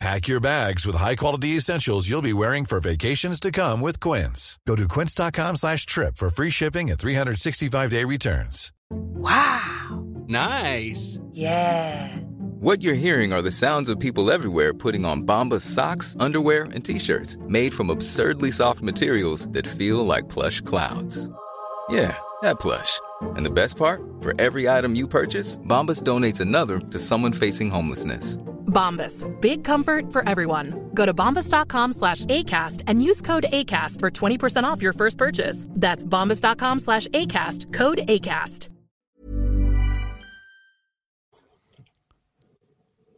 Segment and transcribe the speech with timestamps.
[0.00, 4.58] Pack your bags with high-quality essentials you'll be wearing for vacations to come with Quince.
[4.66, 8.72] Go to quince.com slash trip for free shipping and 365-day returns.
[8.90, 10.04] Wow.
[10.28, 11.18] Nice.
[11.32, 12.14] Yeah.
[12.60, 16.84] What you're hearing are the sounds of people everywhere putting on Bombas socks, underwear, and
[16.84, 21.28] t-shirts made from absurdly soft materials that feel like plush clouds.
[21.88, 23.00] Yeah, that plush.
[23.36, 24.00] And the best part?
[24.20, 28.38] For every item you purchase, Bombas donates another to someone facing homelessness.
[28.66, 29.24] Bombas.
[29.40, 30.90] Big comfort for everyone.
[30.92, 35.66] Go to bombas.com slash ACAST and use code ACAST for 20% off your first purchase.
[35.70, 37.72] That's bombas.com slash ACAST.
[37.72, 38.68] Code ACAST.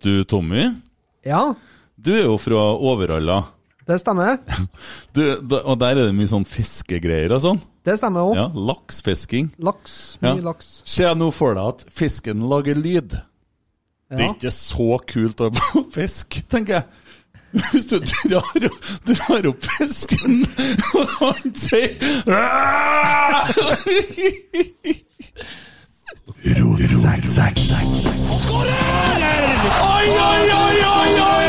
[0.03, 0.69] Du, Tommy,
[1.25, 1.55] Ja,
[1.97, 3.43] du er jo fra Overhalla.
[3.87, 4.37] det stemmer.
[5.13, 7.59] Du, da, og der er det mye sånn fiskegreier og sånn.
[7.89, 8.37] Det stemmer òg.
[8.37, 9.49] Ja, Laksfisking.
[9.65, 10.19] Laks.
[10.21, 10.35] Ja.
[10.35, 10.83] Mye laks.
[10.85, 13.17] Se nå for deg at fisken lager lyd?
[14.09, 15.49] Det er ikke så kult å
[15.97, 16.85] fisk, tenker jeg.
[17.73, 18.67] Hvis du drar,
[19.09, 20.43] drar opp fisken,
[21.01, 21.97] og han sier
[22.29, 23.49] «Aah!»
[28.69, 31.47] Oi, oi, oi, oi, oi!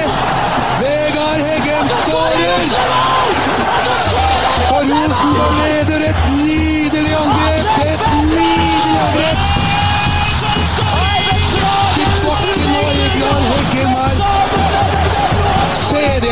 [0.80, 2.64] Vegard Heggen skårer!
[4.70, 5.98] Og Rosenborg leder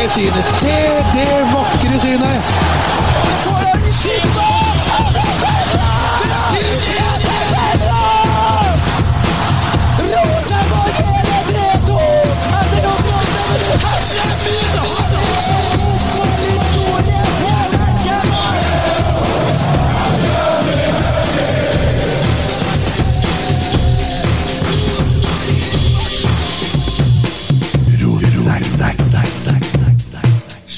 [0.07, 0.45] det synet!
[0.45, 0.67] Se
[1.13, 2.67] det vakre synet!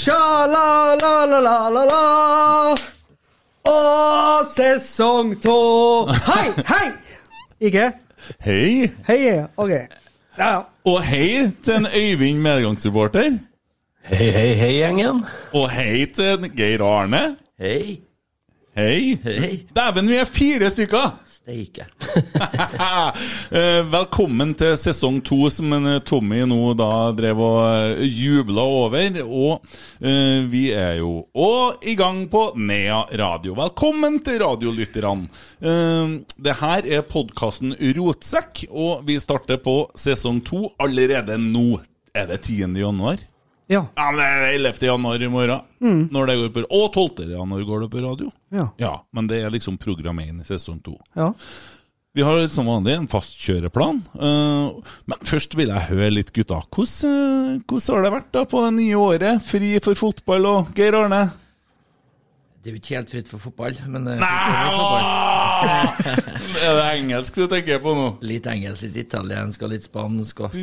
[0.10, 2.06] Sja-la-la-la-la-la.
[3.70, 5.58] Og sesong to.
[6.26, 6.88] Hei, hei!
[7.70, 7.92] Ikke?
[8.42, 9.70] Hei, Hei, ok.
[9.70, 9.86] Ja,
[10.40, 10.62] ja.
[10.90, 13.38] og hei til en Øyvind medgangssupporter.
[14.10, 15.22] Hei, hei, hei, gjengen.
[15.54, 17.36] Og hei til en Geir Arne.
[17.62, 18.00] Hei.
[18.78, 19.20] Hei.
[19.24, 19.68] Hei.
[19.78, 21.20] Dæven, vi er fire stykker!
[21.50, 21.86] Steike.
[21.90, 23.86] jeg.
[23.96, 29.18] Velkommen til sesong to, som eh, Tommy nå da drev og eh, jubla over.
[29.26, 29.66] Og
[29.98, 33.56] eh, vi er jo òg i gang på Nea Radio.
[33.58, 35.30] Velkommen til radiolytterne.
[35.60, 41.82] Eh, det her er podkasten Rotsekk, og vi starter på sesong to allerede nå.
[42.14, 42.78] Er det 10.
[42.78, 43.29] januar?
[43.70, 43.84] Ja.
[43.96, 44.80] Ja, men det er 11.
[44.90, 46.08] januar i morgen.
[46.10, 47.28] Når det går på, og 12.
[47.36, 48.32] januar går det på radio.
[48.52, 48.68] Ja.
[48.82, 50.96] Ja, men det er liksom program 1 i sesong 2.
[51.16, 51.34] ja.
[52.18, 54.00] Vi har som vanlig en fast kjøreplan.
[54.18, 54.70] eh,
[55.06, 56.58] men først vil jeg høre litt, gutta.
[56.74, 57.12] Hvordan,
[57.54, 59.44] eh, hvordan har det vært da på det nye året?
[59.46, 61.22] Fri for fotball og Geir Arne?
[62.60, 64.30] Det er jo ikke helt fritt for fotball, men eh, Nei!
[64.76, 65.06] fotball.
[66.60, 68.08] Er det engelsk du tenker på nå?
[68.28, 70.56] Litt engelsk, litt italiensk og litt spansk og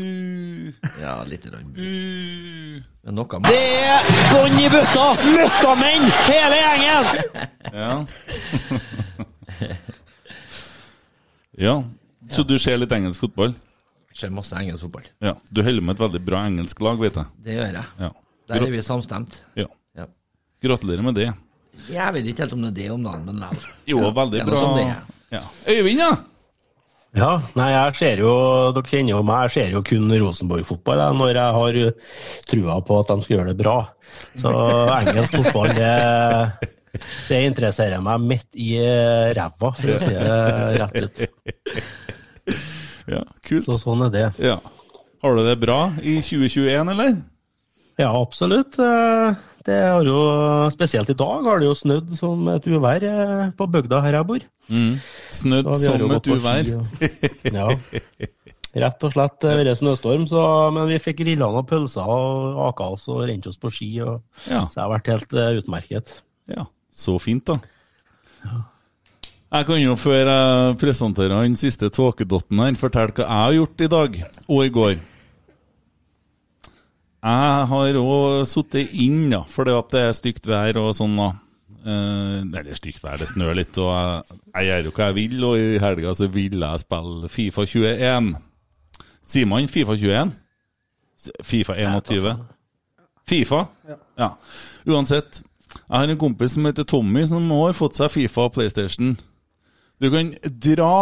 [1.01, 1.71] Ja, litt rann.
[1.73, 2.83] bu.
[3.07, 5.07] Men noe Det er bånn i bøtta!
[5.25, 7.05] Møkkamenn, hele gjengen!
[7.73, 7.93] Ja.
[11.69, 11.77] ja.
[12.29, 13.57] Så du ser litt engelsk fotball?
[14.17, 15.09] skjer masse engelsk fotball.
[15.25, 15.35] Ja.
[15.53, 17.33] Du holder med et veldig bra engelsk lag, vet jeg.
[17.45, 17.89] Det gjør jeg.
[18.01, 18.13] Ja.
[18.49, 19.43] Der er vi samstemt.
[19.57, 19.69] ja.
[19.97, 20.07] Ja.
[20.65, 21.31] Gratulerer med det.
[21.91, 23.77] Jeg vet ikke helt om det er det om dagen, men likevel.
[23.93, 24.65] Jo, veldig er bra.
[25.35, 25.43] Ja.
[25.71, 26.15] Øyvind, ja?
[27.17, 28.33] Ja, nei, jeg ser jo,
[28.77, 31.79] dere kjenner jo meg, jeg ser jo kun Rosenborg-fotball når jeg har
[32.51, 33.77] trua på at de skal gjøre det bra.
[34.37, 34.53] Så
[34.99, 38.75] engelsk fotball, det, det interesserer meg midt i
[39.39, 40.43] ræva, for å si det
[40.83, 41.25] rett ut.
[43.07, 43.69] Ja, kult.
[43.69, 44.23] Så sånn er det.
[44.43, 44.57] Ja.
[45.23, 47.13] Har du det bra i 2021, eller?
[48.01, 48.75] Ja, absolutt.
[49.67, 50.19] Det har jo,
[50.71, 54.29] spesielt i dag har det jo snødd som et uvær eh, på bygda her jeg
[54.29, 54.45] bor.
[54.71, 54.93] Mm.
[55.35, 56.71] Snødd som et uvær.
[57.59, 57.69] Ja.
[58.77, 62.91] Rett og slett eh, vært snøstorm, så, men vi fikk grilla noen pølser og aka
[62.95, 63.91] oss og rent oss på ski.
[64.05, 64.67] Og, Ja.
[64.69, 66.17] Så det har vært helt eh, utmerket.
[66.53, 67.59] Ja, så fint, da.
[69.57, 73.83] Jeg kan jo, før jeg presenterer den siste tåkedotten her, fortelle hva jeg har gjort
[73.87, 74.97] i dag og i går.
[77.27, 81.17] Jeg har òg sittet inn, da, fordi at det er stygt vær og sånn.
[81.19, 81.33] da.
[81.87, 85.37] Eh, eller stygt vær, det snør litt, og jeg, jeg gjør jo hva jeg vil.
[85.49, 88.31] Og i helga så vil jeg spille Fifa 21.
[89.27, 90.35] Sier man Fifa 21?
[91.43, 92.45] Fifa 21?
[93.27, 93.65] Fifa?
[94.19, 94.31] Ja.
[94.87, 95.43] Uansett.
[95.77, 99.17] Jeg har en kompis som heter Tommy, som nå har fått seg Fifa og PlayStation.
[99.99, 100.31] Du kan
[100.63, 100.95] dra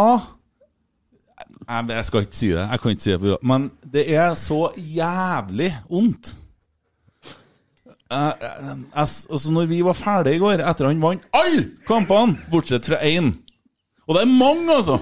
[1.69, 4.33] jeg, jeg skal ikke si det, jeg kan ikke si det, på- men det er
[4.39, 6.35] så jævlig vondt.
[8.11, 12.37] Jeg, jeg, jeg, altså når vi var ferdige i går, etter han vant alle kampene,
[12.51, 13.31] bortsett fra én
[14.07, 14.99] Og det er mange, altså!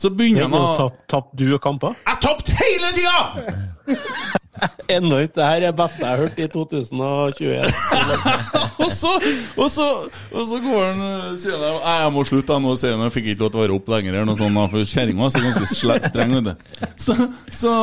[0.00, 1.94] Så begynner han å Tapte du kamper?
[2.08, 4.38] Jeg tapte hele tida!
[4.96, 5.34] Enormt.
[5.36, 7.70] Det her er det beste jeg har hørt i 2021.
[8.82, 9.12] og, så,
[9.56, 9.86] og, så,
[10.32, 13.06] og så går han øh, sier han jeg må slutte jeg nå, sier han.
[13.06, 15.48] Jeg fikk ikke lov til å være opp lenger, eller noe sånt, for kjerringa er
[15.48, 16.36] ganske streng.
[16.38, 16.86] vet du.
[17.00, 17.16] Så,
[17.60, 17.74] så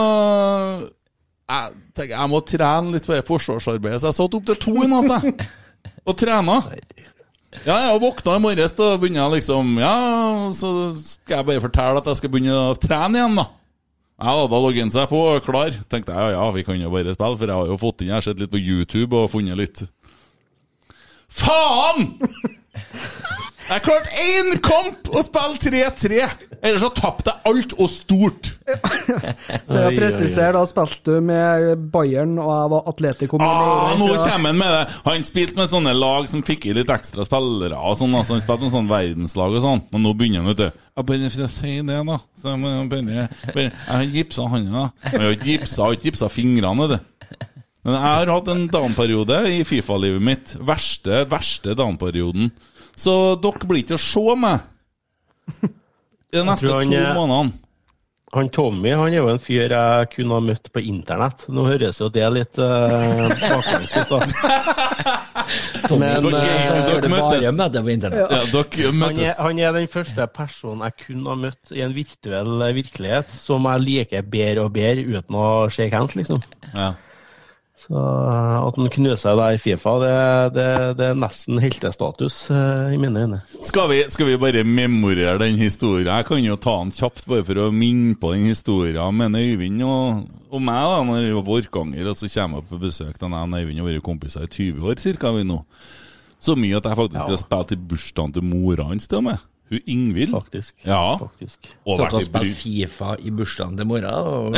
[1.48, 4.76] jeg tenker jeg må trene litt på det forsvarsarbeidet, så jeg satt opp til to
[4.84, 5.50] i natt, jeg.
[6.08, 6.62] Og trena.
[7.64, 9.94] Ja, jeg våkna i morges, da begynner jeg liksom Ja,
[10.56, 13.48] så skal jeg bare fortelle at jeg skal begynne å trene igjen, da.
[14.18, 15.76] Ja, da, logget han seg på, klar.
[15.92, 18.10] Tenkte jeg ja, ja, vi kan jo bare spille, for jeg har jo fått inn
[18.10, 19.84] Jeg har sett litt på YouTube og funnet litt
[21.28, 22.16] Faen!
[23.68, 26.28] Jeg klarte én kamp å spille 3-3!
[26.58, 28.48] Ellers så tapte jeg alt og stort.
[28.66, 34.50] For å presisere, da spilte du med Bayern, og jeg var Atletico Ah, nå kommer
[34.54, 34.96] han med det!
[35.06, 38.16] Han spilte med sånne lag som fikk i litt ekstra spillere og sånn.
[38.18, 39.84] Altså, han spilte med sånn verdenslag og sånn.
[39.94, 40.80] Men nå begynner han, vet du.
[40.98, 42.18] Jeg begynner å si det, da.
[42.40, 44.88] Så jeg, begynner, bare, jeg har gipsa hånda.
[45.12, 47.46] Jeg har ikke gipsa, jeg har ikke gipsa fingrene, vet du.
[47.88, 50.56] Men jeg har hatt en down-periode i Fifa-livet mitt.
[50.68, 52.50] Verste, verste down-perioden.
[52.98, 53.14] Så
[53.44, 54.60] dere blir ikke å se meg
[56.34, 57.56] de neste han, to månedene.
[58.36, 61.46] Han Tommy han er jo en fyr jeg kunne ha møtt på internett.
[61.48, 64.20] Nå høres jo det litt uh, baklengs ut, da.
[66.02, 66.42] Men Dere-
[67.48, 68.20] eh, møte på internett.
[68.36, 71.96] Ja, dere han, er, han er den første personen jeg kunne ha møtt i en
[71.96, 76.44] virtuell eh, virkelighet som jeg liker bedre og bedre uten å shake hands, liksom.
[76.74, 76.92] Ja.
[77.78, 80.14] Så eh, at han knuser deg i Fifa, det,
[80.56, 83.42] det, det er nesten heltestatus uh, i mine øyne.
[83.68, 86.10] Skal vi, skal vi bare memorere den historien?
[86.10, 89.86] Jeg kan jo ta den kjapt, bare for å minne på den historien med Øyvind
[89.86, 93.22] og, og meg, da, når jeg var på Orkanger, og så kommer jeg på besøk
[93.22, 95.62] til og Øyvind har vært kompiser i 20 år, cirka vi nå.
[96.42, 99.46] Så mye at jeg faktisk har spilt i bursdagen til mora hans, til og med.
[99.70, 100.32] Hun Ingvild.
[100.32, 100.76] Faktisk.
[100.86, 101.18] Ja.
[101.20, 101.68] Faktisk.
[101.84, 102.52] Og vært i spilte bry...
[102.56, 104.14] Fifa i bursdagen til mora.
[104.24, 104.56] Og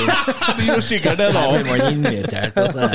[0.58, 1.42] Du gjør sikkert det, da.
[1.56, 2.86] vi var invitert, og så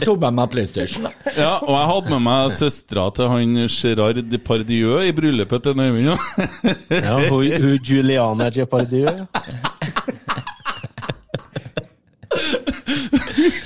[0.00, 1.10] tok jeg meg PlayStation.
[1.36, 6.08] Ja, og jeg hadde med meg søstera til han Gerard Depardieu i bryllupet til Øyvind.
[6.10, 6.16] Ja.
[7.10, 9.06] Ja, hun, hun Juliana Depardieu.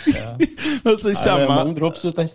[0.07, 0.31] ja.
[0.85, 2.29] Og så Det er mange drops ut der.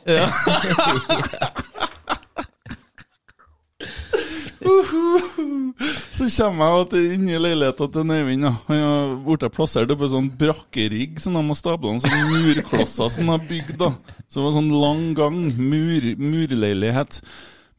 [6.16, 8.48] Så kommer jeg til inn i leiligheten til Øyvind.
[8.68, 13.14] Han har blitt plassert på en sånn brakkerigg som de har stabla en sånn murklosser
[13.14, 13.78] som de har bygd.
[13.82, 13.94] da.
[14.28, 17.22] Så det var sånn lang gang, mur, murleilighet,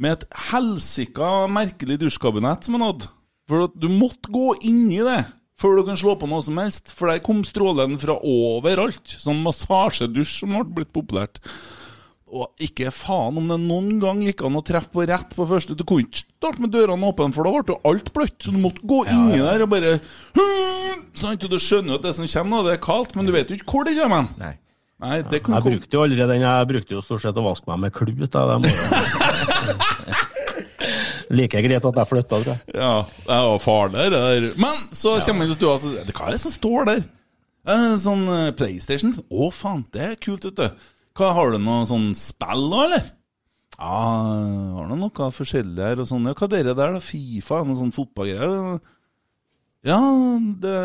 [0.01, 3.11] med et helsika merkelig dusjkabinett som han hadde.
[3.51, 5.25] For at du måtte gå inni det
[5.61, 6.93] før du kan slå på noe som helst.
[6.97, 9.05] For der kom strålen fra overalt.
[9.21, 11.43] Sånn massasjedusj som ble blitt populært.
[12.31, 15.75] Og ikke faen om det noen gang gikk an å treffe på rett på første.
[15.75, 18.37] Du kunne ikke starte med dørene åpne, for da ble jo alt bløtt.
[18.39, 19.97] Så du måtte gå inni der og bare
[21.19, 21.43] Sant?
[21.45, 23.59] Og du skjønner jo at det som kommer, det er kaldt, men du vet jo
[23.59, 24.31] ikke hvor det kommer.
[24.41, 24.55] Nei.
[25.01, 26.43] Nei, det kan Jeg brukte jo aldri den.
[26.45, 28.37] Jeg brukte jo stort sett å vaske meg med klut.
[31.31, 32.61] Like greit at jeg flytta, tror jeg.
[32.75, 32.95] Ja,
[33.27, 34.47] det er jo farlig, der.
[34.61, 37.03] Men så kommer han i stua og sier Hva er det som står der?
[37.71, 39.13] Eh, Sånn eh, PlayStation?
[39.31, 40.91] Å, faen, det er kult, vet du.
[41.19, 43.09] Hva, Har du noe sånn spill da, eller?
[43.81, 44.01] Ja,
[44.77, 46.29] har du noe forskjellig her og sånn.
[46.29, 47.01] Ja, hva er det der, da?
[47.05, 47.63] Fifa?
[47.65, 48.81] Noe sånn fotballgreier?
[49.89, 49.99] Ja,
[50.61, 50.77] det,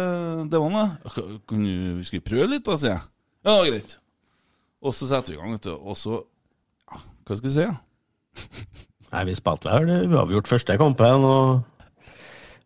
[0.51, 1.13] det var det.
[1.50, 3.03] Kan du, Skal vi prøve litt, da, sier jeg.
[3.46, 3.98] Ja, greit.
[4.86, 5.75] Og så setter vi i gang, vet du.
[5.75, 7.75] Og så ja, Hva skal vi si, da?
[9.15, 11.75] Nei, vi spilte vel uavgjort første kampen, og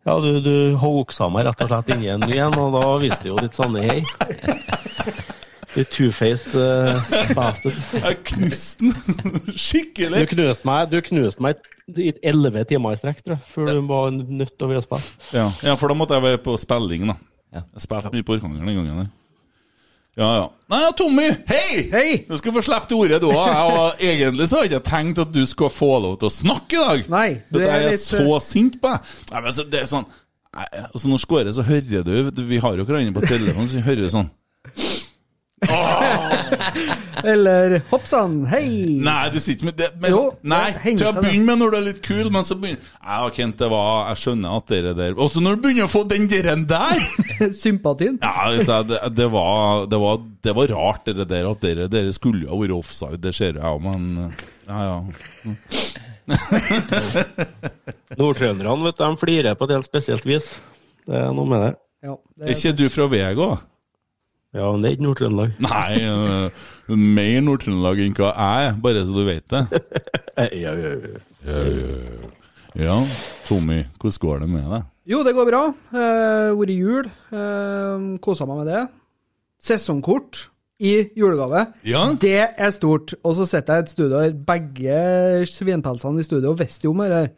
[0.06, 2.86] ja, du, du hoaxa meg rett og slett inn i en ny en, og da
[3.02, 4.00] viste det jo litt sanne hei.
[5.76, 6.98] You two-faced uh,
[7.36, 7.76] bastard.
[8.04, 10.24] Jeg knuste den Du skikkelig.
[10.32, 11.60] knuste meg, du knuste meg
[11.94, 15.06] i elleve timer i strekk, tror jeg, før du var nødt til å ville spill.
[15.34, 15.46] Ja.
[15.66, 17.16] ja, for da måtte jeg være på spilling, da.
[17.54, 19.00] Jeg spilte mye på Orkanger den gangen.
[19.02, 19.10] der.
[20.18, 20.46] Ja, ja.
[20.70, 21.26] Nei, Tommy!
[21.48, 21.82] Hei!
[21.90, 22.08] Hei!
[22.28, 23.94] Du skal få slippe til ordet, du òg.
[24.10, 27.04] Egentlig så hadde jeg tenkt at du skulle få lov til å snakke i dag.
[27.14, 29.14] Nei, det er er jeg litt, så sint på deg.
[29.30, 30.08] Nei, men så, det er sånn
[30.50, 33.78] Nei, altså Når skårer, så hører du du, Vi har jo hverandre på telefonen, så
[33.78, 34.26] vi hører sånn
[37.24, 38.96] Eller hoppsann, hei!
[39.04, 41.84] Nei, du sitter med det, men, Jo, Nei, til å begynne med når du er
[41.90, 45.28] litt kul, men så begynner Ja, Kent, det var Jeg skjønner at dere der Og
[45.34, 47.02] så når du begynner å få den der der
[47.64, 48.16] Sympatien.
[48.22, 52.12] Ja, altså, det, det, var, det, var, det var rart, det der at dere, dere
[52.16, 54.32] skulle jo ha vært offside, det ser jeg òg, men
[54.70, 54.98] Ja, ja.
[58.20, 60.52] Nordtrønderne vet du, de flirer på et helt spesielt vis.
[61.08, 61.72] Det er noe med det.
[62.06, 63.48] Ja, det Er ikke du fra Vega?
[64.50, 65.52] Ja, men det er ikke Nord-Trøndelag.
[65.62, 69.64] Nei, øh, mer Nord-Trøndelag enn hva jeg er, bare så du vet det.
[70.40, 71.18] Ja, ja, ja.
[71.44, 72.28] Ja, ja.
[72.80, 72.94] ja,
[73.44, 74.86] Tommy, hvordan går det med deg?
[75.12, 75.60] Jo, det går bra.
[75.92, 77.10] Eh, Vært jul.
[77.34, 78.82] Eh, Kosa meg med det.
[79.60, 80.46] Sesongkort
[80.80, 81.66] i julegave.
[81.84, 82.06] Ja.
[82.20, 83.12] Det er stort.
[83.20, 87.02] Og så sitter jeg i et studio her, begge svinpelsene i studio visste jo om
[87.04, 87.30] det her.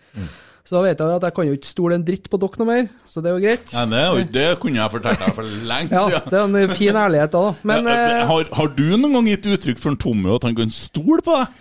[0.62, 2.68] Så da vet jeg at jeg kan jo ikke stole en dritt på dere noe
[2.68, 3.72] mer, så det er jo greit.
[3.74, 5.90] Nei, det, jo- det kunne jeg fortalt deg for siden.
[5.90, 7.42] Ja, det er en fin ærlighet da.
[7.72, 10.54] Men Ja, eh, har, har du noen gang gitt uttrykk for en Tommy at han
[10.60, 11.60] kan stole på deg?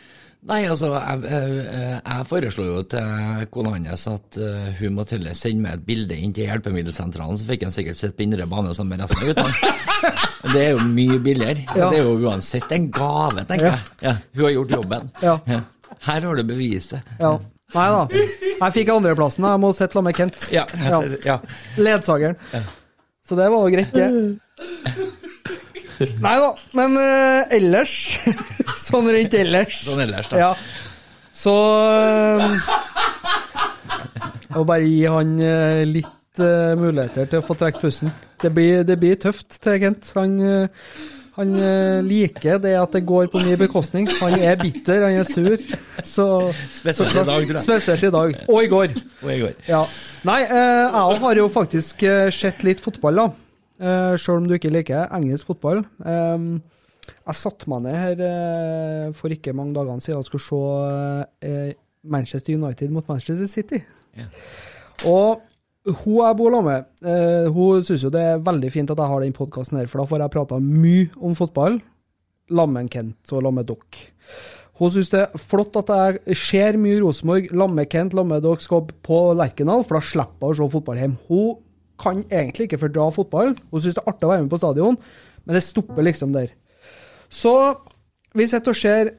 [0.49, 1.65] Nei, altså, jeg, jeg,
[2.01, 6.15] jeg foreslo jo til kona hans at eh, hun måtte heller sende meg et bilde
[6.17, 9.29] inn til hjelpemiddelsentralen, så fikk han sikkert sett på indre bane sammen med resten av
[9.29, 9.75] guttene.
[10.55, 11.61] Det er jo mye billigere.
[11.77, 11.91] Ja.
[11.93, 13.75] Det er jo uansett en gave, tenker Ja.
[13.77, 14.01] jeg.
[14.07, 15.11] Ja, hun har gjort jobben.
[15.21, 15.35] Ja.
[16.07, 17.11] Her har du beviset.
[17.21, 17.35] ja.
[17.71, 18.03] Nei da.
[18.61, 19.47] Jeg fikk andreplassen.
[19.47, 20.47] Jeg må sitte sammen med Kent.
[20.53, 20.65] Ja.
[21.25, 21.37] ja.
[21.79, 22.35] Ledsageren.
[23.27, 24.07] Så det var jo greit, det.
[26.21, 26.49] Nei da.
[26.77, 27.93] Men uh, ellers
[28.87, 29.83] Sånn rent ellers.
[29.85, 30.39] Sånn ellers, da.
[30.41, 30.51] Ja.
[31.31, 31.53] Så
[34.41, 38.11] Jeg må bare gi han uh, litt muligheter til å få trukket pusten.
[38.41, 40.11] Det blir, det blir tøft til Kent.
[40.15, 40.37] Han,
[41.41, 44.07] han eh, liker det at det går på min bekostning.
[44.21, 45.57] Han er bitter, han er sur.
[46.07, 46.25] Så,
[46.77, 47.63] Spesielt i dag, tror jeg.
[47.65, 48.35] Spesielt i dag.
[48.47, 48.95] Og i går.
[49.23, 49.55] Og i går.
[49.67, 49.83] Ja.
[50.27, 53.29] Nei, eh, jeg har jo faktisk eh, sett litt fotball, da.
[54.21, 55.81] Sjøl om du ikke liker engelsk fotball.
[56.05, 56.43] Eh,
[57.11, 61.53] jeg satte meg ned her for ikke mange dagene siden og skulle se
[62.01, 63.81] Manchester United mot Manchester City.
[64.17, 64.27] Ja.
[65.09, 65.41] Og
[65.87, 69.11] hun jeg bor sammen med, uh, hun syns jo det er veldig fint at jeg
[69.11, 71.79] har den podkasten her, for da får jeg prata mye om fotball.
[72.51, 74.03] Lammen Kent og lammen dere.
[74.81, 77.51] Hun syns det er flott at jeg ser mye Rosenborg.
[77.53, 81.19] Lamme Kent, lamme dere skal på Lerkendal, for da slipper hun å se fotball hjemme.
[81.29, 81.59] Hun
[82.01, 83.53] kan egentlig ikke fordra fotball.
[83.69, 84.97] Hun syns det er artig å være med på stadion,
[85.45, 86.53] men det stopper liksom der.
[87.31, 87.53] Så
[88.37, 89.13] vi sitter og ser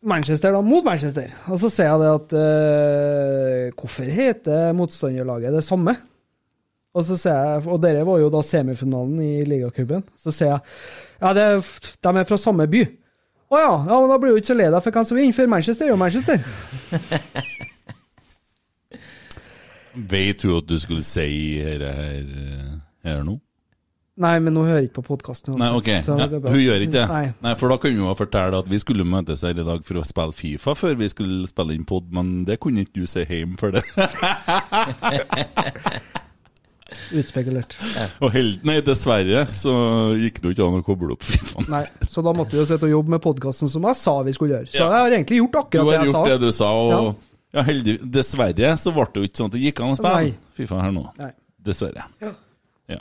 [0.00, 5.64] Manchester da mot Manchester, og så ser jeg det at uh, Hvorfor heter motstanderlaget det
[5.66, 5.92] samme?
[6.96, 10.02] Og så ser jeg, og dere var jo da semifinalen i ligacupen.
[10.18, 10.60] Så ser jeg
[11.20, 11.44] ja, det,
[12.02, 12.82] de er fra samme by.
[13.50, 15.36] Å ja, ja, men da blir du ikke så lei deg for hvem som vinner,
[15.36, 16.38] for Manchester er jo Manchester.
[20.10, 22.24] Veit du at du skulle si her, her,
[23.06, 23.34] her nå?
[24.20, 25.54] Nei, men hun hører ikke på podkasten.
[25.56, 25.86] Nei, ok.
[25.88, 27.04] Ja, hun gjør ikke det.
[27.08, 27.22] Nei.
[27.46, 30.04] Nei, For da kunne hun fortelle at vi skulle møtes her i dag for å
[30.04, 33.56] spille Fifa før vi skulle spille inn pod, men det kunne ikke du se hjemme
[33.60, 33.80] for det.
[37.14, 37.76] Utspekulert.
[38.20, 39.72] Og helt, nei, dessverre så
[40.18, 41.62] gikk det jo ikke an å koble opp Fifa.
[41.70, 44.34] Nei, så da måtte vi jo sitte og jobbe med podkasten som jeg sa vi
[44.36, 44.70] skulle gjøre.
[44.74, 44.88] Så Ja.
[44.90, 46.24] jeg har egentlig gjort akkurat det jeg gjort sa.
[46.32, 47.14] det du sa, og Ja.
[47.60, 47.62] ja.
[47.70, 50.34] heldig, dessverre så ble det jo ikke sånn at det gikk an å spille Nei.
[50.58, 51.04] Fifa her nå.
[51.18, 51.30] Nei.
[51.62, 52.04] Dessverre.
[52.20, 52.32] Ja.
[52.90, 53.00] Ja.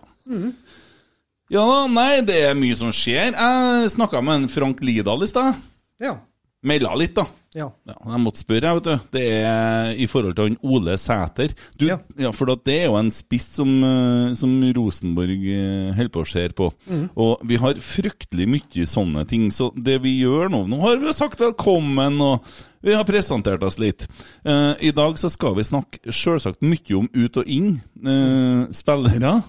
[1.50, 3.34] Ja da, nei, det er mye som skjer.
[3.34, 5.58] Jeg snakka med en Frank Lidahl i stad.
[5.98, 6.20] Ja.
[6.62, 7.24] Melda litt, da.
[7.58, 7.66] Ja.
[7.88, 9.06] Ja, jeg måtte spørre, jeg, vet du.
[9.16, 11.56] Det er i forhold til han Ole Sæter.
[11.80, 11.96] Du, ja.
[12.22, 12.30] Ja.
[12.36, 16.44] for det er jo en spiss som, eh, som Rosenborg eh, holder på å se
[16.54, 16.68] på.
[16.86, 17.08] Mm.
[17.26, 19.48] Og vi har fryktelig mye sånne ting.
[19.56, 22.46] Så det vi gjør nå Nå har vi sagt velkommen, og
[22.86, 24.06] vi har presentert oss litt.
[24.46, 27.80] Uh, I dag så skal vi snakke selvsagt mye om ut og inn.
[28.06, 29.40] Uh, spillere.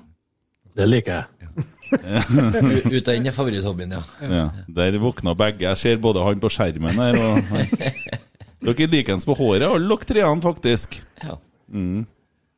[0.79, 1.77] Det liker jeg.
[2.97, 4.03] Ut av inn er favoritthobbyen, ja.
[4.31, 4.45] Ja,
[4.81, 5.67] der våkna begge.
[5.69, 7.55] Jeg ser både han på skjermen her og.
[8.61, 10.99] Dere er likens på håret, alle dere treene, faktisk.
[11.25, 11.39] Ja.
[11.73, 12.03] Mm.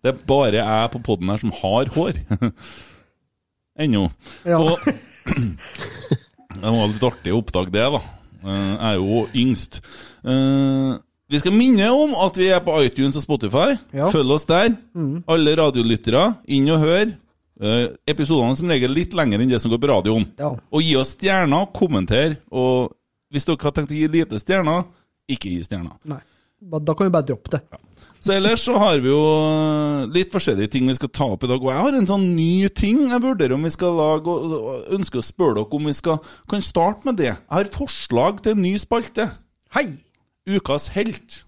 [0.02, 2.18] Det er bare jeg på poden her som har hår.
[3.86, 4.08] Ennå.
[4.44, 4.58] Ja.
[4.58, 4.82] Og
[6.58, 8.00] det var litt artig å oppdage det, da.
[8.42, 9.78] Eh, Jeg er jo yngst.
[10.26, 10.92] Eh,
[11.32, 13.70] Vi skal minne om at vi er på iTunes og Spotify.
[13.96, 14.10] Ja.
[14.12, 14.74] Følg oss der.
[14.98, 15.22] Mm.
[15.30, 17.14] Alle radiolyttere, inn og hør.
[17.60, 20.26] Eh, episodene som regel litt lenger enn det som går på radioen.
[20.40, 20.54] Ja.
[20.56, 22.38] Og gi oss stjerner, kommenter.
[22.50, 22.94] Og
[23.32, 24.86] hvis dere har tenkt å gi lite stjerner,
[25.30, 25.98] ikke gi stjerner.
[26.08, 26.22] Nei.
[26.62, 27.62] Da kan vi bare droppe det.
[28.22, 31.50] Så ellers så har vi jo eh, litt forskjellige ting vi skal ta opp i
[31.50, 31.58] dag.
[31.58, 35.18] Og jeg har en sånn ny ting jeg vurderer om vi skal lage, og ønsker
[35.18, 37.32] å spørre dere om vi skal kan starte med det.
[37.32, 39.26] Jeg har forslag til en ny spalte.
[39.74, 39.88] Hei!
[40.46, 41.42] Ukas helt.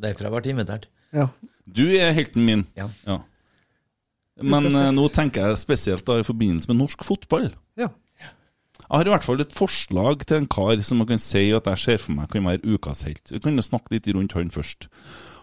[0.00, 0.88] Derfor har jeg vært invitert.
[1.12, 1.28] Ja.
[1.68, 2.64] Du er helten min.
[2.76, 2.88] Ja.
[4.42, 7.50] Men eh, nå tenker jeg spesielt da i forbindelse med norsk fotball.
[7.80, 7.90] Ja.
[8.80, 11.68] Jeg har i hvert fall et forslag til en kar som man kan si at
[11.68, 13.30] jeg ser for meg kan være ukas helt.
[13.30, 14.88] Vi kan jo snakke litt rundt han først.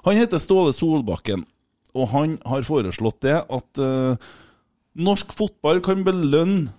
[0.08, 1.46] Han heter Ståle Solbakken,
[1.96, 4.28] og han har foreslått det at eh,
[4.98, 6.74] norsk fotball kan belønne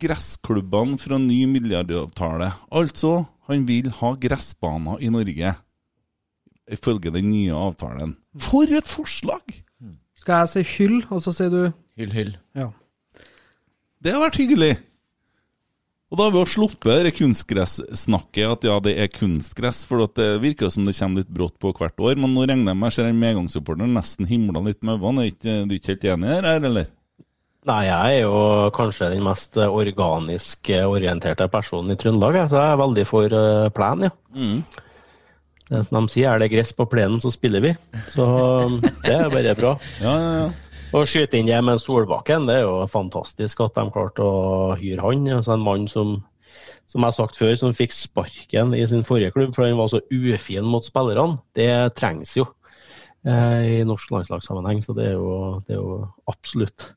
[0.00, 2.52] gressklubbene for en ny milliardavtale.
[2.72, 5.54] Altså, han vil ha gressbaner i Norge,
[6.70, 8.14] ifølge den nye avtalen.
[8.38, 9.60] For et forslag!
[10.20, 11.62] Skal jeg si hyll, og så sier du
[12.00, 12.36] Hyll, hyll.
[12.56, 12.68] ja.
[14.00, 14.74] Det har vært hyggelig.
[16.10, 19.84] Og da har vi jo sluppet det kunstgressnakket, at ja, det er kunstgress.
[19.86, 22.16] For det virker jo som det kommer litt brått på hvert år.
[22.18, 25.28] Men nå regner jeg med ser en medgangssupporter nesten himla litt med øynene.
[25.30, 26.88] Er Du ikke helt enig her, eller?
[27.68, 28.36] Nei, jeg er jo
[28.74, 33.28] kanskje den mest eh, organisk eh, orienterte personen i Trøndelag, så jeg er veldig for
[33.28, 34.12] plan, plen, ja.
[34.32, 34.62] Mm.
[35.70, 37.70] Som de sier, er det gress på plenen, så spiller vi.
[38.10, 39.76] Så um, det er bare bra.
[40.04, 40.48] Ja, ja, ja.
[40.90, 45.04] Å skyte inn det med Solbakken, det er jo fantastisk at de klarte å hyre
[45.04, 45.28] han.
[45.36, 46.16] Altså en mann som,
[46.90, 49.92] som jeg har sagt før, som fikk sparken i sin forrige klubb for han var
[49.92, 51.38] så ufin mot spillerne.
[51.54, 52.48] Det trengs jo
[53.22, 56.00] eh, i norsk landslagssammenheng, så det er jo, det er jo
[56.32, 56.90] absolutt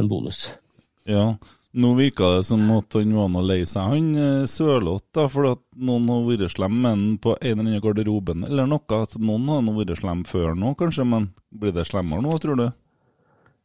[0.00, 0.46] en bonus.
[1.04, 1.34] ja.
[1.72, 5.52] Nå virka det som at han var noe lei seg, han eh, Sørloth, da, for
[5.52, 8.98] at noen har vært slem med han på en eller annen garderoben, eller noe.
[8.98, 12.58] At noen har nå vært slem før nå, kanskje, men blir det slemmere nå, tror
[12.58, 12.66] du?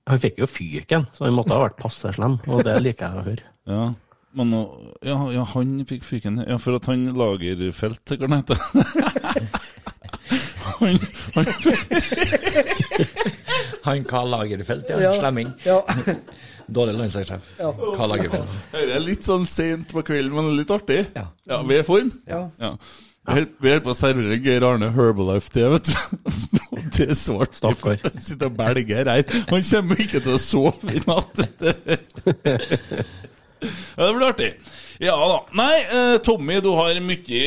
[0.06, 3.18] Han fikk jo fyken, så han måtte ha vært passe slem, og det liker jeg
[3.18, 3.50] å høre.
[3.74, 3.86] Ja.
[4.38, 4.62] Men nå,
[5.08, 6.44] ja, ja, han fikk fyken.
[6.46, 8.58] Ja, for at han Lagerfelt, hva han heter
[10.76, 11.00] han,
[11.34, 11.46] han,
[13.86, 15.00] Han Karl Lagerfeldt, ja.
[15.08, 15.14] Ja.
[15.18, 15.56] Slemming.
[15.66, 15.82] ja.
[16.68, 17.50] Dårlig landslagssjef.
[17.60, 17.72] Ja.
[17.96, 18.54] Karl Lagerfeldt.
[18.74, 21.04] Det er litt sånn sent på kvelden, men litt artig.
[21.16, 21.28] Ja.
[21.50, 22.12] Ja, Vi er i form.
[22.28, 22.48] Ja.
[23.26, 25.94] Holder- Vi holder på å servere Geir Arne Herbalife til, vet du.
[26.96, 27.56] Det er svart.
[27.58, 27.98] Stakkar.
[28.22, 29.24] Sitter og belger her.
[29.50, 31.42] Han kommer ikke til å sove i natt.
[33.96, 34.50] Ja, det blir artig.
[35.04, 35.40] Ja da.
[35.58, 37.42] Nei, eh, Tommy, du har mye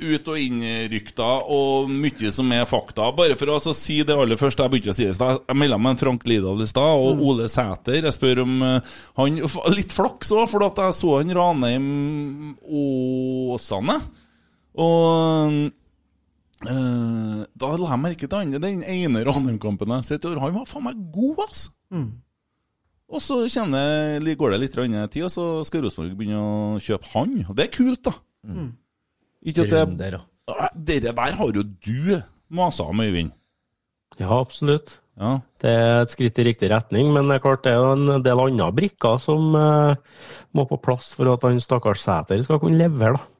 [0.00, 3.08] ut- og innrykta, og mye som er fakta.
[3.16, 5.42] Bare for å altså, si det aller første, jeg begynte å si det i stad.
[5.48, 8.02] Jeg melda meg en Frank Lidahl i stad, og Ole Sæter.
[8.04, 9.40] Jeg spør om eh, han
[9.72, 14.00] Litt flaks òg, for at jeg så han Ranheim Åsane.
[14.80, 15.60] Og
[16.68, 20.42] eh, da la jeg merke til han, den ene Ranheim-kampen jeg i år.
[20.44, 21.72] Han var faen meg god, altså!
[23.10, 24.76] Og så kjenner, går det litt
[25.10, 27.40] tid, og så skal Rosenborg begynne å kjøpe han.
[27.48, 28.14] Og det er kult, da.
[29.42, 30.20] Ikke at det Runder.
[30.74, 32.20] Dere der har jo du
[32.50, 33.32] masa om, Øyvind.
[34.18, 34.98] Ja, absolutt.
[35.20, 35.38] Ja.
[35.60, 38.24] Det er et skritt i riktig retning, men det er klart det er jo en
[38.24, 39.98] del andre brikker som uh,
[40.56, 43.18] må på plass for at han stakkars Sæter skal kunne levere.
[43.18, 43.39] da.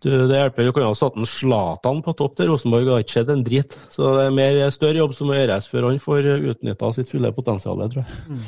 [0.00, 3.02] Du, det hjelper, jo kan jo ha satt en Zlatan på topp til Rosenborg, har
[3.04, 3.74] ikke skjedd en drit.
[3.92, 7.32] Så det er mer større jobb som må gjøres før han får utnytta sitt fulle
[7.36, 8.40] potensial, tror jeg.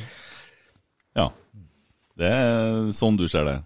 [1.21, 1.29] ja.
[2.17, 3.59] Det er sånn du ser det.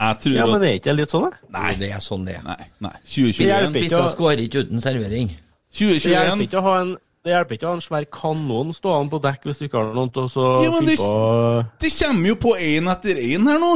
[0.00, 1.36] Jeg Ja, men det er ikke det litt sånn, da?
[1.52, 1.74] Nei.
[1.76, 2.44] Det er sånn det er.
[2.46, 2.56] Nei.
[2.80, 2.92] nei.
[3.04, 3.48] Det 2021.
[3.50, 5.32] hjelper ikke Spisser skårer ikke uten servering.
[5.76, 9.12] Det hjelper ikke å ha en det hjelper ikke å ha en svær kanon stående
[9.12, 11.66] på dekk hvis du ikke har noen til å så Ja, men finne det- på
[11.84, 13.74] Det kommer jo på én etter én her nå.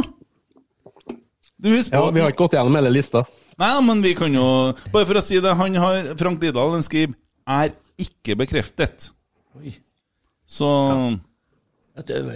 [1.61, 3.27] Du husker Ja, på vi har ikke gått gjennom hele lista.
[3.61, 4.47] Nei, men vi kan jo
[4.90, 7.14] Bare for å si det, han har Frank Lidahl han skriver
[7.45, 9.11] 'er ikke bekreftet'.
[9.61, 9.75] Oi.
[10.49, 11.14] Så ja.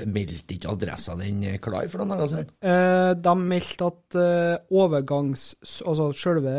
[0.07, 2.51] Meldte ikke adressa den klar for noen dager siden?
[2.63, 5.57] Eh, de meldte at eh, overgangs...
[5.83, 6.53] Altså selve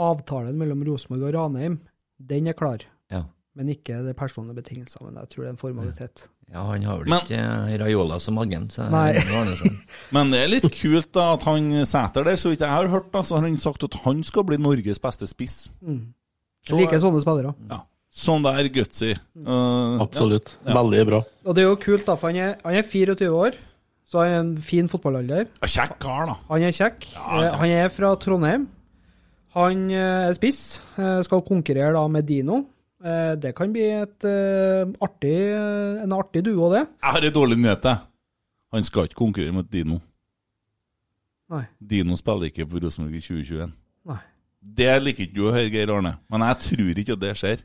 [0.00, 1.78] avtalen mellom Rosenborg og Ranheim,
[2.18, 2.82] den er klar.
[3.12, 3.22] Ja.
[3.54, 5.04] Men ikke de personlige betingelser.
[5.06, 6.24] Men jeg tror det er en formalitet.
[6.26, 8.84] ja, han har vel Men- ikke eh, Raiola som agent, så.
[10.14, 13.08] Men det er litt kult da at han Sæter der, så vidt jeg har hørt,
[13.14, 15.70] da, så har han sagt at han skal bli Norges beste spiss.
[15.82, 17.54] Jeg liker sånne spillere.
[17.70, 17.80] Ja.
[18.12, 19.14] Sånn der gutsy.
[19.40, 20.58] Uh, Absolutt.
[20.66, 20.74] Ja.
[20.76, 21.22] Veldig bra.
[21.48, 23.56] Og det er jo kult, da, for han er, han er 24 år,
[24.04, 25.46] så han er en fin fotballalder.
[25.64, 26.36] Kjekk kar, da.
[26.50, 27.06] Han er kjekk.
[27.14, 27.60] Ja, han er Eh, kjekk.
[27.62, 28.68] Han er fra Trondheim.
[29.56, 30.60] Han eh, er spiss,
[31.00, 32.60] eh, skal konkurrere da med Dino.
[33.02, 36.86] Eh, Det kan bli et eh, artig, eh, en artig duo, det.
[37.02, 37.84] Jeg har en dårlig nyhet.
[37.84, 37.98] jeg.
[38.72, 39.98] Han skal ikke konkurrere mot Dino.
[41.50, 41.64] Nei.
[41.80, 43.72] Dino spiller ikke på Rosenborg i 2021.
[44.08, 44.18] Nei.
[44.62, 47.64] Det liker ikke du å høre, Geir Arne, men jeg tror ikke at det skjer.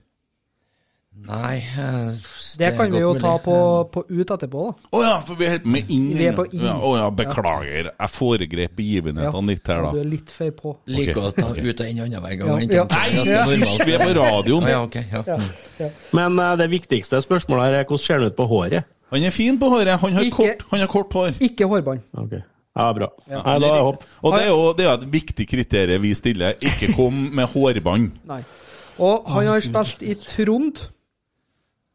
[1.27, 1.57] Nei
[2.57, 3.55] Det, Det kan vi jo ta på,
[3.91, 4.89] på ut etterpå, da.
[4.97, 6.07] Å ja, for vi er helt med inn.
[6.17, 6.63] Vi er på inn.
[6.63, 7.89] Ja, å ja, beklager.
[7.91, 10.75] Jeg foregrep begivenhetene litt her, Du er litt feil på.
[10.89, 12.63] Liker Ok, å ta ut og inn annenhver gang.
[12.65, 12.81] Ja.
[12.81, 12.85] Ja.
[12.93, 14.67] Nei, altså, vi er på radioen.
[14.67, 15.23] Å, ja, ok, ja.
[15.27, 15.95] Mm.
[16.19, 18.89] Men uh, det viktigste spørsmålet her er hvordan ser han ut på håret?
[19.13, 19.95] Han er fin på håret.
[20.01, 21.41] Han har, Ikke- kort, han har kort hår.
[21.43, 22.03] Ikke hårbånd.
[22.25, 22.41] Okay.
[22.77, 23.07] ja, bra.
[23.29, 24.03] Nei, da er hopp.
[24.21, 26.57] Og det er jo det er et viktig kriterium vi stiller.
[26.61, 28.11] Ikke kom med hårbånd.
[28.27, 28.43] Nei.
[28.97, 30.87] Og han har spilt i Trond.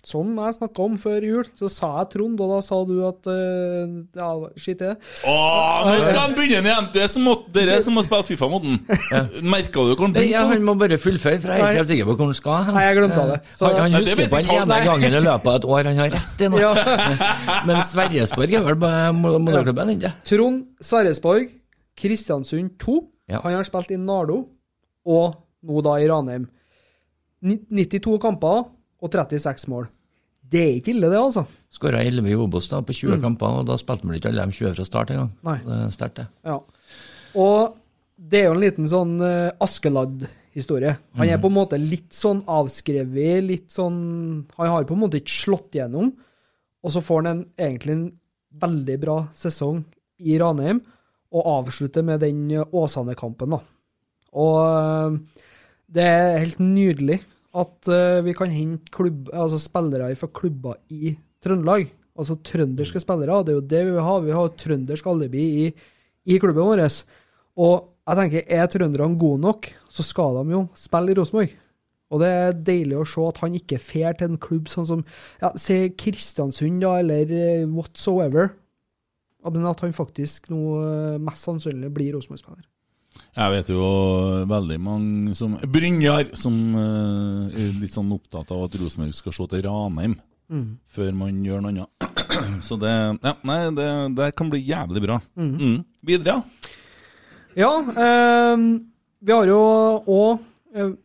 [0.02, 3.28] Som jeg snakka om før jul, så sa jeg Trond, og da sa du at
[3.30, 4.96] uh, Ja, skitt i det.
[5.22, 6.88] Nå skal han begynne igjen!
[6.96, 8.80] Det er som å, dere som må spille Fifa mot den.
[9.46, 10.42] Merka du hvor han begynte?
[10.50, 12.58] han må bare fullføre, for jeg er ikke helt sikker på hvor han skal.
[12.66, 12.78] hen.
[12.80, 13.38] Nei, jeg glemte det.
[13.54, 16.12] Så- han, han husker på den ene gangen i løpet av et år han har
[16.16, 16.60] rett i nå.
[16.64, 16.74] Ja.
[17.70, 18.82] Men Sverresborg er vel
[19.22, 21.46] moderklubben, ikke Trond Sverresborg,
[22.02, 22.98] Kristiansund 2.
[23.30, 23.38] Ja.
[23.46, 24.42] Han har spilt i Nardo,
[25.06, 26.50] og nå da i Ranheim.
[27.46, 28.64] 92 kamper
[29.02, 29.90] og 36 mål.
[30.52, 31.46] Det er ikke ille, det, altså.
[31.72, 34.58] Skåra 11 i Obos da, på 20 kamper, og da spilte man ikke alle de
[34.58, 35.30] 20 fra start engang.
[35.64, 36.26] Det er sterkt, det.
[36.44, 36.58] Ja.
[37.40, 37.78] Og
[38.16, 40.92] det er jo en liten sånn uh, Askeladd-historie.
[41.18, 43.96] Han er på en måte litt sånn avskrevet, litt sånn
[44.58, 46.12] Han har på en måte ikke slått gjennom.
[46.82, 48.06] Og så får han en, egentlig en
[48.62, 49.80] veldig bra sesong
[50.22, 50.82] i Ranheim,
[51.32, 53.62] og avslutter med den eh, Åsane-kampen, da.
[54.36, 55.44] Og eh,
[55.96, 61.16] det er helt nydelig at uh, vi kan hente klubb, altså spillere fra klubber i
[61.42, 61.90] Trøndelag.
[62.18, 63.40] Altså trønderske spillere.
[63.44, 64.18] Det er jo det vi vil ha.
[64.20, 65.66] Vi har trøndersk alibi i,
[66.28, 66.84] i klubben vår.
[67.60, 67.74] Og
[68.08, 71.52] jeg tenker, er trønderne gode nok, så skal de jo spille i Rosenborg.
[72.12, 75.04] Og det er deilig å se at han ikke fer til en klubb sånn som
[75.40, 78.52] ja, Se Kristiansund, da, eller eh, whatsoever.
[79.48, 82.66] Men at han faktisk nå eh, mest sannsynlig blir Rosenborg-spiller.
[83.32, 83.84] Jeg vet jo
[84.50, 89.46] veldig mange som Brynjar, som eh, er litt sånn opptatt av at Rosenborg skal se
[89.54, 90.18] til Ranheim
[90.92, 92.10] før man gjør noe annet.
[92.66, 95.16] Så det Ja, nei, det, det kan bli jævlig bra.
[95.32, 95.78] Mm.
[96.04, 96.68] Videre, ja.
[97.56, 98.66] Ja, eh,
[99.22, 99.60] vi har jo
[100.08, 100.48] òg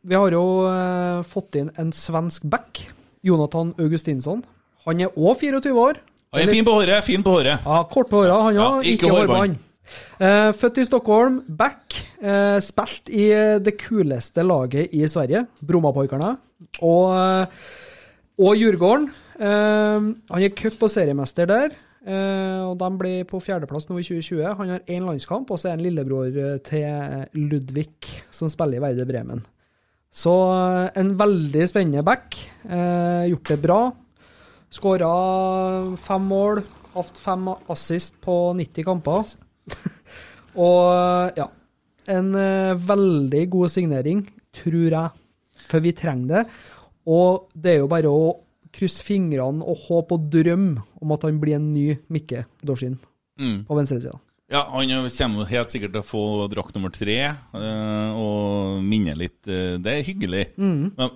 [0.08, 2.86] Vi har jo eh, fått inn en svensk back.
[3.24, 4.44] Jonathan Augustinsson.
[4.86, 6.00] Han er òg 24 år.
[6.32, 7.64] Han er fin på håret, fin på håret.
[7.66, 9.58] Ja, kort på håret, han Ja, ikke ikke hårbånd.
[10.18, 11.96] Eh, født i Stockholm, back.
[12.18, 16.32] Uh, spilt i eh, det kuleste laget i Sverige, Brommapojkarna.
[16.82, 17.52] Og,
[18.42, 19.12] og Djurgården.
[19.38, 21.84] Uh, han er cup- og seriemester der.
[22.08, 24.44] Og De blir på fjerdeplass nå i 2020.
[24.56, 26.30] Han har én landskamp, og så er han lillebror
[26.64, 29.42] til Ludvig, som spiller i Verde Bremen.
[30.08, 30.32] Så
[30.96, 32.38] en veldig spennende back.
[32.64, 33.82] Gjort det bra.
[34.72, 35.12] Skåra
[36.00, 36.64] fem mål,
[36.96, 39.36] hatt fem assist på 90 kamper.
[40.68, 41.48] og ja,
[42.08, 44.26] en uh, veldig god signering,
[44.56, 45.10] tror jeg.
[45.68, 46.44] For vi trenger det.
[47.08, 48.28] Og det er jo bare å
[48.78, 52.98] krysse fingrene og håpe og drømme om at han blir en ny Mikke Dorsin
[53.38, 53.66] Mm.
[53.68, 54.16] på venstresida.
[54.50, 59.46] Ja, Han kommer helt sikkert til å få drakt nummer tre eh, og minne litt.
[59.46, 60.46] eh, det er hyggelig.
[60.58, 61.12] Men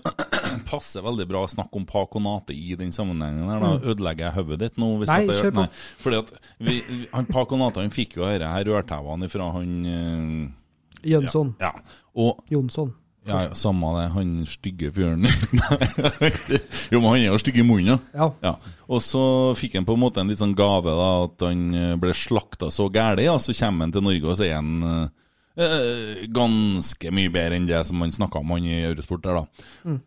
[0.72, 3.50] passer veldig bra å snakke om Paconate i den sammenhengen.
[3.50, 3.74] her da.
[3.94, 4.94] Ødelegger jeg hodet ditt nå?
[5.06, 5.68] Nei, jeg, kjør på.
[6.06, 6.80] fordi at vi,
[7.14, 11.56] han Paconate han fikk jo dette her rørtauene fra han eh, Jønsson.
[11.62, 11.72] Ja.
[12.14, 12.92] Og Jonsson.
[13.26, 15.26] ja, ja, samme det, han stygge fyren.
[16.92, 18.28] jo, men han er jo stygg i munnen, Ja.
[18.42, 18.54] ja.
[18.92, 19.24] Og så
[19.58, 22.70] fikk han på en måte en litt sånn gave, da, at han eh, ble slakta
[22.74, 27.32] så gæli, og så kommer han til Norge, og så er han eh, ganske mye
[27.34, 29.68] bedre enn det som han snakka om, han i Eurosport der, da.
[29.86, 30.00] Men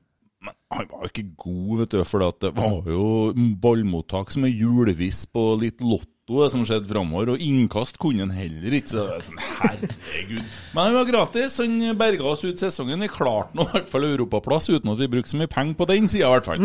[0.75, 3.07] han var jo ikke god, vet du, for det var jo
[3.63, 8.31] ballmottak som er juleviss på litt lotto det som skjedde framover, og innkast kunne han
[8.33, 8.89] heller ikke.
[8.95, 10.45] Så det er sånn, herregud.
[10.73, 13.03] Men han var gratis, han berga oss ut sesongen.
[13.05, 15.89] Vi klarte nå i hvert fall europaplass uten at vi brukte så mye penger på
[15.91, 16.65] den sida, i hvert fall.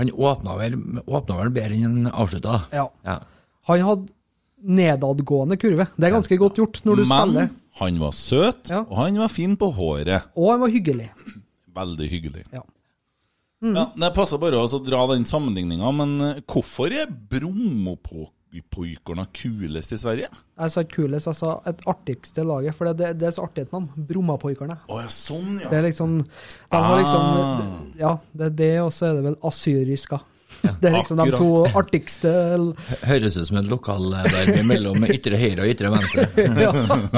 [0.00, 0.74] Han åpna vel,
[1.06, 2.64] åpna vel bedre enn han avslutta.
[2.74, 2.88] Ja.
[3.06, 3.18] Ja.
[3.70, 4.10] Han hadde
[4.60, 5.86] nedadgående kurve.
[5.96, 7.46] Det er ganske godt gjort når du spiller.
[7.46, 8.82] Men han var søt, Ja.
[8.82, 10.26] og han var fin på håret.
[10.36, 11.10] Og han var hyggelig.
[11.78, 12.44] Veldig hyggelig.
[12.52, 12.62] Ja.
[13.60, 19.98] Ja, Det passer bare å dra den sammenligninga, men eh, hvorfor er Brommapojkarna kulest i
[20.00, 20.30] Sverige?
[20.60, 23.66] Jeg sa kulest, jeg sa et artigste laget, for det, det, det er så artig
[23.66, 23.90] et navn.
[24.08, 24.78] Brommapojkorna.
[24.88, 25.68] Oh, ja, sånn, ja.
[25.68, 27.84] Det er liksom De har liksom Ah.
[28.00, 30.22] Ja, det er det, og så er det vel asyriska.
[30.60, 31.76] Det er liksom de to akkurat.
[31.80, 32.32] artigste
[33.08, 36.26] Høres ut som et lokalderby mellom ytre høyre og ytre venstre.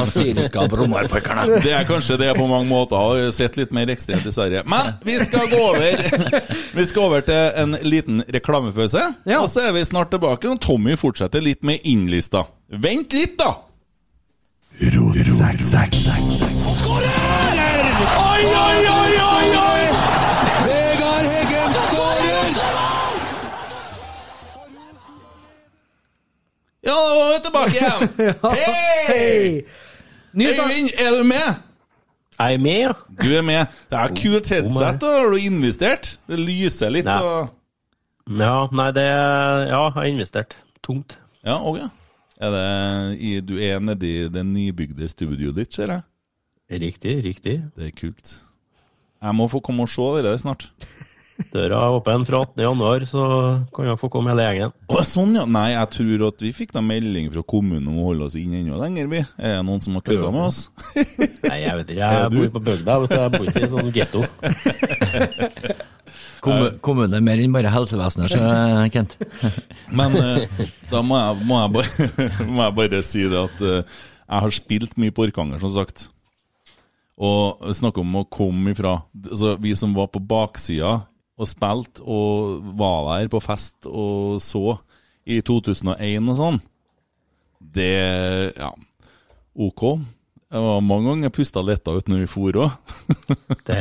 [0.02, 1.58] Assyriske og Bromarparkerne.
[1.64, 2.96] Det er kanskje det på mange måter.
[2.98, 4.64] Har sett litt mer ekstremt i Sverige.
[4.70, 6.08] Men vi skal gå over
[6.72, 9.02] Vi skal over til en liten reklamepause.
[9.28, 9.42] Ja.
[9.42, 12.46] Og så er vi snart tilbake, og Tommy fortsetter litt med innlista.
[12.72, 13.56] Vent litt, da!
[14.82, 16.71] Ro, ro, ro, ro, ro, ro, Heggen
[26.82, 28.08] Ja, nå er vi tilbake igjen!
[29.06, 29.50] Hei!
[30.34, 30.46] Ny.
[30.50, 31.60] Øyvind, er du med?
[32.38, 32.92] Jeg er med, ja.
[33.22, 33.66] Du er med.
[33.92, 35.10] Det er kult headset, da.
[35.14, 36.08] Har du investert?
[36.26, 37.06] Det lyser litt.
[37.06, 37.20] Nei.
[37.22, 37.52] Og...
[38.34, 40.56] Ja, nei, det Ja, jeg har investert.
[40.82, 41.20] Tungt.
[41.46, 41.84] Ja, ok.
[42.42, 42.66] Er det
[43.22, 46.02] i, du er nedi det nybygde studioet ditt, ser jeg?
[46.82, 47.60] Riktig, riktig.
[47.78, 48.40] Det er kult.
[49.22, 50.72] Jeg må få komme og se dere snart.
[51.52, 52.62] Døra er åpen fra 18.
[52.64, 53.22] januar, så
[53.74, 54.72] kan dere få komme hele gjengen.
[54.92, 55.44] Å, sånn, ja.
[55.48, 58.55] Nei, jeg tror at vi fikk da melding fra kommunen om å holde oss inn
[58.61, 59.22] enda lenger, vi.
[59.42, 60.61] Er det noen som har kødda med oss?
[60.94, 62.12] Nei, jeg vet ikke.
[62.22, 62.98] Jeg bor på bygda.
[63.02, 63.18] vet du.
[63.18, 64.20] Jeg bor ikke i sånn getto.
[66.42, 68.40] Kommu- Kommune er mer enn bare helsevesenet, så,
[68.92, 69.14] Kent.
[69.98, 74.00] Men eh, da må jeg, må, jeg bare, må jeg bare si det at eh,
[74.33, 76.09] jeg har spilt mye på Orkanger, som sagt.
[77.22, 78.94] Og snakke om å komme ifra
[79.28, 80.94] altså, Vi som var på baksida
[81.42, 84.78] og spilte og var der på fest og så
[85.26, 86.59] i 2001 og sånn,
[87.74, 87.92] det
[88.59, 88.72] Ja,
[89.55, 89.85] OK.
[90.52, 92.72] Det var mange ganger jeg pusta letta ut når vi for òg.
[93.68, 93.76] Det,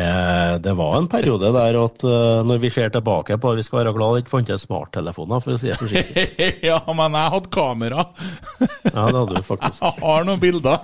[0.64, 3.94] det var en periode der at uh, når vi ser tilbake på Vi skal være
[3.96, 6.48] glad det ikke fantes smarttelefoner, for å si det forsiktig.
[6.70, 8.06] ja, men jeg hadde kamera.
[8.86, 9.82] Ja, det hadde du faktisk.
[9.90, 10.80] Jeg har noen bilder.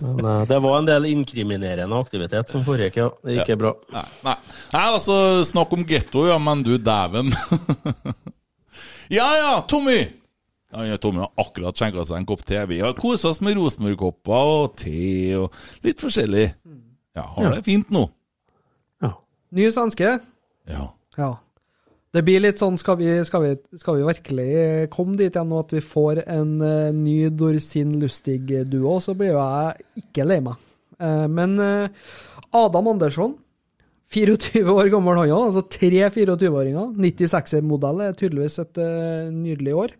[0.00, 3.08] Men uh, det var en del inkriminerende aktivitet som foregikk, ja.
[3.22, 3.60] Det gikk ja.
[3.62, 3.74] bra.
[3.94, 4.38] Nei, nei.
[4.74, 7.30] nei altså, snakk om getto, ja, men du dæven.
[9.20, 10.00] ja ja, Tommy!
[10.74, 12.60] Ja, ja, Tommy har akkurat skjenka seg en kopp te.
[12.68, 15.00] Vi har kosa oss med rosenborgkopper og te
[15.38, 16.50] og litt forskjellig.
[17.16, 18.04] Ja, har det fint nå.
[19.54, 20.18] Ny svenske.
[20.68, 20.86] Ja.
[21.16, 21.30] Ja.
[22.12, 23.50] Det blir litt sånn, skal vi, skal vi,
[23.80, 24.52] skal vi virkelig
[24.92, 29.42] komme dit igjen nå at vi får en uh, ny Dorsin Lustig-duo, så blir jo
[29.42, 30.64] jeg ikke lei meg.
[31.00, 32.08] Uh, men uh,
[32.56, 33.36] Adam Andersson,
[34.12, 36.94] 24 år gammel han òg, altså tre 24-åringer.
[36.96, 38.80] 96-modell er tydeligvis et
[39.34, 39.92] nydelig år.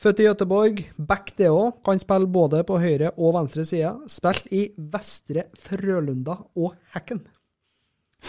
[0.00, 1.74] Født i Göteborg, back det òg.
[1.84, 3.90] Kan spille både på høyre og venstre side.
[4.08, 7.20] Spilt i Vestre Frølunda og Hekken.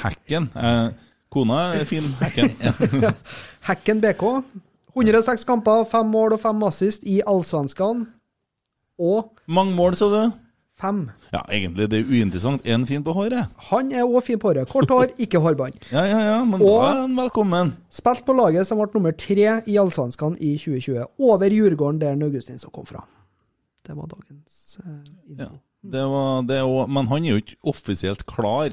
[0.01, 0.49] Hekken.
[0.51, 0.89] Eh,
[1.31, 2.51] kona er fin, Hekken.
[3.69, 4.25] Hekken BK.
[4.99, 8.03] 106 kamper, fem mål og fem assist i Allsvenskan.
[8.99, 10.33] Og Mange mål, sa du?
[10.81, 10.99] Fem.
[11.31, 12.65] Ja, egentlig det er uinteressant.
[12.65, 13.47] Er han fin på håret?
[13.69, 14.69] Han er òg fin på håret.
[14.71, 15.77] Kort hår, ikke hårbånd.
[15.93, 17.73] Ja, ja, ja, men Og- da er han velkommen.
[17.93, 21.05] Spilt på laget som ble nummer tre i Allsvenskan i 2020.
[21.21, 23.05] Over Djurgården, der Augustinsson kom fra.
[23.87, 24.97] Det var dagens uh,
[25.29, 25.53] info.
[25.81, 26.83] Det var, det òg.
[26.93, 28.69] men han er jo ikke offisielt klar.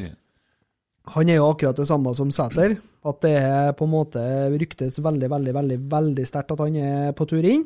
[1.14, 2.75] Han er jo akkurat det samme som Sæter.
[3.09, 4.21] At det er på en måte
[4.59, 7.62] ryktes veldig, veldig, veldig veldig sterkt at han er på tur inn.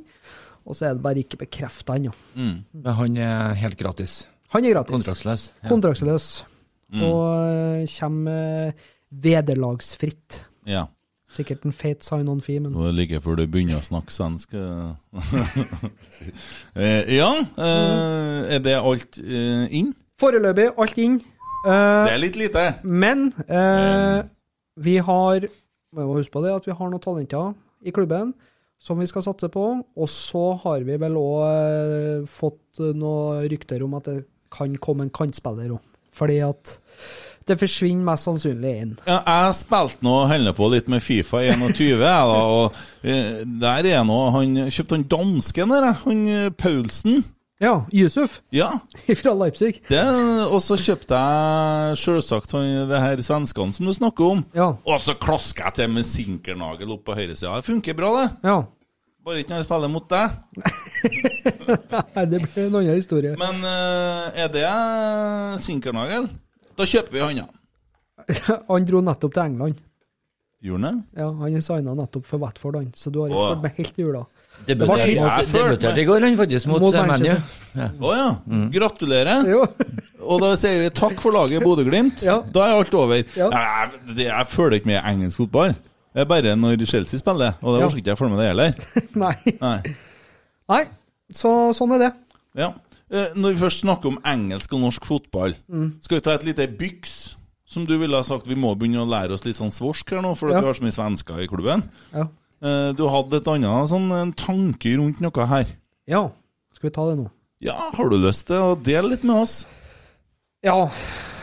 [0.62, 2.12] Og så er det bare ikke bekrefta ennå.
[2.36, 4.28] Men han er helt gratis.
[4.52, 4.92] Han er gratis.
[4.96, 5.44] Kontraktsløs.
[5.62, 5.68] Ja.
[5.68, 6.26] Kontraktsløs.
[6.92, 7.02] Mm.
[7.08, 8.72] Og eh, kommer
[9.12, 10.42] vederlagsfritt.
[10.68, 10.86] Ja.
[11.32, 14.52] Sikkert en feit sign-on-fee, men Det var like før du begynner å snakke svensk.
[16.76, 17.14] eh.
[17.16, 19.94] Ja, eh, er det alt inn?
[20.22, 21.16] foreløpig alt inn.
[21.66, 22.66] Eh, Det er litt lite.
[22.84, 24.22] Men eh,
[24.76, 25.48] vi har
[25.92, 27.52] Vi må huske på det at vi har noen talenter
[27.84, 28.30] i klubben
[28.80, 29.64] som vi skal satse på.
[29.96, 35.14] Og så har vi vel òg fått noen rykter om at det kan komme en
[35.14, 35.82] kantspiller òg.
[36.12, 36.76] Fordi at
[37.48, 38.90] det forsvinner mest sannsynlig inn.
[39.08, 44.04] Ja, jeg spilte nå holder på litt med Fifa 21, da, og eh, der er
[44.06, 47.24] nå Han kjøpte han dansken der, han eh, Paulsen.
[47.62, 48.72] Ja, Yusuf Ja.
[49.22, 49.76] fra Leipzig.
[49.86, 50.02] Det,
[50.48, 52.54] og så kjøpte jeg selvsagt
[52.90, 54.44] det her svenskene som du snakker om.
[54.56, 54.72] Ja.
[54.82, 57.54] Og så klasker jeg til med sinkernagel opp på høyresida.
[57.60, 58.28] Det funker bra, det.
[58.50, 58.56] Ja.
[59.22, 60.30] Bare ikke når jeg spiller mot deg.
[62.16, 63.36] Nei, det blir en annen historie.
[63.38, 64.66] Men eh, er det
[65.62, 66.26] sinkernagel?
[66.78, 67.48] Da kjøper vi han, ja.
[68.68, 69.78] Han dro nettopp til England.
[70.62, 71.20] Gjorde han det?
[71.22, 72.90] Ja, Han er signa nettopp for Watford, han.
[72.98, 74.24] Så du har ikke fulgt med helt jula.
[74.66, 77.12] Debuterte Det var- mot- Jeg følte debuterte i går, han faktisk, mot, Mot eh, ManU.
[77.12, 77.80] Manchester.
[77.82, 77.88] Ja.
[77.98, 78.28] Å ja.
[78.78, 79.48] Gratulerer.
[79.50, 79.62] Jo.
[80.22, 82.22] Og da sier vi takk for laget Bodø-Glimt.
[82.26, 82.40] Ja.
[82.54, 83.22] Da er alt over.
[83.38, 83.48] Ja.
[83.50, 85.74] Jeg, det, jeg følger ikke med i engelsk fotball.
[86.12, 87.88] Det er bare når Chelsea spiller, og det Ja.
[87.96, 88.72] ikke jeg følge med det heller.
[89.24, 89.56] Nei.
[89.60, 89.94] Nei.
[90.68, 90.84] Nei.
[91.32, 92.12] Så sånn er det.
[92.54, 92.72] Ja.
[93.10, 95.96] Eh, Når vi først snakker om engelsk og norsk fotball, Mm.
[96.02, 97.36] skal vi ta et lite byks?
[97.66, 100.20] Som du ville ha sagt, vi må begynne å lære oss litt sånn svorsk her
[100.20, 100.60] nå, fordi Ja.
[100.60, 101.88] vi har så mye svensker i klubben.
[102.12, 102.26] Ja.
[102.62, 105.66] Eh, Du hadde et annet sånn en tanke rundt noe her.
[106.06, 106.28] Ja.
[106.74, 107.30] Skal vi ta det nå?
[107.60, 109.66] Ja, har du lyst til å dele litt med oss?
[110.62, 110.90] Ja.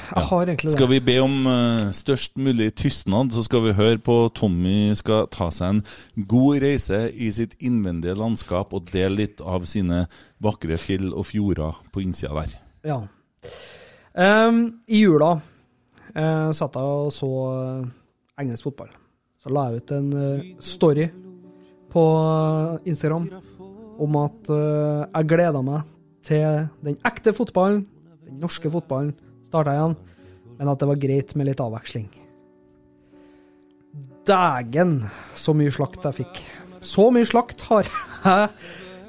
[0.09, 0.75] Jeg har egentlig det.
[0.75, 5.27] Skal vi be om uh, størst mulig tystnad, så skal vi høre på Tommy skal
[5.33, 5.83] ta seg en
[6.29, 10.05] god reise i sitt innvendige landskap og dele litt av sine
[10.41, 12.57] vakre fjell og fjorder på innsida der.
[12.89, 12.99] Ja.
[14.13, 17.85] Um, I jula uh, satt jeg og så eh,
[18.41, 18.89] engelsk fotball.
[19.39, 21.07] Så la jeg ut en uh, story
[21.93, 22.03] på
[22.89, 23.29] Instagram
[23.99, 25.87] om at jeg gleda meg
[26.23, 27.81] til den ekte fotballen,
[28.23, 29.09] den norske fotballen,
[29.49, 29.95] starta igjen,
[30.59, 32.07] men at det var greit med litt avveksling.
[34.29, 34.93] Dægen,
[35.33, 36.41] så mye slakt jeg fikk.
[36.85, 38.49] Så mye slakt har jeg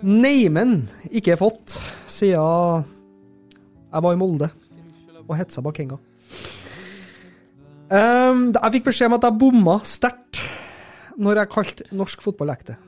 [0.00, 1.76] neimen ikke fått
[2.08, 2.86] siden
[3.90, 4.48] jeg var i Molde
[5.26, 5.98] og hetsa bak henga.
[7.90, 10.38] Um, jeg fikk beskjed om at jeg bomma sterkt
[11.20, 12.78] når jeg kalte norsk fotball ekte.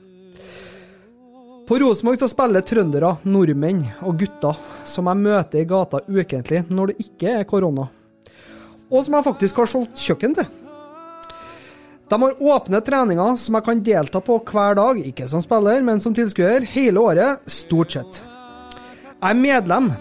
[1.67, 6.91] På Rosenborg så spiller trøndere, nordmenn og gutter som jeg møter i gata ukentlig når
[6.91, 7.85] det ikke er korona,
[8.91, 10.49] og som jeg faktisk har solgt kjøkken til.
[12.11, 16.03] De har åpne treninger som jeg kan delta på hver dag, ikke som spiller, men
[16.03, 18.21] som tilskuer, hele året, stort sett.
[19.23, 19.93] Jeg er medlem,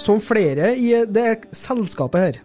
[0.00, 2.40] som flere i det selskapet her,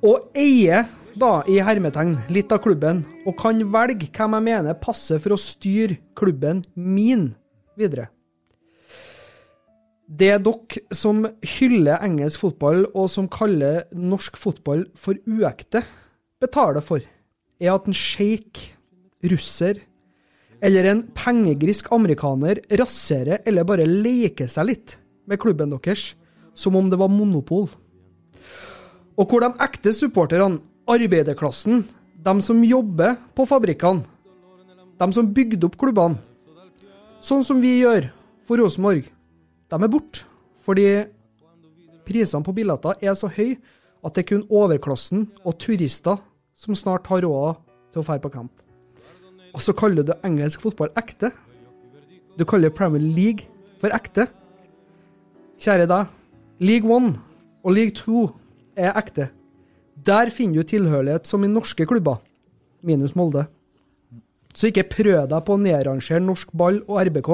[0.00, 0.86] og eier
[1.18, 5.42] da, i hermetegn, litt av klubben, og kan velge hvem jeg mener passer for å
[5.42, 7.32] styre klubben min
[7.80, 8.08] videre.
[10.10, 15.84] Det dere som hyller engelsk fotball, og som kaller norsk fotball for uekte,
[16.42, 17.04] betaler for,
[17.60, 18.72] er at en sjeik,
[19.20, 19.82] russer
[20.64, 24.96] eller en pengegrisk amerikaner raserer eller bare leker seg litt
[25.28, 26.14] med klubben deres,
[26.56, 27.68] som om det var monopol.
[29.20, 31.84] Og hvor de ekte supporterne, arbeiderklassen,
[32.20, 34.02] de som jobber på fabrikkene,
[35.00, 36.18] de som bygde opp klubbene,
[37.24, 38.08] sånn som vi gjør
[38.48, 39.06] for Rosenborg,
[39.70, 40.24] de er borte.
[40.66, 40.86] Fordi
[42.06, 43.58] prisene på billetter er så høye
[44.04, 46.20] at det er kun overklassen og turister
[46.56, 47.60] som snart har råd
[47.92, 48.52] til å dra på camp.
[49.54, 51.32] Og så kaller du engelsk fotball ekte.
[52.38, 53.48] Du kaller Premier League
[53.80, 54.28] for ekte.
[55.60, 56.12] Kjære deg,
[56.62, 57.16] League One
[57.64, 58.28] og League Two
[58.78, 59.28] er ekte.
[60.00, 62.22] Der finner du tilhørighet som i norske klubber,
[62.82, 63.44] minus Molde.
[64.54, 67.30] Så ikke prøv deg på å nedrangere norsk ball og RBK,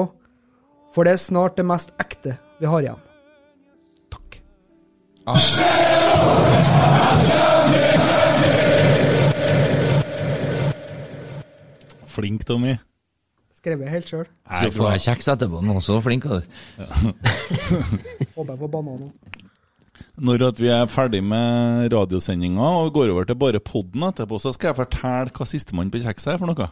[0.93, 3.01] for det er snart det mest ekte vi har igjen.
[4.13, 4.39] Takk.
[12.17, 12.77] Flink, Tommy.
[13.57, 14.25] Skrevet helt sjøl.
[14.47, 15.59] Så får jeg kjeks etterpå.
[15.65, 16.45] Nå så flink er du.
[18.37, 19.09] Håper jeg får banan nå.
[20.17, 24.53] Når at vi er ferdig med radiosendinga og går over til bare podden etterpå, så
[24.53, 26.69] skal jeg fortelle hva sistemann på kjekset er for noe.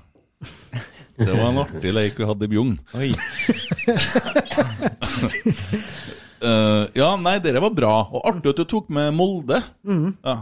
[1.15, 2.73] Det var en artig leik vi hadde i Bjugn.
[6.45, 7.93] Eh, ja, nei, dere var bra.
[8.11, 9.61] Og artig at du tok med Molde.
[9.87, 10.11] Mm.
[10.25, 10.33] Ja.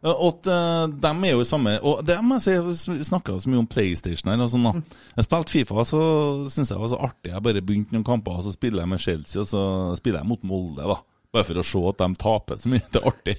[0.00, 3.50] Eh, Og eh, dem er jo samme Og det må jeg si, vi snakka så
[3.50, 4.40] mye om PlayStation her.
[4.40, 4.78] Og sånn, Mm.
[4.80, 4.96] da.
[5.18, 6.00] Jeg spilte Fifa, så
[6.48, 7.32] syntes jeg det var så artig.
[7.34, 10.28] Jeg bare begynte noen kamper, og så spiller jeg med Chelsea, og så spiller jeg
[10.30, 10.86] mot Molde.
[10.86, 10.96] da
[11.34, 12.86] Bare for å se at de taper så mye.
[12.92, 13.36] Det er artig.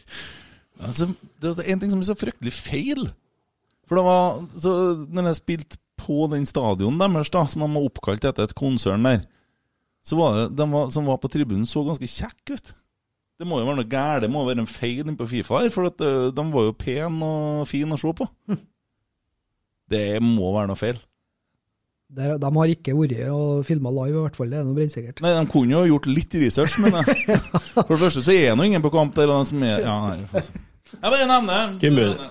[0.81, 1.07] Altså,
[1.41, 3.07] det er en ting som er så fryktelig feil.
[3.88, 4.71] For det var så
[5.10, 9.06] Når jeg spilte på den stadion deres, da som de har oppkalt etter et konsern
[9.08, 9.24] der,
[10.02, 12.74] så var det de var, som var på tribunen, så ganske kjekke ut.
[13.42, 15.72] Det må jo være noe galt, det må være en feil inne på Fifa her,
[15.74, 17.30] for at, eh, de var jo pene
[17.62, 18.28] og fine å se på.
[19.92, 21.00] Det må være noe feil.
[22.16, 24.52] Der, de har ikke vært og filma live, i hvert fall.
[24.52, 25.20] Det er noe brennsikkert.
[25.24, 27.38] Nei, De kunne jo gjort litt research, men jeg.
[27.74, 29.32] For det første så er det nå ingen på kamp der.
[29.32, 30.62] og de som er, ja, nei, altså.
[30.92, 32.30] Jeg bare nevner mulig.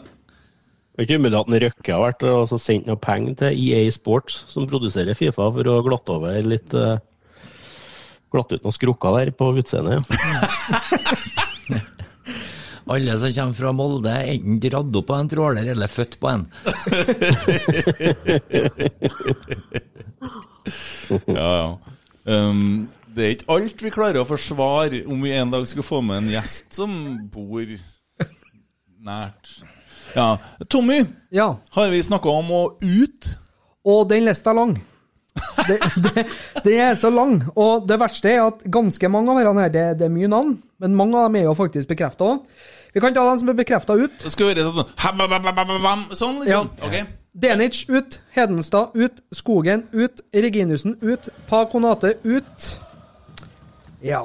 [0.91, 3.91] Det er ikke umulig at en Røkke har vært og sendt noe penger til EA
[3.95, 6.99] Sports, som produserer Fifa, for å glatte over litt uh,
[8.31, 10.07] Glatte ut noen skrukker der på utseendet.
[10.11, 11.81] Ja.
[12.91, 16.31] Alle som kommer fra Molde, er enten dratt opp av en tråler eller født på
[16.31, 16.47] en.
[21.27, 21.69] Ja, ja.
[22.25, 25.99] Um, det er ikke alt vi klarer å forsvare om vi en dag skal få
[26.05, 26.93] med en gjest som
[27.33, 27.73] bor
[29.01, 29.55] nært.
[30.17, 30.39] Ja.
[30.69, 33.31] Tommy, Ja, har vi snakka om å ut?
[33.85, 34.75] og den lista er lang.
[36.65, 37.39] Den er så lang.
[37.57, 40.57] Og det verste er at ganske mange av disse her, det, det er mye navn,
[40.83, 42.43] men mange av dem er jo faktisk bekrefta òg.
[42.93, 44.25] Vi kan ta dem som er bekrefta ut.
[44.27, 44.85] Skal vi sånn
[46.19, 46.71] Sånn, liksom?
[46.83, 46.87] Ja.
[46.87, 47.17] Ok.
[47.41, 52.71] Denic ut, Hedenstad ut, Skogen ut, Reginussen ut, Pakonate ut.
[54.03, 54.25] Ja.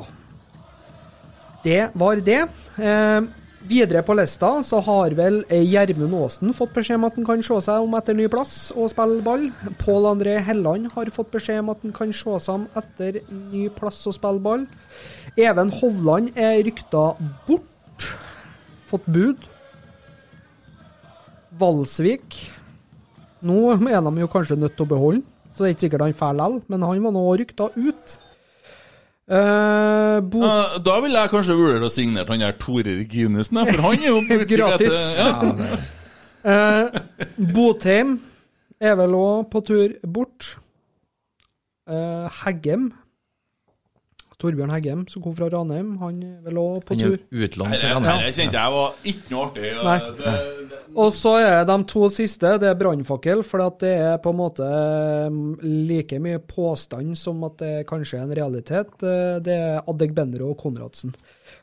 [1.63, 2.47] Det var det.
[2.81, 3.21] Eh,
[3.69, 7.57] videre på lista så har vel Gjermund Aasen fått beskjed om at han kan se
[7.67, 9.47] seg om etter ny plass og spille ball.
[9.81, 13.67] Pål André Helland har fått beskjed om at han kan se seg om etter ny
[13.75, 14.65] plass og spille ball.
[15.35, 17.05] Even Hovland er rykta
[17.47, 18.09] bort.
[18.89, 19.47] Fått bud.
[21.55, 22.35] Valsvik
[23.45, 25.23] Nå er de jo kanskje nødt til å beholde
[25.55, 28.15] så det er ikke sikkert han drar likevel, men han var nå rykta ut.
[29.25, 33.81] Eh, Bo Uh, da ville jeg kanskje vurdert å signere han der Tore Reginussen, for
[33.87, 34.19] han er jo
[34.51, 34.93] Gratis.
[35.17, 35.31] Ja.
[36.45, 36.99] uh,
[37.55, 38.19] Botheim
[38.79, 40.51] er vel òg på tur bort.
[41.85, 42.87] Eh, Heggem
[44.41, 47.17] Torbjørn Heggem, som kom fra Ranheim, han er vel òg på Han tur.
[47.31, 48.19] utlånt til det, Ranheim.
[48.25, 49.71] det kjente jeg var ikke noe artig.
[49.79, 49.97] og Nei.
[49.99, 50.35] Det,
[50.73, 54.31] det, Og så er de to siste, det er brannfakkel, for at det er på
[54.35, 54.67] en måte
[55.31, 55.57] mm,
[55.89, 58.95] like mye påstand som at det kanskje er en realitet.
[59.03, 61.15] Eh, Det er Adegbenro og Konradsen.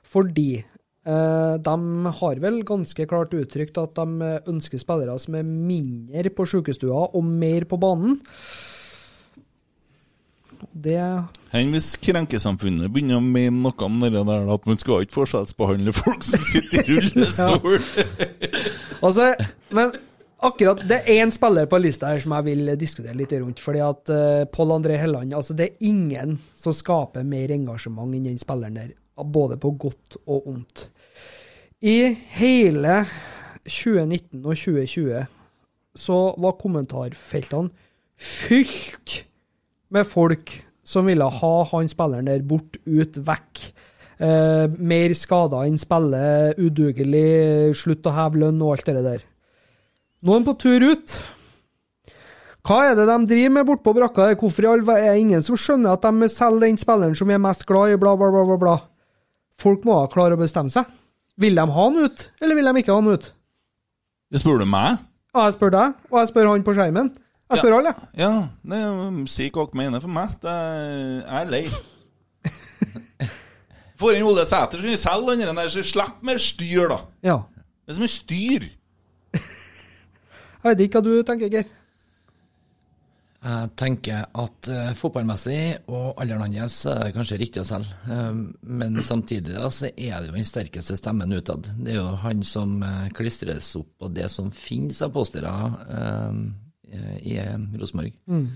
[0.04, 1.76] Fordi eh, de
[2.20, 7.24] har vel ganske klart uttrykt at de ønsker spillere som er mindre på sykestua og
[7.24, 8.18] mer på banen.
[10.70, 10.98] Det
[11.52, 15.92] Enn hvis krenkesamfunnet begynner å mene noe om det der, at man skal ikke forskjellsbehandle
[15.96, 17.76] folk som sitter i rullestol.
[19.02, 19.32] Altså,
[19.74, 19.92] men
[20.42, 23.60] akkurat Det er én spiller på lista her som jeg vil diskutere litt rundt.
[23.60, 28.30] fordi at uh, Pål André Helland altså Det er ingen som skaper mer engasjement enn
[28.30, 28.94] den spilleren der.
[29.16, 30.88] Både på godt og ondt.
[31.82, 33.04] I hele
[33.66, 35.26] 2019 og 2020
[35.98, 37.70] så var kommentarfeltene
[38.16, 39.26] fylt
[39.92, 40.52] med folk
[40.86, 43.62] som ville ha han spilleren der bort, ut, vekk.
[44.22, 46.22] Eh, mer skada enn spille,
[46.58, 49.22] udugelig, slutt å heve lønn og alt det der.
[50.22, 51.16] Nå er han på tur ut.
[52.62, 54.28] Hva er det de driver med bortpå brakka?
[54.38, 57.94] Hvorfor er det ingen som skjønner at de selger den spilleren som er mest glad
[57.94, 58.76] i, bla, bla, bla, bla, bla?
[59.58, 60.86] Folk må ha klare å bestemme seg.
[61.42, 63.32] Vil de ha han ut, eller vil de ikke ha han ut?
[64.30, 65.02] Det Spør du meg?
[65.32, 67.10] Ja, jeg spør deg, og jeg spør han på skjermen.
[67.52, 67.94] Jeg spør alle.
[68.18, 68.32] Ja,
[68.64, 70.36] det er- si hva dere mener for meg.
[70.42, 70.86] Det er,
[71.22, 71.64] jeg er lei.
[74.02, 76.98] Får inn Ole Sæter, så kan vi selge den der, så slipp mer styr, da.
[77.22, 77.36] Ja.
[77.84, 78.70] Det er så mye styr.
[80.62, 81.70] Jeg vet ikke hva du tenker, Geir.
[83.42, 85.56] Jeg tenker at eh, fotballmessig
[85.90, 90.20] og alderen hans er det kanskje riktig å selge, Eh, men samtidig da, så er
[90.22, 91.66] det jo den sterkeste stemmen utad.
[91.82, 96.38] Det er jo han som uh, klistres opp på det som finnes av postere eh,
[97.22, 98.12] i eh, Rosenborg.
[98.26, 98.46] Mm.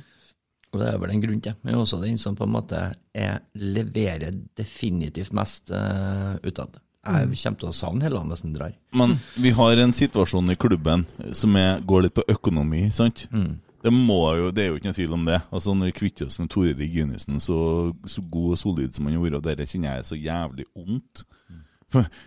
[0.73, 1.55] Og det er vel en grunn til.
[1.65, 2.81] Men også den som på en måte
[3.17, 6.81] er, leverer definitivt mest uh, utad.
[7.07, 7.35] Jeg Mm.
[7.39, 8.73] kommer til å savne Helland hvis han drar.
[8.93, 11.05] Men vi har en situasjon i klubben
[11.39, 13.29] som er, går litt på økonomi, sant?
[13.31, 15.39] Det, må jo, det er jo ikke noe tvil om det.
[15.55, 19.15] Altså Når vi kvitter oss med Tore Reginussen, så, så god og solid som han
[19.15, 21.23] har vært, og dette kjenner jeg er så jævlig ondt.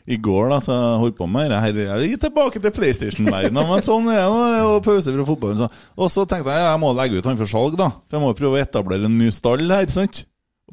[0.07, 3.84] I går da, så holdt på med det her Jeg er tilbake til PlayStation-verdenen, men
[3.86, 4.62] sånn er det.
[4.66, 5.60] Og pause fra fotballen.
[5.60, 5.89] Så.
[5.99, 7.89] Og så tenkte jeg jeg må legge ut han for salg, da.
[8.07, 9.89] For jeg må prøve å etablere en ny stall her.
[9.93, 10.24] sant?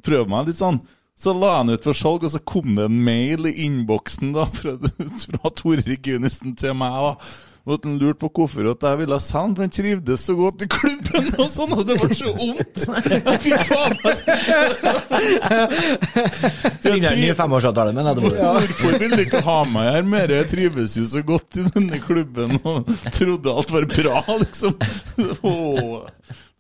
[0.07, 0.81] Prøve meg litt sånn.
[1.17, 4.47] Så la han ut for salg, og så kom det en mail i innboksen da,
[4.53, 4.77] fra,
[5.25, 6.97] fra Tore Reginussen til meg.
[7.11, 7.15] da.
[7.67, 10.63] Og at han lurte på hvorfor at jeg ville sende, for han trivdes så godt
[10.63, 11.25] i klubben.
[11.43, 12.85] Og sånn, og det var så vondt!
[13.11, 14.21] Jeg fikk faen meg
[16.85, 18.15] Signer en ny femårsavtale med da.
[18.23, 20.35] Hvorfor vil de ikke ha meg her mer?
[20.37, 22.87] Jeg trives jo så godt i denne klubben og
[23.17, 24.79] trodde alt var bra, liksom.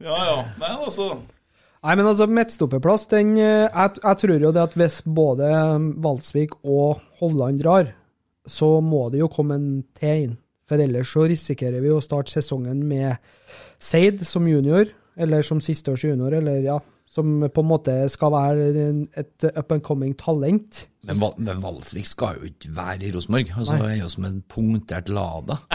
[0.02, 0.38] Ja ja.
[0.60, 1.06] Nei, altså.
[1.86, 5.52] Nei, men altså, midtstopperplass, den eh, jeg, jeg tror jo det at hvis både
[6.02, 7.92] Valsvik og Hovland drar,
[8.46, 10.34] så må det jo komme en til inn.
[10.66, 13.16] For ellers så risikerer vi å starte sesongen med
[13.82, 18.66] Seid som junior, eller som sisteårs junior, eller ja, som på en måte skal være
[19.16, 20.86] et up and coming talent.
[21.06, 23.52] Men, men Valsvik skal jo ikke være i Rosenborg.
[23.54, 23.82] Altså, Nei.
[23.82, 25.60] det er jo som en punktert Lada.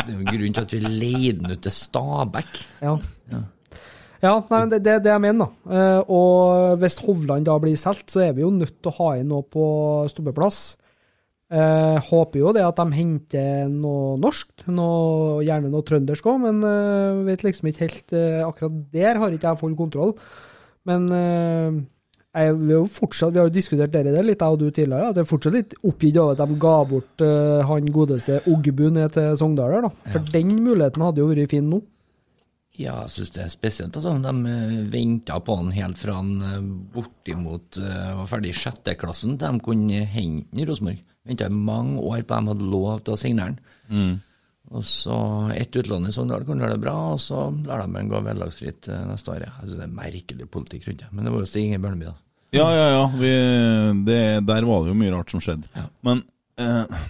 [0.00, 2.60] Det er jo en grunn til at vi leide den ut til Stabæk.
[2.80, 2.94] Ja.
[4.20, 5.76] Ja, nei, det det er det jeg mener, da.
[5.76, 9.10] Eh, og hvis Hovland da blir solgt, så er vi jo nødt til å ha
[9.20, 9.64] inn noe på
[10.12, 10.60] stoppeplass.
[11.50, 16.60] Eh, håper jo det at de henter noe norsk, noe, gjerne noe trøndersk òg, men
[16.62, 20.14] eh, vet liksom ikke helt eh, Akkurat der har ikke jeg full kontroll.
[20.86, 21.80] Men eh,
[22.30, 24.68] jeg, vi, har jo fortsatt, vi har jo diskutert det der litt, jeg og du
[24.70, 25.10] tidligere.
[25.10, 28.86] At jeg er fortsatt litt oppgitt over at de ga bort eh, han godeste Oggebu
[28.94, 29.90] ned til Sogndal.
[30.12, 31.82] For den muligheten hadde jo vært fin nå.
[32.78, 33.96] Ja, jeg syns det er spesielt.
[33.98, 34.14] Altså.
[34.22, 34.54] De
[34.92, 39.64] venta på han helt fra han eh, bortimot eh, var ferdig i sjetteklassen til de
[39.66, 41.02] kunne hente han i Rosenborg.
[41.28, 43.58] Venta mange år på at de hadde lov til å signere han.
[43.90, 44.14] Mm.
[44.70, 45.18] Og så
[45.56, 48.88] ett utlån i Sogndal kunne gjøre det bra, og så lar de ham gå vederlagsfritt
[48.88, 49.44] eh, neste år.
[49.48, 51.08] Jeg det er merkelig politikk rundt det.
[51.10, 52.18] Men det var jo Stig Inge Bjørneby, da.
[52.54, 53.02] Ja, ja, ja.
[53.14, 53.30] Vi,
[54.06, 55.68] det, der var det jo mye rart som skjedde.
[56.06, 56.22] Men
[56.58, 57.02] eh,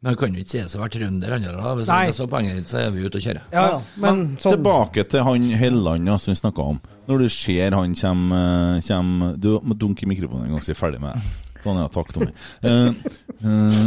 [0.00, 1.78] Men han kan jo ikke sies å være trønder, han heller.
[1.78, 2.00] Hvis Nei.
[2.04, 3.46] det er så poenget ditt, så er vi ute og kjører.
[3.54, 6.80] Ja, ja, men sånn tilbake til han Helland ja, som vi snakka om.
[7.08, 10.76] Når du ser han kommer kjem, Du må dunke i mikrofonen en gang så jeg
[10.76, 11.32] er ferdig med det.
[11.64, 11.88] Sånn, ja.
[11.96, 12.34] Takk, Tommy.
[12.62, 12.92] Uh,
[13.42, 13.86] uh,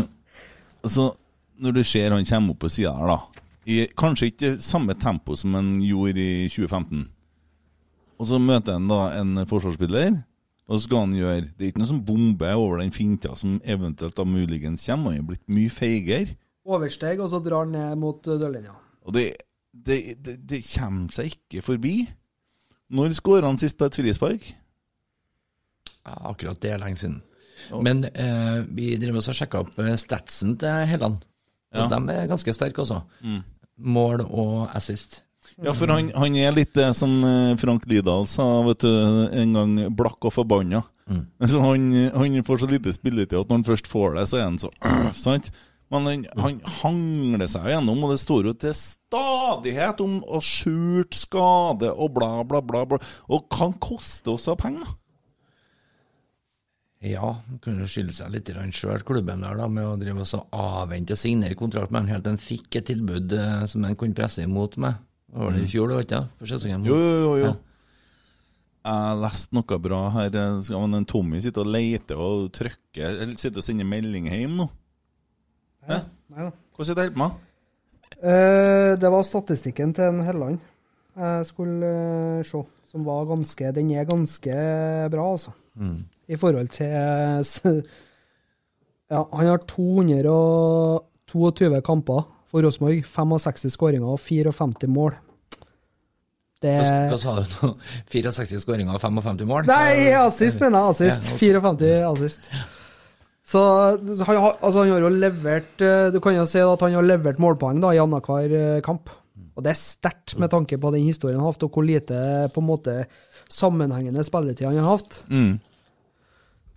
[0.89, 1.11] så
[1.59, 5.37] når du ser han kommer opp på sida her, da I kanskje ikke samme tempo
[5.37, 7.05] som han gjorde i 2015.
[8.19, 10.17] Og så møter han da en forsvarsspiller,
[10.69, 13.57] og så skal han gjøre Det er ikke noe som bomber over den finta som
[13.65, 15.15] eventuelt da muligens kommer.
[15.15, 16.35] Han er blitt mye feigere.
[16.69, 18.75] Oversteg, og så drar han ned mot uh, dørlinja.
[19.09, 19.25] Og det,
[19.73, 21.95] det, det, det kommer seg ikke forbi.
[22.93, 24.45] Når skåra han sist på et frispark?
[26.05, 27.19] Ja, akkurat det er lenge siden.
[27.83, 31.25] Men eh, vi driver også og sjekker opp eh, statsen til Helland.
[31.75, 31.87] Og Ja.
[31.91, 33.01] de er ganske sterke også.
[33.21, 33.41] Mm.
[33.77, 35.23] Mål og assist.
[35.59, 38.91] Ja, for han, han er litt det som eh, Frank Lidahl sa vet du,
[39.35, 40.85] en gang, blakk og forbanna.
[41.51, 44.45] Så han, han får så lite spilletid at når han først får det, så er
[44.45, 44.69] han så
[45.25, 45.49] sant?
[45.89, 51.17] Men han, han hangler seg gjennom, og det står jo til stadighet om å skjult
[51.17, 52.83] skade og bla, bla, bla.
[52.85, 52.99] bla.
[53.33, 54.91] Og kan koste oss av penger.
[57.09, 57.31] Ja,
[57.63, 61.93] kunne skylde seg litt sjøl, klubben der, da, med å drive og avvente signere kontrakt
[61.95, 64.99] med han helt til han fikk et tilbud eh, som han kunne presse imot med.
[65.33, 66.27] Var det i fjor, det var ikke det?
[66.39, 66.85] For sesongen?
[66.89, 67.35] Jo, jo, jo.
[67.37, 67.43] jo.
[67.45, 67.53] Ja.
[68.89, 70.29] Jeg leste noe bra her.
[70.63, 74.55] Skal man- en Tommy sitter og leter og trykker Eller sitter og sender melding hjem
[74.57, 74.69] nå?
[75.85, 75.95] Hæ?
[76.29, 76.51] Nei da.
[76.75, 77.29] Hvordan er du helt med?
[78.19, 80.59] Uh, det var statistikken til en Helland
[81.19, 81.85] jeg skulle
[82.39, 82.57] uh, se,
[82.91, 84.51] som var ganske Den er ganske
[85.11, 85.51] bra, altså.
[85.75, 86.03] Mm.
[86.27, 86.87] I forhold til
[89.11, 95.17] Ja, han har 222 kamper for Rosenborg, 65 skåringer og 54 mål.
[96.59, 97.69] Det Hva, sa du nå?
[98.11, 99.69] 64 skåringer og 55 mål?
[99.69, 100.95] Nei, assist, mener jeg.
[100.95, 101.29] Assist.
[101.29, 101.39] Ja, ok.
[101.39, 102.49] 54 assist.
[103.49, 103.61] Så
[104.27, 107.05] han, har- altså, han har jo levert eh, Du kan jo si at han har
[107.07, 109.09] levert målpoeng da, i annenhver eh, kamp.
[109.57, 112.19] Og det er sterkt med tanke på den historien han har hatt, og hvor lite
[112.53, 112.93] på en måte
[113.51, 115.17] sammenhengende spilletid han har hatt.
[115.31, 115.55] Mm.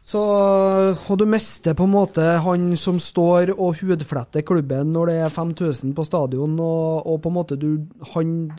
[0.03, 5.17] Så, og du mister på en måte han som står og hudfletter klubben når det
[5.23, 7.87] er 5000 på stadion, og, og på en måte du
[8.17, 8.51] Han,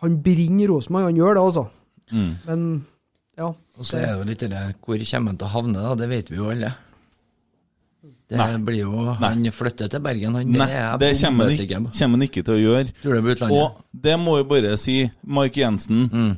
[0.00, 1.66] han bringer Rosenborg, han gjør det, altså.
[2.12, 2.32] Mm.
[2.46, 2.64] Men
[3.36, 3.52] ja.
[3.52, 5.94] Og så er det jo litt det hvor kommer han til å havne, da?
[6.00, 6.72] Det vet vi jo alle.
[8.26, 8.48] Det Nei.
[8.58, 10.48] blir jo Han flytter til Bergen, han.
[10.50, 10.66] Nei,
[10.98, 12.88] det er kommer han ikke, til å gjøre.
[13.02, 13.60] Tror du det blir utlandet?
[13.60, 16.08] Og det må jo bare si, Mark Jensen.
[16.10, 16.32] Mm.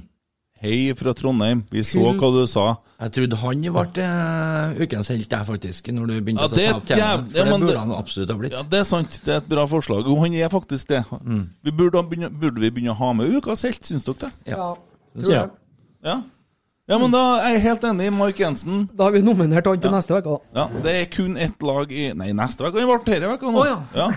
[0.59, 1.61] Hei fra Trondheim.
[1.71, 2.17] Vi så Kul.
[2.19, 2.65] hva du sa.
[2.99, 6.65] Jeg trodde han ble eh, ukens helt, jeg, faktisk, når du begynte Ja, å det
[6.65, 7.29] ta er opp temaet.
[7.31, 8.57] For ja, det burde han absolutt ha blitt.
[8.57, 9.21] Ja, Det er sant.
[9.23, 10.11] Det er et bra forslag.
[10.11, 11.05] Og han er faktisk det.
[11.23, 11.45] Mm.
[11.63, 14.33] Vi burde, begynne, burde vi begynne å ha med ukas helt, syns dere det?
[14.51, 14.73] Ja.
[15.15, 15.55] tror jeg.
[16.09, 16.19] Ja.
[16.91, 18.11] ja, men da er jeg helt enig.
[18.19, 18.89] Mark Jensen.
[18.99, 20.39] Da har vi nominert han til neste uke, da.
[20.59, 22.83] Ja, Det er kun ett lag i Nei, neste uke.
[22.83, 23.63] Han ble denne uka nå.
[23.63, 24.11] Å, ja.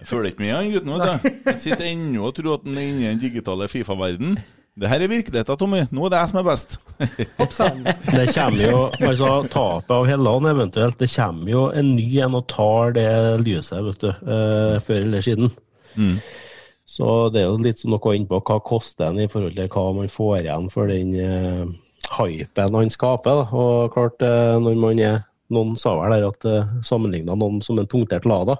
[0.00, 1.34] Jeg følger ikke med han gutten, vet du.
[1.52, 4.40] Jeg sitter ennå og tror at han er inne i den digitale Fifa-verden.
[4.80, 5.82] Det her er virkeligheten, Tommy.
[5.92, 6.76] Nå er det jeg som er best.
[8.16, 12.46] Det kommer jo, altså Tapet av Helland eventuelt, det kommer jo en ny en og
[12.48, 13.10] tar det
[13.44, 15.52] lyset, vet du, Uh, før eller siden.
[15.96, 16.16] Mm.
[16.88, 19.84] Så det er jo litt som noe innpå hva koster en i forhold til hva
[19.96, 21.68] man får igjen for den uh,
[22.16, 23.42] hypen han skaper.
[23.42, 23.60] Da.
[23.60, 27.78] Og klart, uh, når man er Noen sa vel der at uh, sammenligna noen som
[27.82, 28.54] en punktert Lada.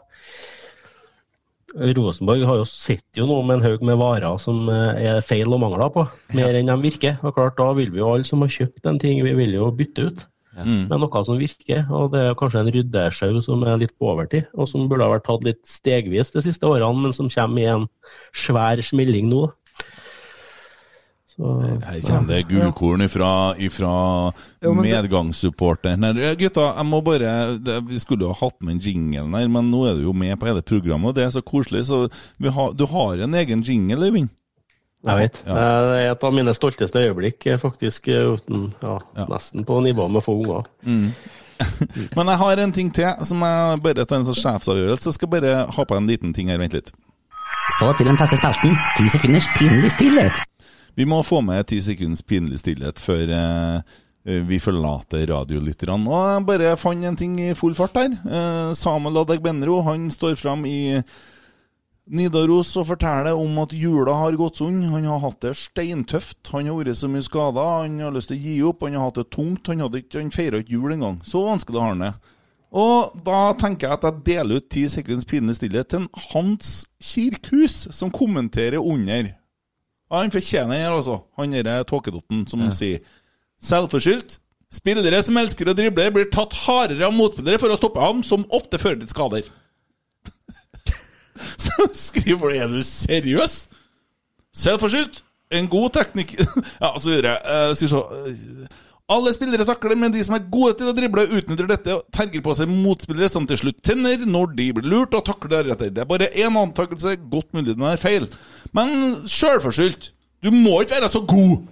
[1.77, 5.53] Rosenborg har jo sett jo noe med en haug med varer som eh, er feil
[5.53, 6.05] og mangler på,
[6.37, 7.21] mer enn de virker.
[7.23, 9.71] Og klart, Da vil vi jo alle som har kjøpt en ting, vi vil jo
[9.75, 10.25] bytte ut
[10.57, 10.65] ja.
[10.65, 11.85] med noe som virker.
[11.95, 15.15] Og det er kanskje en ryddesjau som er litt på overtid, og som burde ha
[15.15, 17.89] vært tatt litt stegvis de siste årene, men som kommer i en
[18.37, 19.47] svær smilling nå.
[21.41, 23.93] Her kommer det gullkorn ifra, ifra
[24.85, 26.35] medgangssupporteren her.
[26.41, 29.71] Gutta, jeg må bare det, Vi skulle jo ha hatt med en jingle her, men
[29.73, 31.87] nå er du jo med på hele programmet, og det er så koselig.
[31.89, 32.03] Så
[32.39, 34.31] vi har, du har en egen jingle, Øyvind?
[35.01, 35.39] Jeg vet.
[35.47, 35.55] Ja.
[35.57, 38.09] Det er et av mine stolteste øyeblikk, eh, faktisk.
[38.13, 39.25] eh, Uten, ja, Ja.
[39.31, 40.67] Nesten på nivå med få unger.
[42.17, 45.09] Men jeg har en ting til som jeg bare tar en sånn sjefsavgjørelse.
[45.09, 46.93] Jeg skal bare ha på en liten ting her, vent litt.
[47.79, 48.77] Så til den feste spelten.
[48.99, 50.41] ti sekunders pinlig stillhet.
[50.99, 53.99] Vi må få med ti sekunds pinlig stillhet før eh,
[54.49, 56.05] vi forlater radiolytterne.
[56.11, 58.11] Og jeg bare fant en ting i full fart her.
[58.13, 61.01] Eh, Samuel Adegbenro han står fram i
[62.11, 64.83] Nidaros og forteller om at jula har gått sånn.
[64.91, 66.43] Han har hatt det steintøft.
[66.51, 67.67] Han har vært så mye skada.
[67.85, 68.83] Han har lyst til å gi opp.
[68.85, 69.71] Han har hatt det tungt.
[69.71, 71.21] Han, hadde ikke, han feira ikke jul engang.
[71.25, 72.13] Så vanskelig har han det.
[72.71, 77.89] Og da tenker jeg at jeg deler ut ti sekunds pinlig stillhet til Hans Kirkhus,
[77.95, 79.33] som kommenterer under.
[80.11, 81.21] Ja, han fortjener den her, altså.
[81.39, 83.03] Han derre tåkedotten som sier
[83.63, 84.39] Selvforskyldt.
[84.71, 88.47] Spillere som elsker å drible, blir tatt hardere av motspillere for å stoppe ham, som
[88.55, 89.49] ofte fører til skader.
[91.65, 93.65] Så skriver du Er du seriøs?
[94.55, 95.25] Selvforskyldt.
[95.51, 96.37] En god teknikk
[96.83, 97.33] Ja, så videre.
[97.43, 98.69] Uh, skal vi se.
[99.11, 102.45] Alle spillere takler, men de som er gode til å drible, utnytter dette og terger
[102.45, 105.91] på seg motspillere som til slutt tenner når de blir lurt, og takler deretter.
[105.91, 108.29] Det er bare én antakelse, godt mulig den er feil.
[108.77, 110.13] Men sjølforskyldt.
[110.41, 111.67] Du må ikke være så god!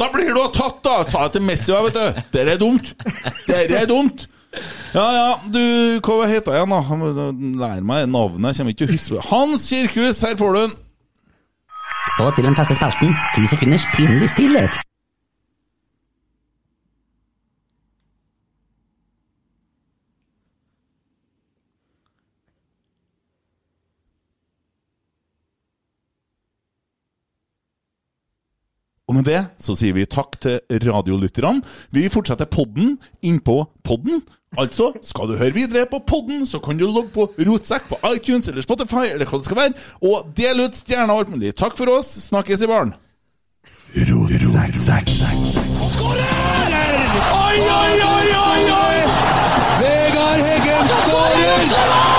[0.00, 0.98] Da blir du tatt, da!
[1.04, 2.20] Sa jeg til Messi òg, vet du.
[2.34, 2.92] Dere er dumt.
[3.46, 4.26] Dere er dumt.
[4.96, 5.60] Ja, ja, du,
[6.02, 7.26] hva heter jeg igjen, da?
[7.60, 9.26] Lær meg navnet, jeg kommer ikke til å huske.
[9.30, 10.78] Hans Kirkhus, her får du den.
[12.16, 13.12] Så til den faste spalten.
[13.36, 14.80] Ti sekunders pinlig stillhet.
[29.20, 31.62] Med det så sier vi takk til radiolytterne.
[31.94, 32.96] Vi fortsetter podden
[33.26, 34.22] innpå podden.
[34.58, 38.48] Altså, skal du høre videre på podden, så kan du logge på Rotsekk på iTunes
[38.50, 41.54] eller Spotify eller hva det skal være, og del ut stjerner og alt mulig.
[41.54, 42.10] Takk for oss.
[42.26, 42.94] Snakkes i baren.
[47.30, 48.98] Oi, oi, oi, oi, oi!
[49.80, 52.09] Vegard Heggen skårer!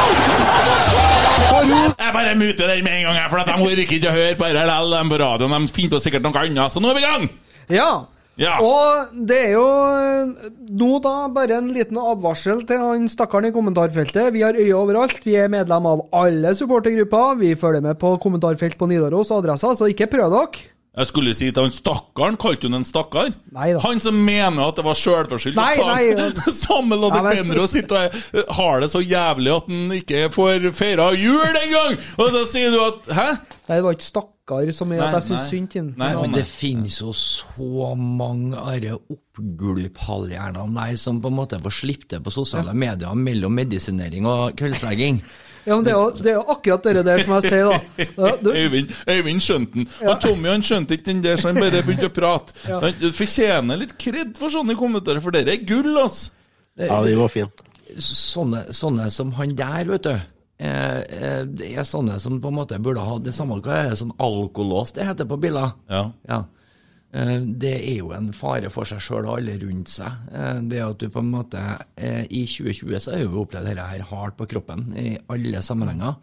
[2.12, 4.89] Jeg bare muter den med en gang, for de orker ikke å høre på RLL
[4.91, 5.53] de på radioen.
[5.55, 6.74] De finner på sikkert noe annet.
[6.74, 7.30] Så nå er vi i gang!
[7.72, 7.91] Ja.
[8.39, 8.57] Ja.
[8.64, 13.53] Og det er jo eh, nå da bare en liten advarsel til han stakkaren i
[13.55, 14.32] kommentarfeltet.
[14.36, 15.24] Vi har øye overalt.
[15.24, 17.39] Vi er medlem av alle supportergrupper.
[17.43, 20.68] Vi følger med på kommentarfelt på Nidaros adresser, så ikke prøv dere.
[20.91, 23.29] Jeg skulle si til han stakkaren, kalte hun en stakkar?
[23.55, 25.55] Han som mener at det var sjølforskyldt.
[25.55, 26.25] Nei, nei.
[26.51, 28.09] Samme Lodde Ja, men Benro så- sitter
[28.41, 31.95] og har det så jævlig at han ikke får feira jul engang!
[32.19, 33.27] Og så sier du at Hæ?
[33.69, 36.21] Nei, det var ikke stakkar som er at jeg syns synd på ham.
[36.25, 42.19] Men det finnes jo så mange arre oppgulphalvhjerner som på en måte får slippe det
[42.25, 45.21] på sosiale medier mellom medisinering og kveldslegging.
[45.66, 48.05] Ja, men det er, jo, det er jo akkurat det der som jeg sier, da.
[48.18, 49.88] Ja, du, Øyvind, Øyvind skjønte den.
[50.01, 52.55] Han Tommy han skjønte ikke den der, så han bare begynte å prate.
[52.66, 52.80] Ja.
[52.82, 56.30] Han fortjener litt kred for sånne kommentarer, for dere er gull, ass!
[56.80, 57.51] Ja, de var fine.
[58.01, 60.16] Sånne, sånne som han der, vet du.
[60.62, 63.88] Eh, eh, det er sånne som på en måte burde ha det samme Hva er
[63.89, 65.72] det sånn alkolås det heter på biler?
[65.89, 66.03] Ja.
[66.30, 66.43] Ja.
[67.14, 70.12] Eh, Det er jo en fare for seg sjøl og alle rundt seg.
[70.32, 71.59] Eh, Det at du på en måte
[71.97, 76.16] eh, I 2020 så har vi opplevd dette her hardt på kroppen i alle sammenhenger.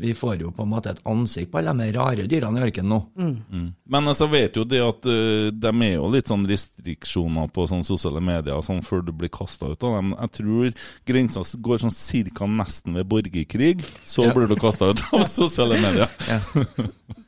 [0.00, 2.88] Vi får jo på en måte et ansikt på alle de rare dyrene i ørkenen
[2.94, 2.98] nå.
[3.20, 3.66] Mm.
[3.90, 7.84] Men altså vet jo det at uh, de er jo litt sånn restriksjoner på sånn
[7.86, 10.14] sosiale medier sånn før du blir kasta ut av dem.
[10.16, 10.74] Jeg tror
[11.10, 14.34] grensa går sånn cirka nesten ved borgerkrig, så Ja.
[14.36, 16.08] blir du kasta ut av sosiale medier.
[16.28, 16.40] Ja.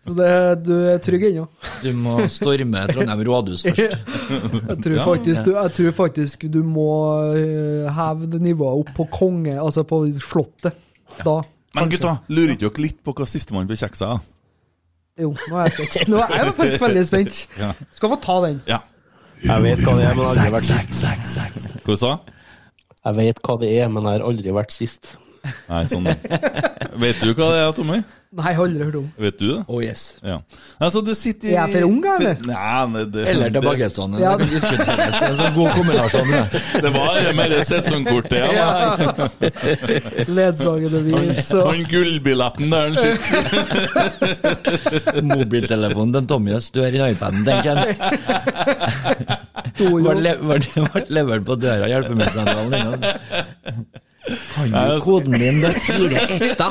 [0.07, 0.31] så det,
[0.67, 1.47] du er trygg ennå.
[1.83, 3.81] Du må storme Trondheim rådhus først.
[3.83, 5.05] Jeg tror, Ja.
[5.07, 6.89] faktisk, du, jeg tror faktisk du må
[7.37, 10.79] øh, heve nivået opp på konge, altså på slottet.
[11.25, 11.41] Da.
[11.73, 11.99] Men kanskje.
[11.99, 14.23] gutta, lurer ikke dere litt på hva sistemann blir kjeksa av?
[15.21, 16.09] Jo, nå er jeg spent.
[16.13, 17.41] Nå er jeg faktisk veldig spent.
[17.61, 17.73] Ja.
[17.97, 18.63] Skal få ta den.
[18.69, 18.79] Ja.
[19.43, 21.83] Jeg vet hva det er, men jeg har aldri vært sist.
[21.87, 22.13] Hva sa
[23.03, 25.15] Jeg vet hva det er, men jeg har aldri vært sist.
[25.69, 26.07] Nei, sånn.
[27.03, 27.99] Vet du hva det er, Tommy?
[28.33, 29.09] Nei, jeg har aldri hørt om.
[29.21, 29.57] Vet du det?
[29.69, 30.03] Oh yes.
[30.25, 30.39] Ja.
[30.81, 32.39] Altså, du sitter i Er jeg for ung, eller?
[32.49, 34.17] Nei, nei, det, Eller det, tilbakestående.
[34.23, 34.31] Ja.
[34.41, 35.15] Det kan diskuteres.
[35.19, 36.29] Er en sånn god kombinasjon.
[36.33, 36.45] det.
[36.87, 38.49] det var mer sesongkortet ja.
[38.57, 38.65] Ja?
[40.33, 43.43] Ledsagende vis og Han gullbilletten der, han sitter.
[45.29, 47.83] Mobiltelefonen til Tommy er større enn iPaden, tenker jeg.
[49.77, 50.01] Dojo.
[50.09, 52.97] Ble le- ble- ble levert på døra i hjelpemiddelsentralen din.
[54.55, 55.61] Kan du koden din?
[55.63, 56.71] Det er fire etter.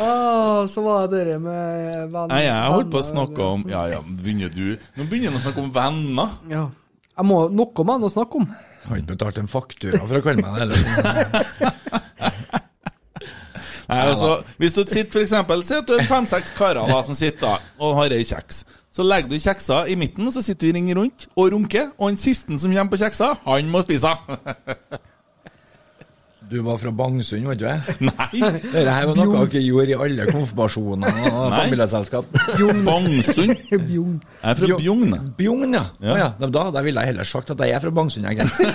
[0.00, 2.30] ah, Så var det det med venner.
[2.32, 5.44] Nei, jeg holdt på å snakke om Ja, ja, begynner du Nå begynner han å
[5.44, 6.36] snakke om venner.
[6.50, 6.64] Ja.
[7.20, 8.46] Jeg må noe med å snakke om.
[8.86, 10.78] Har ikke betalt en faktura for å kalle meg det.
[13.90, 14.30] Nei, altså,
[14.62, 17.54] Hvis du sitter for eksempel, Si at du er fem-seks karer da, som sitter da,
[17.82, 18.62] og har ei kjeks.
[18.94, 21.86] Så legger du kjeksa i midten, så sitter du i ring rundt og runker.
[21.98, 24.10] Og den siste som kommer på kjeksa, han må spise.
[26.50, 27.76] Du var fra Bangsund, var du det?
[28.02, 28.40] Nei.
[28.72, 32.24] Dette her var noe dere gjorde i alle konfirmasjoner og familieselskap.
[32.88, 33.54] Bangsund.
[33.70, 34.16] Bjugn.
[34.42, 35.14] Jeg er fra Bjugn.
[35.38, 35.84] Bjugn, ja.
[36.02, 36.16] Ja.
[36.24, 36.28] Ja.
[36.50, 38.66] Da, da ville jeg heller sagt at jeg er fra Bangsund, egentlig.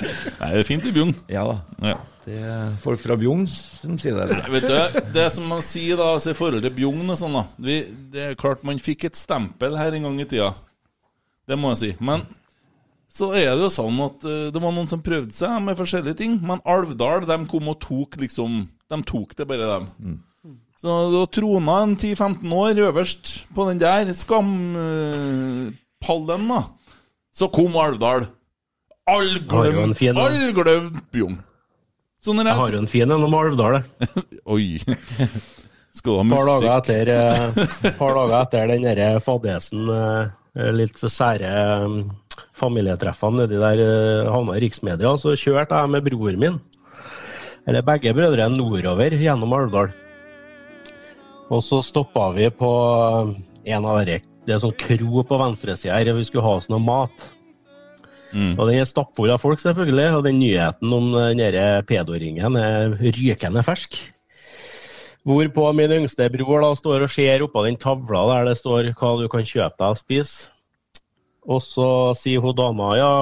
[0.00, 1.14] Nei, det er fint i Bjugn.
[1.30, 1.58] Ja da.
[1.84, 1.98] Ja.
[2.24, 4.40] Det er folk fra Bjugn som sier det.
[4.52, 7.46] Vet du, Det som man sier da, altså i forhold til Bjugn og sånn da
[7.56, 7.78] vi,
[8.12, 10.52] Det er klart man fikk et stempel her en gang i tida.
[11.48, 11.90] Det må jeg si.
[12.04, 12.26] Men
[13.10, 16.20] så er det jo sånn at uh, det var noen som prøvde seg med forskjellige
[16.20, 16.32] ting.
[16.46, 18.50] Men Alvdal de kom og tok liksom
[18.90, 19.86] De tok det bare, dem.
[20.80, 23.24] Så da trona en 10-15 år øverst
[23.54, 25.74] på den der skampallen,
[26.48, 26.60] da.
[27.36, 28.24] Så kom Alvdal.
[29.10, 30.18] All Har jo en glemt fin en.
[30.22, 30.34] all.
[32.20, 33.78] Så Jeg har jo en fin en om Alvdal.
[34.54, 34.78] Oi.
[35.96, 36.66] Skal du ha Et musikk?
[36.78, 41.96] etter, eh, par dager etter den derre fadesen, eh, litt sære eh,
[42.60, 46.60] familietreffene nedi der eh, havna i riksmedia, så kjørte jeg med bror min,
[47.66, 49.90] eller begge brødrene, nordover gjennom Alvdal.
[51.50, 52.70] Og så stoppa vi på
[53.24, 53.34] eh,
[53.74, 56.84] en av de, det er sånn kro på venstresida her, vi skulle ha oss noe
[56.84, 57.30] mat.
[58.30, 58.54] Mm.
[58.56, 60.08] Og den er stappfull av folk, selvfølgelig.
[60.18, 63.98] Og den nyheten om den der pedoringen er rykende fersk.
[65.28, 69.10] Hvorpå min yngste bror da står og ser oppå den tavla der det står hva
[69.20, 70.48] du kan kjøpe deg og spise.
[71.50, 73.12] Og så sier hun dama ja,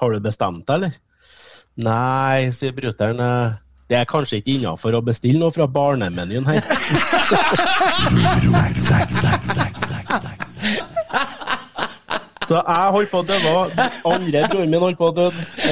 [0.00, 0.92] har du bestemt deg, eller?
[1.80, 3.20] Nei, sier brutter'n.
[3.24, 3.58] «eh,
[3.90, 6.62] Det er kanskje ikke innafor å bestille noe fra barnemenyen her.
[12.50, 13.36] Så jeg holdt på å dø.
[14.10, 15.28] Andre broren min holdt på å dø.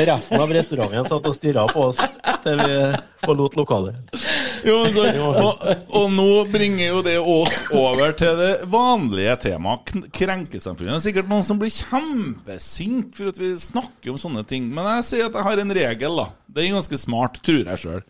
[0.06, 1.98] Resten av restauranten satt og stirra på oss
[2.44, 2.76] til vi
[3.24, 4.14] forlot lokalet.
[4.62, 5.64] Jo, så, og,
[5.98, 10.92] og nå bringer jo det oss over til det vanlige temaet, krenkesamfunnet.
[10.94, 14.70] Det er sikkert noen som blir kjempesint for at vi snakker om sånne ting.
[14.70, 16.30] Men jeg sier at jeg har en regel, da.
[16.46, 18.02] Det er ganske smart, tror jeg sjøl.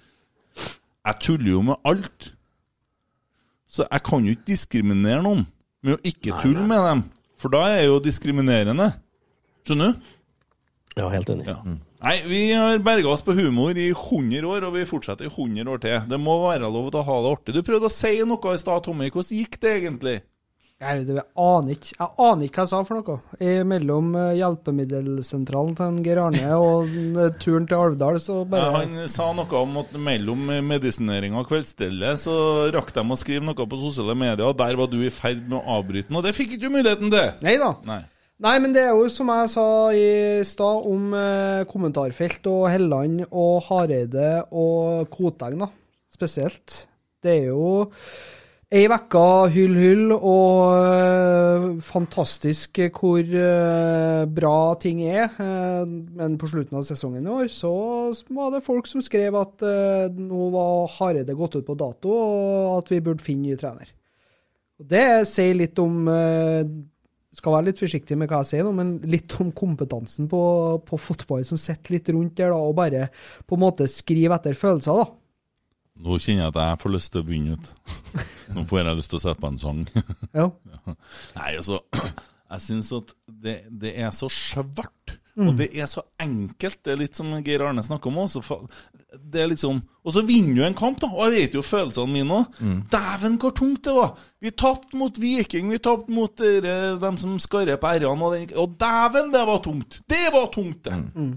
[1.09, 2.35] Jeg tuller jo med alt.
[3.65, 5.49] Så jeg kan jo ikke diskriminere noen
[5.81, 7.09] med å ikke tulle med dem.
[7.39, 8.89] For da er jeg jo diskriminerende.
[9.67, 10.15] Skjønner du?
[10.99, 11.47] Ja, helt enig.
[11.47, 11.61] Ja.
[12.03, 15.71] Nei, vi har berga oss på humor i 100 år, og vi fortsetter i 100
[15.71, 16.01] år til.
[16.11, 17.55] Det må være lov til å ha det artig.
[17.55, 19.11] Du prøvde å si noe i stad, Tommy.
[19.15, 20.17] Hvordan gikk det egentlig?
[20.79, 23.39] Jeg, vet, jeg aner ikke Jeg aner ikke hva jeg sa for noe.
[23.43, 28.95] I mellom eh, hjelpemiddelsentralen til Geir Arne og eh, turen til Alvdal, så bare han
[29.11, 32.37] sa noe om at mellom medisinering og kveldsstellet så
[32.77, 35.59] rakk de å skrive noe på sosiale medier, og der var du i ferd med
[35.59, 37.35] å avbryte den, og det fikk ikke du muligheten til!
[37.43, 37.73] Nei da.
[37.89, 38.01] Nei.
[38.39, 40.09] Nei, men det er jo som jeg sa i
[40.47, 45.73] stad, om eh, kommentarfelt og Helland og Hareide og Koteng, da,
[46.15, 46.85] spesielt.
[47.19, 47.89] Det er jo
[48.69, 49.21] ei uke
[49.55, 55.31] hyll, hyll, og eh, fantastisk hvor eh, bra ting er.
[55.41, 57.73] Eh, men på slutten av sesongen i år så
[58.37, 59.65] var det folk som skrev at
[60.19, 63.89] nå var Hareide gått ut på dato, og at vi burde finne ny trener.
[64.79, 66.05] Og Det sier litt om
[67.39, 70.41] skal være litt forsiktig med hva jeg sier nå, men litt om kompetansen på,
[70.85, 73.09] på fotball som sitter litt rundt der, da, og bare
[73.47, 75.28] på en måte skriver etter følelser, da.
[75.99, 77.71] Nå kjenner jeg at jeg får lyst til å begynne ut.
[78.55, 79.85] Nå får jeg lyst til å sette på en sang.
[80.39, 80.51] Ja.
[81.37, 81.81] Nei, altså
[82.49, 85.19] Jeg syns at det, det er så svart.
[85.39, 85.51] Mm.
[85.51, 86.79] Og det er så enkelt.
[86.83, 88.41] Det er litt som Geir Arne snakker om også.
[89.19, 91.11] Det er liksom Og så vinner du en kamp, da.
[91.13, 92.57] Og jeg vet jo følelsene mine òg.
[92.91, 94.15] Dæven, hvor tungt det var!
[94.43, 98.17] Vi tapte mot Viking, vi tapte mot dere, dem som skarrer på r-ene.
[98.17, 100.01] Og, den- og dæven, det var tungt!
[100.11, 100.97] Det var tungt, det!
[101.15, 101.37] Mm.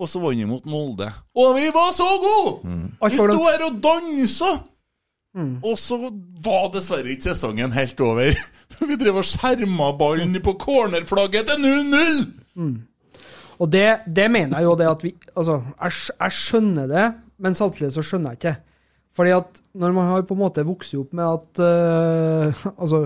[0.00, 1.10] Og så vant vi mot Molde.
[1.36, 2.52] Og vi var så gode!
[2.64, 2.86] Mm.
[3.04, 4.52] Vi sto her og dansa!
[5.62, 5.98] Og så
[6.42, 8.32] var dessverre ikke sesongen helt over.
[8.88, 12.24] Vi drev og skjerma ballen på cornerflagget til 0-0!
[13.60, 17.06] Og det, det mener jeg jo det at vi Altså, jeg, jeg skjønner det,
[17.44, 18.54] men samtidig så skjønner jeg ikke.
[19.16, 23.02] Fordi at når man har på en måte vokst opp med at uh, Altså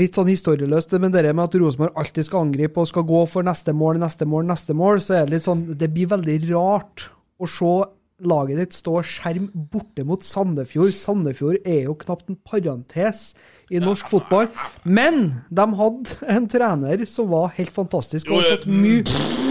[0.00, 3.44] Litt sånn historieløst, men det med at Rosenborg alltid skal angripe og skal gå for
[3.44, 7.10] neste mål, neste mål, neste mål, så er det litt sånn Det blir veldig rart
[7.36, 7.74] å se
[8.22, 10.94] laget ditt stå skjerm borte mot Sandefjord.
[10.96, 13.32] Sandefjord er jo knapt en parentes
[13.68, 14.48] i norsk fotball.
[14.84, 19.41] Men de hadde en trener som var helt fantastisk og har fått mye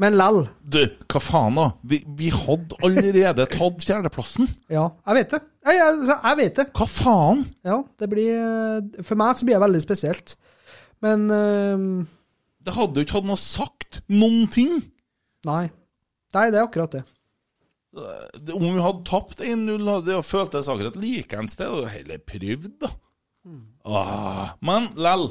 [0.00, 0.38] Men lell.
[0.64, 0.78] Du,
[1.12, 1.66] hva faen, da?
[1.84, 4.48] Vi, vi hadde allerede tatt fjerdeplassen.
[4.72, 5.40] Ja, jeg vet det.
[5.68, 6.66] Jeg, jeg, jeg vet det.
[6.78, 7.42] Hva faen?
[7.68, 10.32] Ja, det blir For meg så blir det veldig spesielt.
[11.04, 11.84] Men eh,
[12.64, 14.00] Det hadde jo ikke hatt noe sagt.
[14.08, 14.78] Noen ting.
[15.48, 15.66] Nei.
[16.36, 17.04] Nei, det er akkurat det.
[17.92, 21.56] Det- Om vi hadde tapt 1-0, hadde jeg følt det akkurat likeens.
[21.60, 22.90] Det hadde heller prøvd, da.
[23.84, 25.30] Ah, men lell.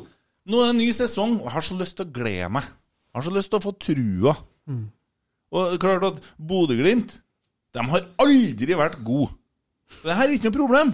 [0.49, 2.65] Nå er det en ny sesong, og jeg har så lyst til å glede meg.
[2.69, 4.33] Jeg har så lyst til å få trua.
[5.49, 7.19] Og det er klart at Bodø-Glimt
[7.73, 9.33] De har aldri vært gode.
[10.03, 10.93] Det her er ikke noe problem.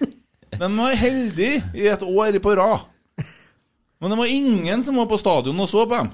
[0.60, 2.84] De var heldige i et år på rad.
[4.00, 6.10] Men det var ingen som var på stadion og så på dem.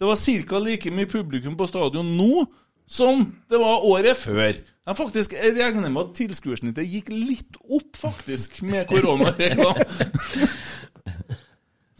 [0.00, 0.58] Det var ca.
[0.58, 2.46] like mye publikum på stadion nå
[2.90, 4.58] som det var året før.
[4.58, 9.84] Jeg faktisk jeg regner med at tilskuersnittet gikk litt opp, faktisk, med koronareglene.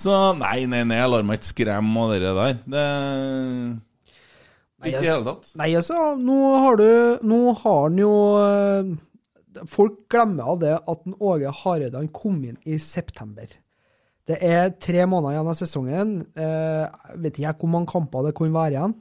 [0.00, 2.58] Så nei, nei, nei, jeg lar meg ikke skremme av det der.
[2.72, 2.84] Det
[4.80, 5.50] Ikke i det hele tatt.
[5.60, 6.90] Nei, altså, nå har du
[7.28, 8.94] Nå har han jo eh,
[9.68, 13.50] Folk glemmer av det at den Åge Hareide kom inn i september.
[14.30, 16.12] Det er tre måneder igjen av sesongen.
[16.38, 18.94] Eh, jeg vet ikke hvor mange kamper det kunne være igjen.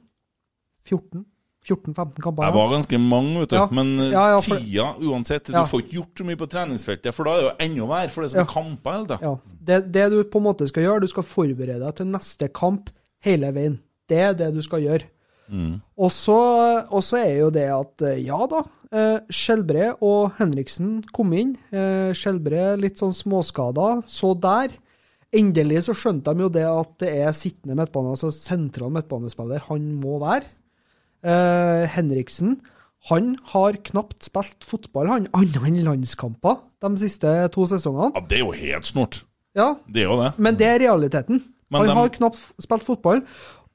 [0.90, 1.24] 14?
[1.68, 2.46] 14-15 kamper?
[2.48, 3.56] Jeg var ganske mange, vet du.
[3.58, 3.66] Ja.
[3.70, 5.44] Men eh, Ja, ja, for- tida uansett.
[5.52, 8.10] Du får ikke gjort så mye på treningsfeltet, for da er det jo enda verre,
[8.14, 9.34] for det er som kamper hele tida.
[9.70, 12.90] Det, det du på en måte skal gjøre, du skal forberede deg til neste kamp
[13.26, 13.78] hele veien.
[14.08, 15.04] Det er det du skal gjøre.
[16.10, 16.36] Så
[16.90, 18.60] og så er jo det at eh, ja da,
[18.94, 21.56] eh, Skjelbre og Henriksen kom inn.
[22.16, 24.70] Skjelbre litt sånn småskada, så der.
[25.32, 29.84] Endelig så skjønte de jo det at det er sittende midtbane, altså sentral midtbanespiller, han
[30.00, 30.42] må være.
[31.22, 32.58] Eh, Henriksen,
[33.10, 38.12] han har knapt spilt fotball, han, annet enn landskamper, de siste to sesongene.
[38.16, 39.22] Ja, det er jo helt snort.
[39.56, 40.34] Ja, Det er jo det.
[40.38, 41.42] men det er realiteten.
[41.70, 41.94] Men han de...
[42.00, 43.24] har knapt spilt fotball.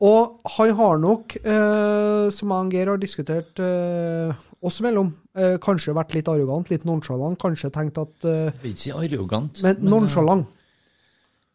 [0.04, 5.96] Og han har nok, eh, som han Geir har diskutert eh, oss imellom, eh, kanskje
[5.96, 7.40] vært litt arrogant, litt nonchalant.
[7.40, 9.62] Kanskje tenkt at eh, Jeg vil ikke si arrogant.
[9.64, 10.52] Men men nonchalant.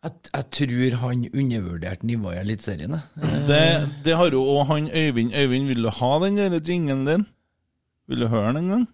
[0.01, 2.95] Jeg, jeg tror han undervurderte nivået i Eliteserien.
[3.49, 3.65] Det,
[4.05, 5.35] det har jo òg han Øyvind.
[5.37, 7.27] Øyvind, vil du ha den der jinglen din?
[8.09, 8.87] Vil du høre den en gang?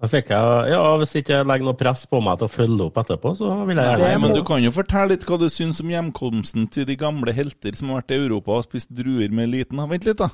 [0.00, 0.42] Da fikk jeg,
[0.72, 3.46] ja, Hvis ikke jeg legger noe press på meg til å følge opp etterpå, så
[3.68, 6.84] vil jeg gjerne men du kan jo fortelle litt hva du syns om hjemkomsten til
[6.88, 9.76] de gamle helter som har vært i Europa og spist druer med eliten.
[9.88, 10.28] Vent litt, da.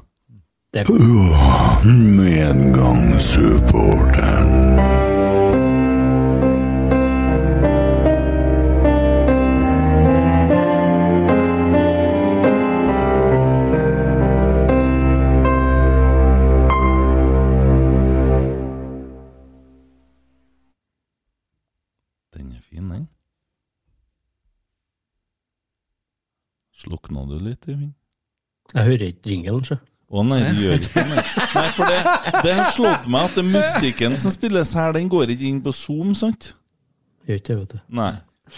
[2.23, 4.92] Medgangssupporteren.
[26.93, 27.95] Slukna du litt, Øyvind?
[28.73, 29.79] Jeg hører ikke ringelen, sjø.
[30.13, 31.23] Å nei, du gjør ikke det.
[31.57, 32.01] Nei, for det,
[32.45, 35.73] det har slått meg at det musikken som spilles her, den går ikke inn på
[35.73, 36.51] Zoom, sant?
[37.25, 37.79] Gjør ikke det, vet du.
[37.97, 38.11] Nei.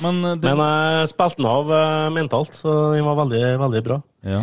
[0.02, 3.84] Men eh, det, Men jeg spilte den av eh, mentalt, så den var veldig, veldig
[3.86, 4.00] bra.
[4.26, 4.42] ja.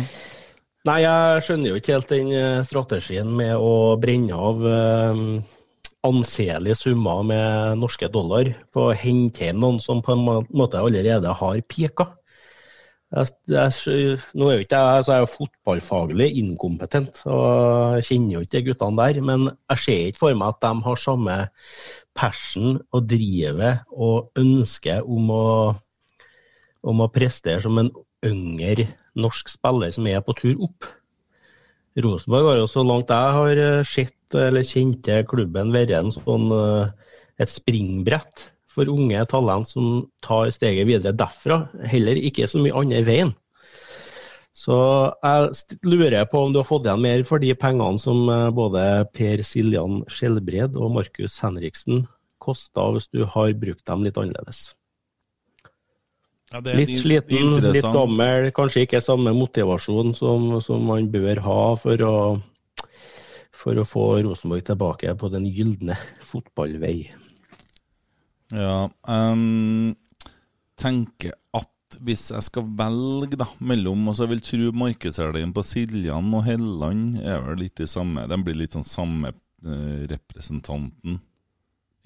[0.88, 4.64] Nei, jeg skjønner jo ikke helt den eh, strategien med å brenne av
[6.02, 11.30] anselige summer med norske dollar for å hente hjem noen som på en måte allerede
[11.38, 12.08] har pika.
[13.12, 18.06] Jeg, jeg, nå er jo ikke jeg, så er jeg jo fotballfaglig inkompetent, og jeg
[18.08, 21.02] kjenner jo ikke de guttene der, men jeg ser ikke for meg at de har
[21.02, 21.36] samme
[22.16, 25.46] passion og drivet og ønske om å
[26.82, 27.90] om å prestere som en
[28.26, 28.88] yngre
[29.18, 30.88] norsk spiller som er på tur opp.
[32.02, 36.48] Rosenborg har jo så langt jeg har eh, sett eller kjent klubben være en sånn,
[36.56, 42.76] eh, et springbrett for unge talent som tar steget videre derfra, heller ikke så mye
[42.82, 43.32] andre veien.
[44.52, 44.76] Så
[45.24, 48.82] jeg lurer på om du har fått igjen mer for de pengene som eh, både
[49.16, 52.04] Per Siljan Skjelbred og Markus Henriksen
[52.42, 54.72] kosta, hvis du har brukt dem litt annerledes.
[56.52, 61.60] Ja, det Litt sliten, litt gammel, kanskje ikke samme motivasjon som, som man bør ha
[61.80, 62.16] for å,
[63.56, 65.96] for å få Rosenborg tilbake på den gylne
[66.28, 67.06] fotballvei.
[68.52, 69.94] Ja, Um,
[70.76, 76.30] tenker at hvis jeg skal velge da, mellom og så vil tro markedsverdien på Siljan
[76.32, 78.26] og Helland er vel litt de samme.
[78.28, 81.20] De blir litt sånn samme eh, representanten.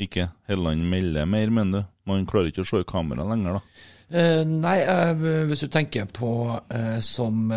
[0.03, 0.28] Ikke?
[0.51, 1.92] Helland melder mer, mener du?
[2.11, 3.86] Man klarer ikke å se i kamera lenger, da.
[4.07, 5.14] Eh, nei, eh,
[5.48, 6.32] hvis du tenker på
[6.70, 7.48] eh, som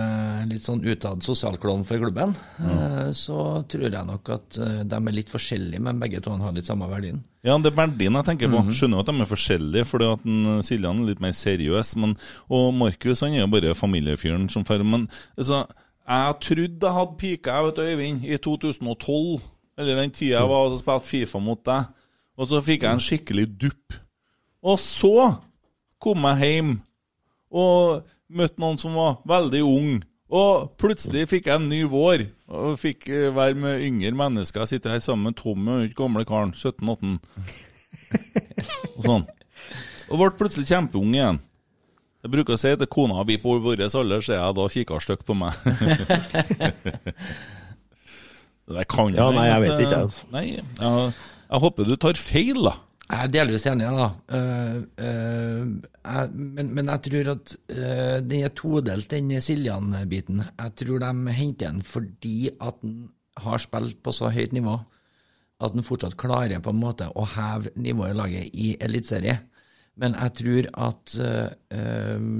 [0.49, 2.33] litt sånn utad sosialklovn for klubben,
[2.65, 4.57] eh, så tror jeg nok at
[4.89, 7.21] de er litt forskjellige, men begge to har litt samme verdien.
[7.45, 8.59] Ja, det er verdien jeg tenker på.
[8.65, 8.73] Mhm.
[8.75, 11.95] Skjønner jo at de er forskjellige, fordi at den, eh, Siljan er litt mer seriøs.
[11.95, 12.17] Men,
[12.49, 14.83] og Markus han er jo bare familiefyren som fer.
[14.83, 15.65] Men altså,
[16.07, 19.41] jeg trodde jeg hadde pika, jeg vet du, Øyvind, i 2012.
[19.77, 21.85] Eller den tida jeg var og spilte Fifa mot deg.
[22.37, 23.93] Og så fikk jeg en skikkelig dupp.
[24.63, 25.37] Og så
[26.01, 26.77] kom jeg hjem
[27.49, 29.99] og møtte noen som var veldig ung.
[30.29, 34.61] Og plutselig fikk jeg en ny vår, og fikk eh, være med yngre mennesker.
[34.61, 37.17] Jeg sitter her sammen med Tommy og den gamle karen, 17-18.
[38.99, 39.25] Og sånn.
[40.09, 41.39] Og ble plutselig kjempeung igjen.
[42.19, 44.99] Jeg bruker å si til kona vi på vår alder, så er jeg da kikka
[45.01, 45.55] stygt på meg.
[48.67, 50.29] det der kan Ja, nei, jeg vet ikke, eh, altså.
[50.35, 52.75] Nei, jeg, jeg håper du tar feil, da.
[53.09, 54.07] Jeg er delvis enig, da.
[54.29, 55.63] Uh, uh,
[55.97, 60.43] jeg, men, men jeg tror at uh, den er todelt, den Siljan-biten.
[60.45, 62.99] Jeg tror de henter den fordi at han
[63.39, 64.77] har spilt på så høyt nivå
[65.59, 69.39] at han fortsatt klarer på en måte å heve nivået i laget i eliteserie.
[69.99, 71.15] Men jeg tror at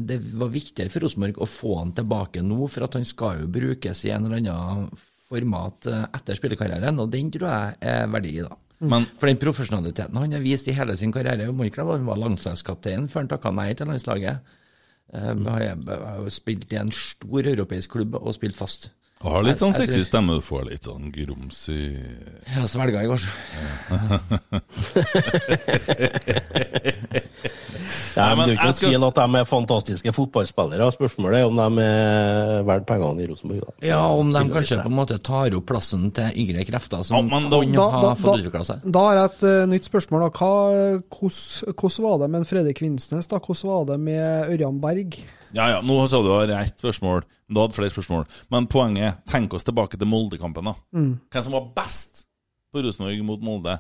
[0.08, 3.50] det var viktigere for Rosenborg å få han tilbake nå, for at han skal jo
[3.52, 4.88] brukes i en eller annen
[5.28, 8.56] format etter spillekarrieren, og den tror jeg er verdi i, da.
[8.80, 13.10] Men, For den profesjonaliteten han har vist i hele sin karriere ikke Han var landslagskaptein
[13.12, 14.40] før han takka nei til landslaget.
[15.12, 15.76] Han har-
[16.24, 18.90] jo spilt i en stor europeisk klubb og spilt fast.
[19.22, 20.36] Og har litt sånn Jeg- jeg sexy stemme.
[20.36, 21.98] Du får litt sånn grums i
[22.48, 23.20] har svelga i går.
[23.20, 23.28] Det
[27.80, 30.88] er Nei, men jo ikke jeg noen skal tvil at de er fantastiske fotballspillere.
[30.96, 33.62] Spørsmålet er om de er verdt pengene i Rosenborg.
[33.66, 33.88] da.
[33.88, 37.40] Ja, om de kanskje på en måte tar opp plassen til yngre krefter som Ja,
[37.50, 38.92] da- kan Da, ha da, fått utvikla seg.
[38.92, 40.28] da har jeg et uh, nytt spørsmål.
[40.30, 40.54] Hva,
[41.10, 43.28] hvordan, hvordan var det med Fredrik Vinsnes?
[43.28, 43.40] da?
[43.40, 45.20] Hvordan var det med Ørjan Berg?
[45.54, 47.24] Ja, ja, nå sa du rett spørsmål.
[47.50, 48.26] Du hadde flere spørsmål.
[48.54, 50.64] Men poenget er, tenk oss tilbake til Molde-kampen.
[50.70, 50.74] da.
[50.94, 51.20] Mm.
[51.32, 52.26] Hvem som var best
[52.72, 53.80] på Rosenborg mot Molde?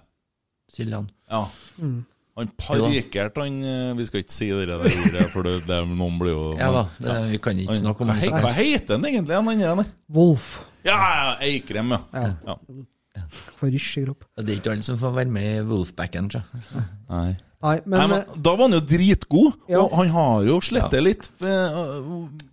[0.73, 1.09] Siljan.
[1.29, 1.43] Ja.
[1.81, 2.05] Mm.
[2.39, 6.17] Han parykerte han eh, Vi skal ikke si det der ordet, for det, det, noen
[6.21, 8.31] blir jo Ja da, det, vi kan ikke Han- snakke om det.
[8.31, 9.85] hva heter han egentlig, han andre?
[10.15, 10.47] Wolf.
[10.87, 11.99] Ja, ja, Eikrem, ja.
[12.15, 12.31] Ja.
[12.47, 13.25] ja.
[13.59, 14.23] For rysj i kropp.
[14.39, 16.29] Det er ikke alle som får være med i Wolfbacken.
[16.31, 16.83] tror jeg.
[17.09, 17.29] Nei.
[17.59, 19.81] Nei, men, Nei, men Da var han jo dritgod, Ja.
[19.83, 21.01] og han har jo slettet Ja.
[21.03, 21.29] litt.
[21.43, 21.81] eh,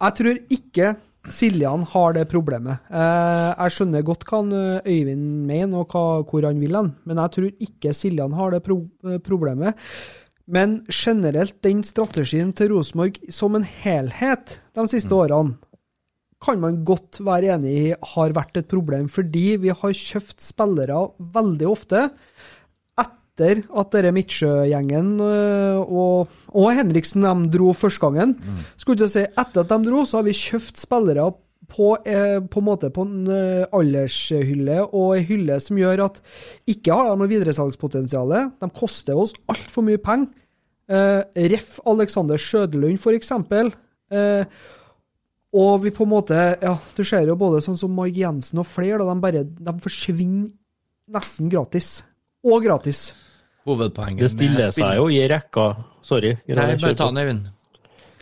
[0.03, 0.97] Jeg tror ikke
[1.33, 2.85] Siljan har det problemet.
[2.91, 7.21] Eh, jeg skjønner godt hva eh, Øyvind mener og hva, hvor han vil hen, men
[7.23, 9.79] jeg tror ikke Siljan har det pro eh, problemet.
[10.47, 15.57] Men generelt, den strategien til Rosenborg som en helhet de siste årene,
[16.43, 20.99] kan man godt være enig i har vært et problem, fordi vi har kjøpt spillere
[21.35, 22.03] veldig ofte
[23.37, 28.37] etter at denne Midtsjø-gjengen øh, og, og Henriksen de dro første gangen.
[28.81, 31.29] Skulle til å si, Etter at de dro, så har vi kjøpt spillere
[31.69, 36.23] på, eh, på en måte på en eh, aldershylle, og en hylle som gjør at
[36.71, 38.33] ikke har de noe videresalgspotensial.
[38.57, 40.33] De koster oss altfor mye penger.
[40.89, 41.23] Eh,
[41.53, 41.77] Ref.
[41.85, 43.73] Alexander Sjødelund, for eksempel.
[44.15, 44.47] Eh,
[45.57, 48.69] og vi på en måte Ja, du ser jo både sånn som Mark Jensen og
[48.71, 50.53] flere, da, de bare de forsvinner
[51.11, 52.01] nesten gratis.
[52.47, 53.09] Og gratis.
[53.67, 55.69] Hovedpoenget Det stiller med seg jo i rekka
[56.07, 56.37] Sorry.
[56.47, 57.47] Nei, bare ta den, Øyvind.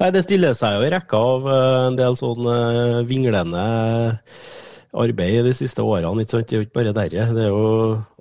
[0.01, 3.65] Nei, det stiller seg jo i rekka av eh, en del sånn eh, vinglende
[4.95, 6.25] arbeid de siste årene.
[6.25, 6.49] Ikke sant?
[6.49, 7.29] Det er jo ikke bare derre.
[7.35, 7.71] Det er jo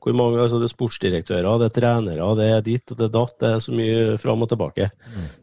[0.03, 3.11] hvor mange, altså det er sportsdirektører, det er trenere, det er ditt og det er
[3.13, 3.35] datt.
[3.39, 4.89] Det er så mye fram og tilbake.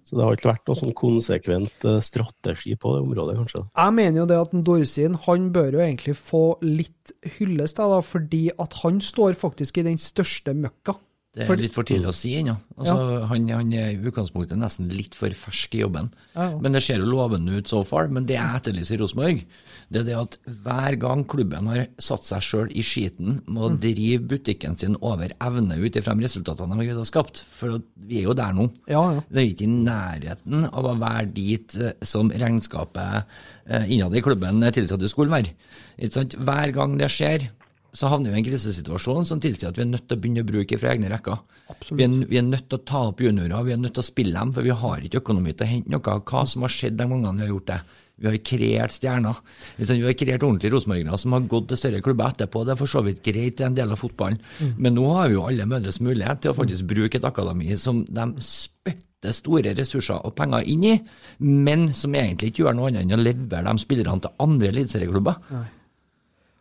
[0.04, 3.64] Så det har ikke vært noe sånn konsekvent eh, strategi på det området, kanskje.
[3.72, 8.02] Jeg mener jo det at en Dorsin han bør jo egentlig få litt hyllest, da,
[8.04, 10.98] fordi at han står faktisk i den største møkka.
[11.30, 12.56] Det er For- litt for tidlig å si ennå.
[12.76, 12.94] Altså,
[13.30, 16.08] han, han er i utgangspunktet nesten litt for fersk i jobben.
[16.34, 16.56] Ja, ja.
[16.58, 18.08] Men det ser jo lovende ut so far.
[18.10, 19.44] Men det jeg etterlyser i Rosenborg,
[19.94, 23.70] det er det at hver gang klubben har satt seg sjøl i skiten med å
[23.70, 23.78] Mm.
[23.78, 27.76] drive butikken sin over evne ut ifra de resultatene de har greid å skapt, for
[27.78, 28.66] at vi er jo der nå.
[28.90, 29.22] Ja, ja.
[29.30, 33.22] Det er ikke i nærheten av å være dit eh, som regnskapet
[33.70, 35.54] eh, innad i klubben tilsatte skulle være.
[36.10, 37.50] Hver gang det skjer,
[37.92, 40.44] så havner vi i en krisesituasjon som tilsier at vi er nødt til å begynne
[40.44, 41.40] å bruke fra egne rekker.
[41.90, 44.10] Vi er, vi er nødt til å ta opp juniorer, vi er nødt til å
[44.10, 46.20] spille dem, for vi har ikke økonomi til å hente noe.
[46.30, 47.80] Hva som har skjedd de gangene vi har gjort det?
[48.20, 49.38] Vi har kreert stjerner.
[49.78, 52.66] Vi har kreert ordentlige rosenborgere som har gått til større klubber etterpå.
[52.68, 54.36] Det er for så vidt greit, det er en del av fotballen.
[54.76, 58.04] Men nå har vi jo alle mødres mulighet til å faktisk bruke et akademi som
[58.04, 60.94] de spytter store ressurser og penger inn i,
[61.40, 65.40] men som egentlig ikke gjør noe annet enn å levere de spillerne til andre eliteserieklubber.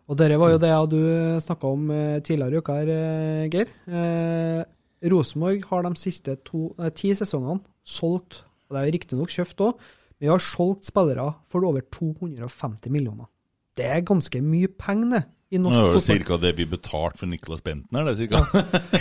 [0.09, 1.01] Og dette var jo det jeg du
[1.45, 3.73] snakka om eh, tidligere i uka, her, eh, Geir.
[3.85, 4.61] Eh,
[5.09, 9.65] Rosenborg har de siste to, eh, ti sesongene solgt, og det er jo riktignok kjøpt
[9.67, 9.83] òg,
[10.17, 13.29] men vi har solgt spillere for over 250 millioner.
[13.77, 16.37] Det er ganske mye penger, det, i Nå norsk er det jo ca.
[16.41, 18.41] det vi betalte for Niklas Bentner, det cirka.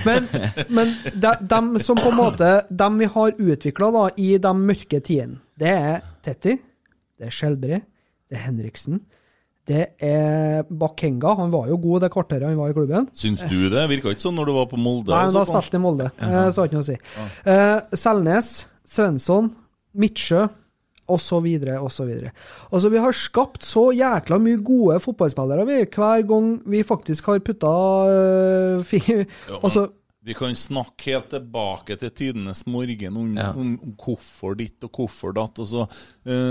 [0.06, 0.28] Men,
[0.72, 5.42] men de, de, som på en måte De vi har utvikla i de mørke tidene,
[5.60, 6.54] det er Tetti,
[7.18, 7.84] det er Skjelbred,
[8.28, 9.02] det er Henriksen,
[9.68, 11.34] det er Bakenga.
[11.42, 13.08] Han var jo god det kvarteret han var i klubben.
[13.16, 13.84] Syns du det?
[13.90, 15.12] Virka ikke sånn når du var på Molde?
[15.12, 16.96] Nei, da spilte han i Molde, eh, så har ikke noe å si.
[17.52, 18.54] Eh, Selnes,
[18.88, 19.52] Svensson,
[19.98, 20.46] Midtsjø,
[21.08, 21.46] osv.,
[21.80, 22.10] osv.
[22.72, 27.40] Altså, vi har skapt så jækla mye gode fotballspillere, vi, hver gang vi faktisk har
[27.44, 27.72] putta
[28.08, 29.00] uh, fi...
[29.08, 29.88] Ja, Altså,
[30.28, 35.32] Vi kan snakke helt tilbake til tidenes morgen om, om, om hvorfor ditt og hvorfor
[35.32, 35.86] datt, og så
[36.28, 36.50] eh,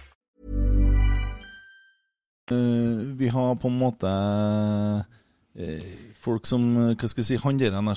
[2.51, 4.11] Eh, vi har på en måte
[5.55, 5.83] eh,
[6.21, 7.91] folk som eh, Hva skal jeg si Han der han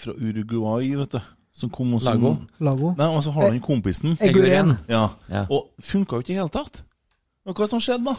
[0.00, 1.20] fra Uruguay, vet du.
[1.56, 2.34] Som kom og som, Lago?
[2.60, 2.90] Lago.
[2.98, 4.18] Nei, og så har han kompisen.
[4.20, 4.74] Eguren.
[4.92, 5.06] Ja.
[5.32, 5.46] Ja.
[5.48, 6.82] Og funka jo ikke i det hele tatt.
[7.48, 8.16] Og hva som skjedde, da?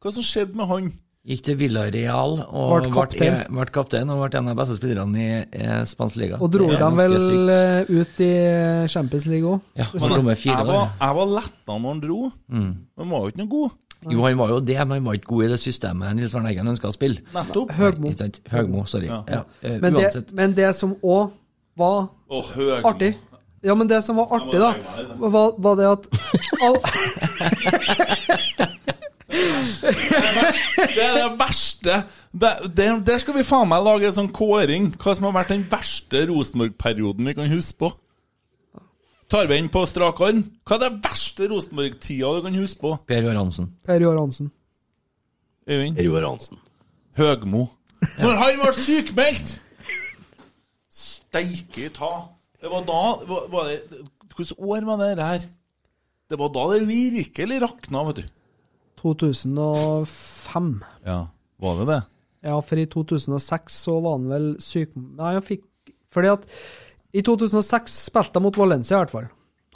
[0.00, 0.86] Hva som skjedde med han?
[1.28, 3.34] Gikk til Villarreal og Ble kaptein.
[3.50, 6.38] ble, ble kaptein og ble en av de beste spillerne i i spansk liga.
[6.40, 7.90] Og dro dem vel sykt.
[7.90, 8.30] ut i
[8.88, 9.66] Champions League òg.
[9.76, 12.20] Ja, Men fire jeg, var, jeg var letta når han dro.
[12.48, 12.70] Mm.
[12.72, 13.76] Men han var jo ikke noe god.
[14.06, 16.48] Jo, han var jo det, men han var ikke god i det systemet Nils Arne
[16.52, 17.18] Eggen ønska å spille.
[17.34, 17.72] Nettopp.
[17.74, 18.12] Høgmo.
[18.14, 18.28] Nei.
[18.52, 19.06] Høgmo, sorry.
[19.10, 19.24] Ja.
[19.26, 19.40] Ja.
[19.64, 21.30] Uh, Men, det- men det som òg
[21.78, 22.44] var oh,
[22.84, 23.16] artig
[23.62, 24.74] Ja, men det som var artig, da,
[25.18, 26.06] var, var det at
[26.62, 26.76] all,
[29.28, 31.98] Det er det verste
[32.32, 34.90] Der skal vi faen meg lage en sånn kåring.
[35.00, 37.90] Hva som har vært den verste Rosenborg-perioden vi kan huske på.
[39.28, 40.40] Tar vi den på strak arm?
[40.64, 42.94] Hva er det verste Rosenborg-tida du kan huske på?
[43.08, 43.66] Per Joar Hansen.
[43.84, 44.48] Per Joar Hansen.
[45.68, 45.98] Øyvind?
[45.98, 46.60] Per Joar Hansen.
[47.18, 47.66] Høgmo.
[48.22, 49.52] Når han ble sykmeldt!
[50.88, 52.10] Steike ta.
[52.56, 54.00] Det var da var, var det,
[54.32, 55.46] Hvilket år var det her?
[56.30, 58.34] Det var da det virkelig rakna, vet du.
[59.02, 60.72] 2005.
[61.04, 61.20] Ja,
[61.60, 62.02] var det det?
[62.48, 64.94] Ja, for i 2006 så var han vel syk...
[64.96, 65.66] Nei, han fikk
[66.14, 66.46] Fordi at
[67.18, 69.28] i 2006 spilte jeg mot Valencia, i hvert fall.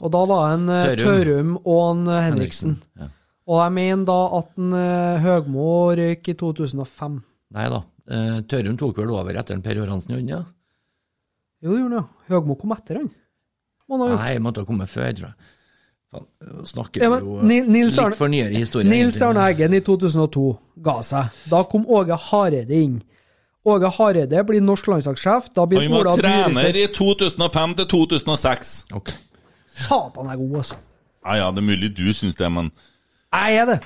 [0.02, 1.02] Og da var han eh, Tørum.
[1.02, 2.28] Tørum og en Henriksen.
[2.30, 2.76] Henriksen.
[3.00, 3.10] Ja.
[3.52, 7.16] Og jeg mener da at han, eh, Høgmo røyk i 2005.
[7.56, 7.80] Nei da.
[8.12, 10.42] Eh, Tørum tok vel over etter en Per Joar Hansen gjorde ja?
[11.62, 12.30] Jo, det gjorde han, ja.
[12.32, 13.10] Høgmo kom etter han.
[13.92, 15.50] Nei, måtte ha kommet før, tror jeg.
[16.12, 16.26] Faen,
[16.68, 17.40] snakker Ja, men jo
[17.72, 18.88] Nils litt for nyere historie.
[18.88, 19.18] Nils.
[19.24, 20.44] Arne Eggen i 2002
[20.84, 21.42] ga seg.
[21.50, 22.98] Da kom Åge Hareide inn.
[23.64, 25.50] Åge Hareide blir norsk landslagssjef.
[25.54, 28.72] Da blir Han var Ola trener i 2005 til 2006.
[28.98, 29.20] Okay.
[29.72, 30.78] Satan er god, altså.
[31.22, 32.72] Ja, ja, det er mulig du syns det, men,
[33.32, 33.78] Jeg er det.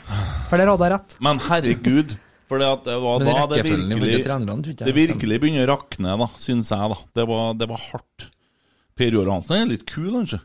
[0.48, 1.18] For der hadde jeg rett.
[1.20, 2.16] men herregud.
[2.46, 6.90] For det, det var da det virkelig, det virkelig begynner å rakne, da, syns jeg.
[6.92, 6.98] da.
[7.18, 8.28] Det var, det var hardt.
[8.96, 10.38] Per Johansen Hansen er litt kul, kanskje.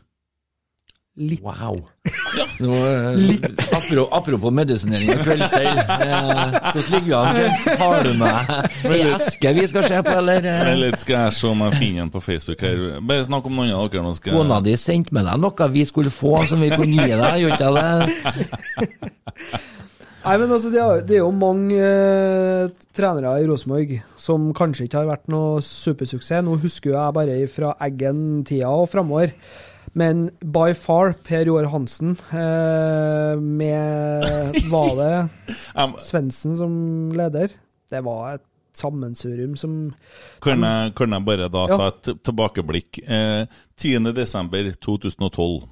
[1.20, 1.42] Litt.
[1.44, 1.82] Wow.
[2.64, 2.76] Nå,
[3.20, 3.42] Litt.
[3.68, 5.76] Apropos, apropos medisinering og kveldsstein.
[5.76, 7.36] Eh, hvordan ligger vi an?
[7.36, 7.66] Kent?
[7.82, 10.46] Har du med ei eske vi skal se på, eller?
[10.48, 10.70] eh?
[10.80, 12.80] Litt, skal jeg se om jeg finner den på Facebook her.
[13.04, 14.14] Bare snakk om noen av dere.
[14.16, 17.42] Skal Kona di sendte med deg noe vi skulle få som vi kunne gi deg,
[17.42, 19.60] gjorde ikke det?
[20.22, 24.86] Nei, men altså, det er, det er jo mange eh, trenere i Rosenborg som kanskje
[24.86, 26.44] ikke har vært noe supersuksess.
[26.46, 29.34] Nå husker jo jeg bare fra Eggen-tida og framover.
[29.94, 34.24] Men by far Per Joar Hansen eh, med
[34.72, 35.28] Var det
[36.00, 37.52] Svendsen som leder?
[37.92, 39.74] Det var et sammensurium som
[40.40, 41.76] Kan jeg, kan jeg bare da Ja.
[41.76, 43.02] ta et tilbakeblikk?
[43.04, 43.44] Eh,
[43.76, 45.68] 10.12.2012.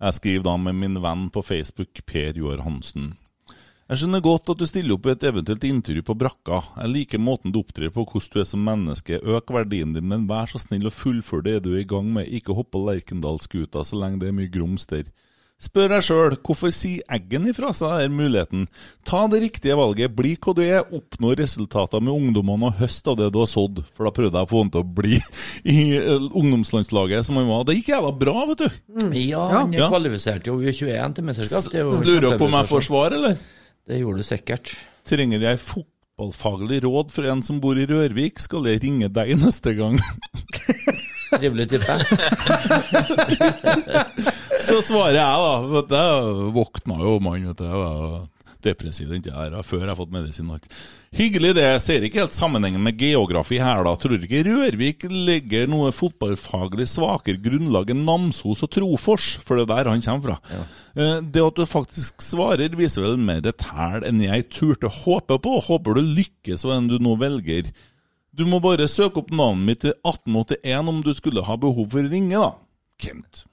[0.00, 3.12] Jeg skriver da med min venn på Facebook, Per Joar Hansen.
[3.90, 6.60] Jeg skjønner godt at du stiller opp i et eventuelt intervju på brakka.
[6.78, 9.18] Jeg liker måten du opptrer på, hvordan du er som menneske.
[9.18, 12.28] Øk verdien din, men vær så snill å fullføre det du er i gang med.
[12.30, 15.10] Ikke hopp på Lerkendalskuta så lenge det er mye grums der.
[15.60, 18.62] Spør deg sjøl, hvorfor sier Eggen ifra seg denne muligheten?
[19.04, 23.18] Ta det riktige valget, bli hva du er, oppnå resultater med ungdommene og høst av
[23.18, 23.82] det du har sådd.
[23.92, 25.18] For da prøvde jeg å få han til å bli
[25.74, 27.66] i eh, ungdomslandslaget som han var.
[27.68, 28.80] Det gikk jævla bra, vet du.
[29.18, 29.90] Ja, han Ja.
[29.92, 31.74] kvalifiserte jo U21 til mesterskap.
[31.74, 33.36] Er jo lurer på om jeg får svar, eller?
[33.90, 34.70] Det gjorde du sikkert.
[35.08, 39.72] Trenger jeg fotballfaglig råd fra en som bor i Rørvik, skal jeg ringe deg neste
[39.74, 39.98] gang.
[41.32, 41.90] Trivelig type.
[44.68, 45.82] Så svarer jeg, da.
[45.90, 46.04] Det
[46.54, 47.66] våkna jo mann, vet du.
[48.60, 50.50] Jeg depressiv den tida her, før jeg har fått medisin.
[51.16, 51.64] Hyggelig det.
[51.64, 53.94] Jeg ser ikke helt sammenhengen med geografi her, da.
[53.96, 59.70] Tror ikke Rørvik legger noe fotballfaglig svakere grunnlag enn Namsos og Trofors, for det er
[59.72, 60.36] der han kommer fra.
[60.52, 60.66] Ja.
[61.24, 65.56] Det at du faktisk svarer, viser vel mer et enn jeg turte håpe på.
[65.70, 67.72] Håper du lykkes med enn du nå velger.
[68.36, 72.04] Du må bare søke opp navnet mitt til 1881 om du skulle ha behov for
[72.04, 72.52] å ringe, da.
[73.00, 73.44] Kent.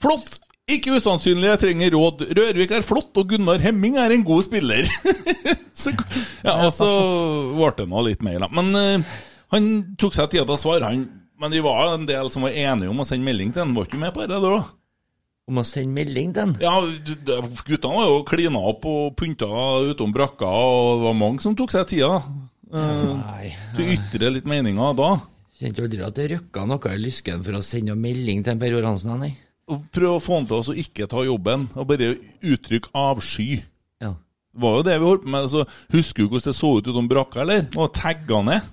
[0.00, 0.38] Flott!
[0.76, 2.24] Ikke usannsynlig, jeg trenger råd.
[2.36, 4.86] Rørvik er flott, og Gunnar Hemming er en god spiller.
[5.80, 5.92] så,
[6.44, 6.88] ja, og så
[7.56, 8.48] ble det nå litt mer, da.
[8.54, 9.16] Men uh,
[9.54, 9.70] han
[10.00, 11.06] tok seg tida til å svare, han.
[11.40, 13.72] Men vi var en del som var enige om å sende melding til han.
[13.76, 14.50] Var ikke med på det, du?
[15.50, 16.52] Om å sende melding til han?
[16.62, 19.48] Ja, du- du- guttene var jo klina opp og pynta
[19.90, 22.20] utom brakka, og det var mange som tok seg tida.
[22.70, 23.48] eh, Nei.
[23.74, 25.08] til ytrer litt meninger da.
[25.60, 28.70] Kjente aldri at det røkka noe i lysken for å sende melding til en Per
[28.76, 29.32] Johansen, Hansen, nei.
[29.94, 33.60] Prøve å få han til å ikke ta jobben, og bare uttrykke avsky.
[34.02, 34.14] Ja.
[34.50, 35.46] Det var jo det vi holdt på med.
[35.46, 35.64] Altså,
[35.94, 37.66] husker du hvordan det så ut utom brakka, eller?
[37.78, 38.70] Og tagga ned.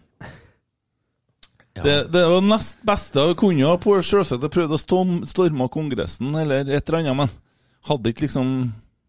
[1.78, 3.94] Det, det var nest beste jeg kunne ha på.
[4.02, 4.82] Selvsagt jeg prøvde å
[5.30, 7.30] storme Kongressen eller et eller annet, men
[7.92, 8.48] hadde ikke liksom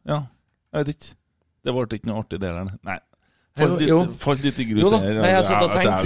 [0.09, 0.19] Ja,
[0.75, 1.15] jeg vet ikke.
[1.65, 2.75] Det ble ikke noe artig, det der.
[2.87, 2.99] Nei.
[3.59, 6.05] Falt litt, falt litt i grus Jo da, jeg har sittet og tenkt.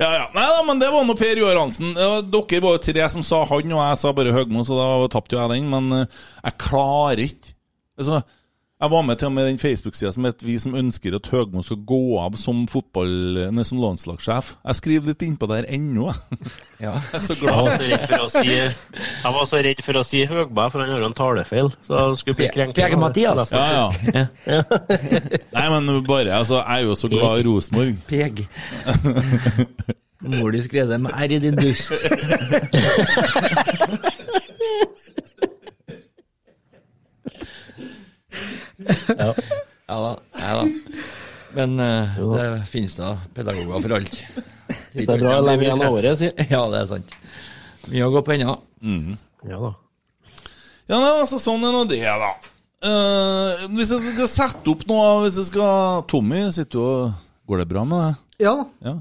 [0.00, 0.26] Ja, ja.
[0.32, 1.92] Nei da, men det var nå Per Joar Hansen.
[1.92, 5.36] Dere var jo tre som sa han, og jeg sa bare Høgmo, så da tapte
[5.36, 5.68] jo jeg den.
[5.72, 7.52] Men eh, jeg klarer ikke
[8.00, 8.22] altså,
[8.80, 11.60] Jeg var med til og med den Facebook-sida som het Vi som ønsker at Høgmo
[11.62, 13.10] skal gå av som fotball...
[13.52, 14.54] Nei, som landslagssjef.
[14.64, 16.16] Jeg skriver litt innpå der ennå, jeg.
[16.80, 16.94] Ja.
[17.12, 18.08] Jeg er så Jeg var glad.
[18.08, 21.68] så si, jeg var så redd for å si Høgmo, for han har en talefeil.
[21.84, 22.80] Så han skulle bli krenket.
[22.80, 23.52] Pege Mathias.
[23.52, 24.62] Ja, ja.
[25.58, 28.00] Nei, men bare altså, Jeg er jo så glad i Rosenborg.
[28.08, 28.46] Peg.
[30.24, 31.92] Mor di skrev det med R i din dust.
[39.08, 39.32] ja.
[39.90, 40.12] ja da.
[40.40, 40.64] Ja da.
[41.56, 44.18] Men uh, det finnes da pedagoger for alt.
[44.94, 46.30] Det er bra å leve igjen av året, si.
[46.54, 47.14] Ja, det er sant.
[47.90, 48.56] Mye å gå på ennå.
[49.48, 49.72] Ja da.
[50.90, 52.30] Ja, nei, altså, sånn er nå det, da.
[52.80, 57.60] Uh, hvis jeg skal sette opp noe Hvis jeg skal Tommy, sitter du og Går
[57.60, 58.22] det bra med deg?
[58.46, 58.64] Ja da.
[58.86, 58.94] Ja.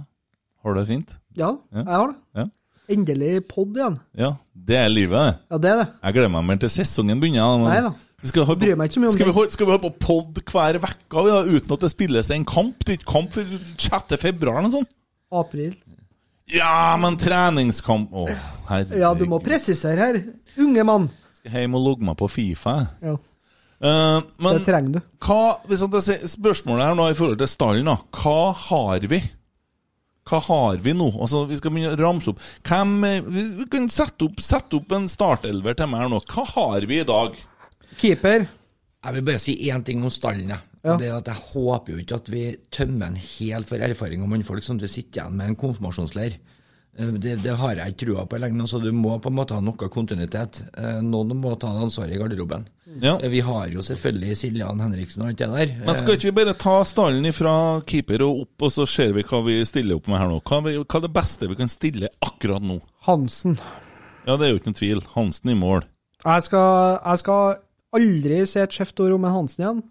[0.59, 1.13] Har du det fint?
[1.39, 1.85] Ja, Ja.
[1.85, 2.17] jeg har det.
[2.35, 2.45] Ja.
[2.91, 3.95] Endelig pod igjen.
[4.19, 4.33] Ja.
[4.51, 5.37] Det er livet, det.
[5.53, 5.85] Ja, det er det.
[6.03, 7.61] Jeg gleder meg mer til sesongen begynner.
[7.63, 7.93] Nei da.
[8.19, 11.23] Vi skal holde Bryr på, skal vi holde, skal vi holde på pod hver uke
[11.29, 12.83] ja, uten at det spilles en kamp?
[12.83, 14.17] Det er ikke kamp for 6.
[14.19, 14.91] februar eller noe sånt?
[15.31, 15.77] April.
[16.49, 18.27] Ja, men treningskamp Å,
[18.67, 18.99] herregud.
[18.99, 20.21] Ja, du må presisere her.
[20.59, 21.09] Unge mann.
[21.37, 22.77] Skal hjem og logge meg på Fifa.
[23.05, 23.15] Ja,
[23.79, 25.03] Uh, men det trenger du.
[25.23, 27.93] hva, hvis jeg ser, spørsmålet her nå i forhold til stallen, da.
[28.11, 29.21] Hva har vi?
[30.29, 31.07] Hva har vi nå?
[31.15, 32.41] Altså, Vi skal begynne å ramse opp.
[32.67, 36.19] Hvem, eh, vi vi kan sette opp, sette opp en startelver til meg her nå.
[36.27, 37.39] Hva har vi i dag?
[37.99, 38.47] Keeper.
[39.05, 40.49] Jeg vil bare si én ting om stallen.
[40.83, 40.95] Ja.
[40.99, 44.31] Det er at Jeg håper jo ikke at vi tømmer den helt for erfaring om
[44.31, 46.35] mannfolk, sånn at vi sitter igjen med en konfirmasjonsleir.
[46.99, 48.61] Eh, Det, det har jeg ikke trua på lenger.
[48.65, 50.61] Altså, du må på en måte ha noe kontinuitet.
[50.77, 52.65] Eh, Noen må ta ansvaret i garderoben.
[53.01, 53.17] Ja.
[53.21, 55.75] Eh, Vi har jo selvfølgelig Siljan Henriksen og alt det der.
[55.85, 57.53] Men skal ikke vi bare ta stallen fra
[57.87, 60.41] keeper og opp, og så ser vi hva vi stiller opp med her nå?
[60.43, 62.81] Hva, vi, hva er det beste vi kan stille akkurat nå?
[63.07, 63.55] Hansen.
[64.27, 65.03] Ja, det er jo ikke noen tvil.
[65.15, 65.85] Hansen i mål.
[66.25, 67.55] Jeg skal, jeg skal
[67.95, 69.81] aldri sett om en Hansen igjen.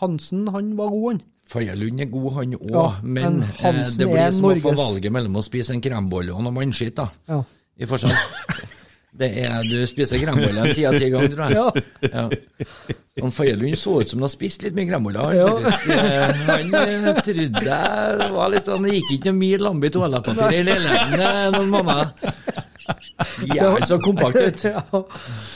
[0.00, 1.22] Hansen, han var god, han.
[1.46, 4.72] Feierlund er god, han òg, Ja, men, men eh, det blir som som å få
[4.76, 7.06] valget mellom å spise en krembolle og noe mannskitt, da.
[7.30, 7.42] Ja.
[7.78, 8.16] I forskjell.
[9.16, 11.84] Det er Du spiser krembolle ti av ti ganger, tror jeg.
[12.12, 12.24] Ja.
[13.22, 15.36] Han Feierlund så ut som han har spist litt mye kremboller.
[15.38, 15.46] Ja.
[15.94, 20.64] eh, han eh, trodde jeg var litt sånn Det gikk ikke mye lambi toalettpapir i
[20.66, 22.66] leiligheten noen måneder.
[23.46, 24.64] Jævlig så kompakt ut.
[24.76, 24.82] Ja.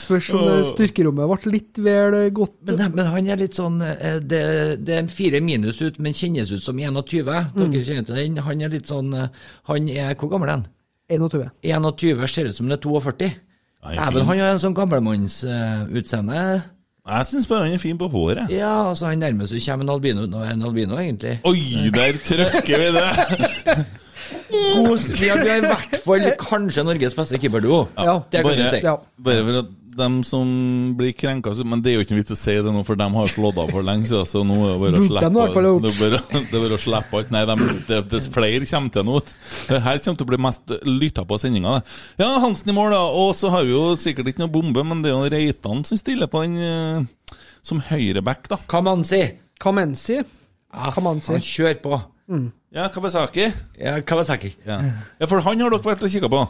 [0.00, 2.56] Spørs om eh, styrkerommet ble litt vel eh, godt.
[2.68, 4.42] Men, men han er litt sånn eh, det,
[4.84, 7.30] det er en fire minus ut, men kjennes ut som 21.
[7.54, 7.60] Mm.
[7.60, 8.40] Dere kjenner til den?
[8.46, 10.66] Han er litt sånn Han er Hvor gammel er han?
[11.10, 11.48] 21.
[11.66, 13.30] 21, ser ut som han er 42.
[13.80, 16.42] Dæven, han har en sånn gamlemannsutseende.
[17.10, 18.50] Jeg syns bare han er fin på håret.
[18.52, 21.40] ja, altså han nærmest kommer en albino en albino, egentlig.
[21.48, 23.78] Oi, der trykker vi det!
[24.30, 27.84] God, vi har, vi er i hvert fall kanskje Norges beste keeperduo.
[27.98, 28.80] Ja, det kan bare, du si.
[28.84, 28.96] Ja.
[29.26, 30.46] bare for at dem som
[30.96, 33.06] blir krenka Men det er jo ikke noe vits å si det nå, for de
[33.14, 34.28] har slått av for lenge siden.
[34.28, 35.82] Så nå er det bare å slippe gjort.
[35.82, 37.32] det er bare, det er bare å slippe alt.
[37.34, 37.56] Nei, de,
[37.88, 39.18] det, det flere kommer til nå.
[39.70, 41.80] Her kommer til å bli mest lytta på sendinga.
[42.20, 43.02] Ja, Hansen i mål, da.
[43.22, 46.00] Og så har vi jo sikkert ikke noe bombe, men det er jo Reitan som
[46.00, 47.36] stiller på den eh,
[47.66, 48.60] som høyreback, da.
[48.70, 49.24] Kamanzi.
[49.60, 50.22] Kamensi.
[50.70, 51.34] Ah, Kamanzi.
[51.34, 52.00] han kjører på.
[52.70, 53.48] Ja, Kawasaki.
[53.78, 54.52] Ja, Kawasaki.
[54.66, 54.80] Ja.
[55.18, 56.42] ja, for han har dere vært og kikka på?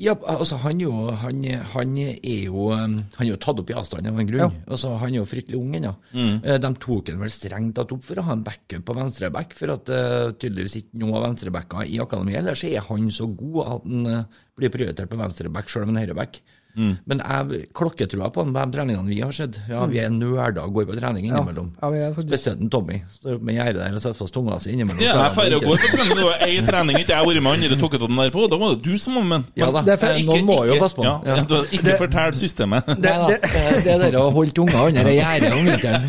[0.00, 1.42] Ja, altså han, jo, han,
[1.74, 4.54] han er jo um, Han er jo tatt opp i avstand av en grunn.
[4.64, 5.90] Altså, han er jo fryktelig ung ennå.
[6.16, 9.52] Eh, De tok han vel strengt tatt opp for å ha en backup på venstreback,
[9.58, 12.40] for at uh, tydeligvis ikke noen av venstrebacker i akademiet.
[12.40, 16.00] Ellers er han så god at han uh, blir prioritert på venstreback selv om han
[16.00, 16.40] er høyreback.
[16.76, 16.92] Mm.
[17.06, 19.58] Men jeg klokketrua på de treningene vi har sett.
[19.68, 21.72] Ja, vi er nerder og går på trening innimellom.
[21.82, 23.02] Ja, er faktisk- Spesielt Tommy.
[23.12, 25.02] Står med gjerdet der og setter fast tunga si innimellom.
[25.04, 26.16] Ja, jeg feirer og går på trening.
[26.16, 28.46] Det var ei trening ikke jeg har vært med andre tok den der på.
[28.48, 29.44] Da var det du som var med.
[29.56, 31.20] Ja da, for- eh, noen må jo passe på Ja.
[31.26, 31.36] Ja.
[31.72, 32.86] Ikke fortell systemet.
[32.86, 36.08] Det, det, det, det er det å holde tunga under det gjerdet om vinteren.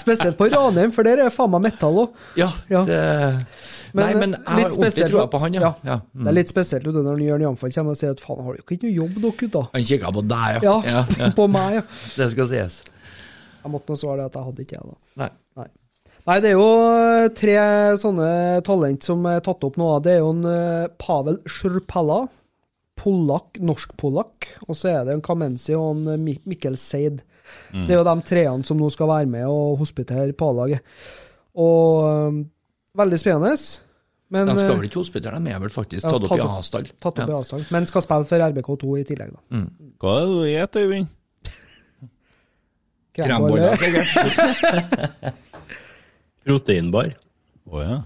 [0.00, 2.08] Spesielt på Ranheim, for der er faen meg metall òg.
[2.36, 2.50] Ja,
[2.86, 3.00] det
[3.96, 5.70] Nei, men jeg har ordentlig trua på han, ja.
[5.86, 5.96] ja.
[6.12, 6.24] Mm.
[6.24, 8.78] Det er litt spesielt når Jørn Jamfall kommer og sier at faen, har du ikke
[8.84, 9.70] noe jobb dere gutter?
[9.72, 11.30] Han kikka på deg, Ja, ja.
[11.38, 11.88] på meg, ja.
[12.18, 12.82] Det skal sies.
[13.66, 14.96] Jeg måtte nå svare det at jeg hadde ikke jeg, da.
[15.24, 15.30] Nei.
[15.58, 15.68] Nei.
[16.26, 17.54] Nei, det er jo eh, tre
[18.02, 18.30] sånne
[18.66, 19.92] talent som er tatt opp nå.
[20.02, 22.24] Det er jo en eh, Pavel Sjurpella,
[22.98, 27.22] polakk, norsk-polakk, og så er det en Kamenzi og en eh, Mikkel Seid.
[27.70, 27.86] Mm.
[27.86, 30.82] Det er jo de treene som nå skal være med og hospitere på A-laget.
[31.62, 32.42] Og
[32.98, 33.54] veldig spennende.
[34.34, 36.42] Men, De skal eh, vel ikke hospitere, de er vel faktisk ja, tatt opp i
[36.42, 36.88] A-stall.
[36.98, 37.26] Tatt opp Ja.
[37.30, 39.42] i avstand, men skal spille for RBK2 i tillegg, da.
[39.54, 39.92] Mm.
[40.02, 41.12] Hva er det du spiser, Øyvind?
[43.16, 43.70] Krembolle.
[46.46, 47.14] Proteinbar.
[47.70, 47.96] Å ja.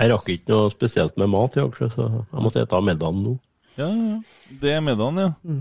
[0.00, 3.34] Jeg rakk ikke noe spesielt med mat i så jeg måtte spise middagen nå.
[3.76, 4.16] Ja, ja.
[4.62, 5.30] Det er middagen, ja.
[5.44, 5.60] Mm.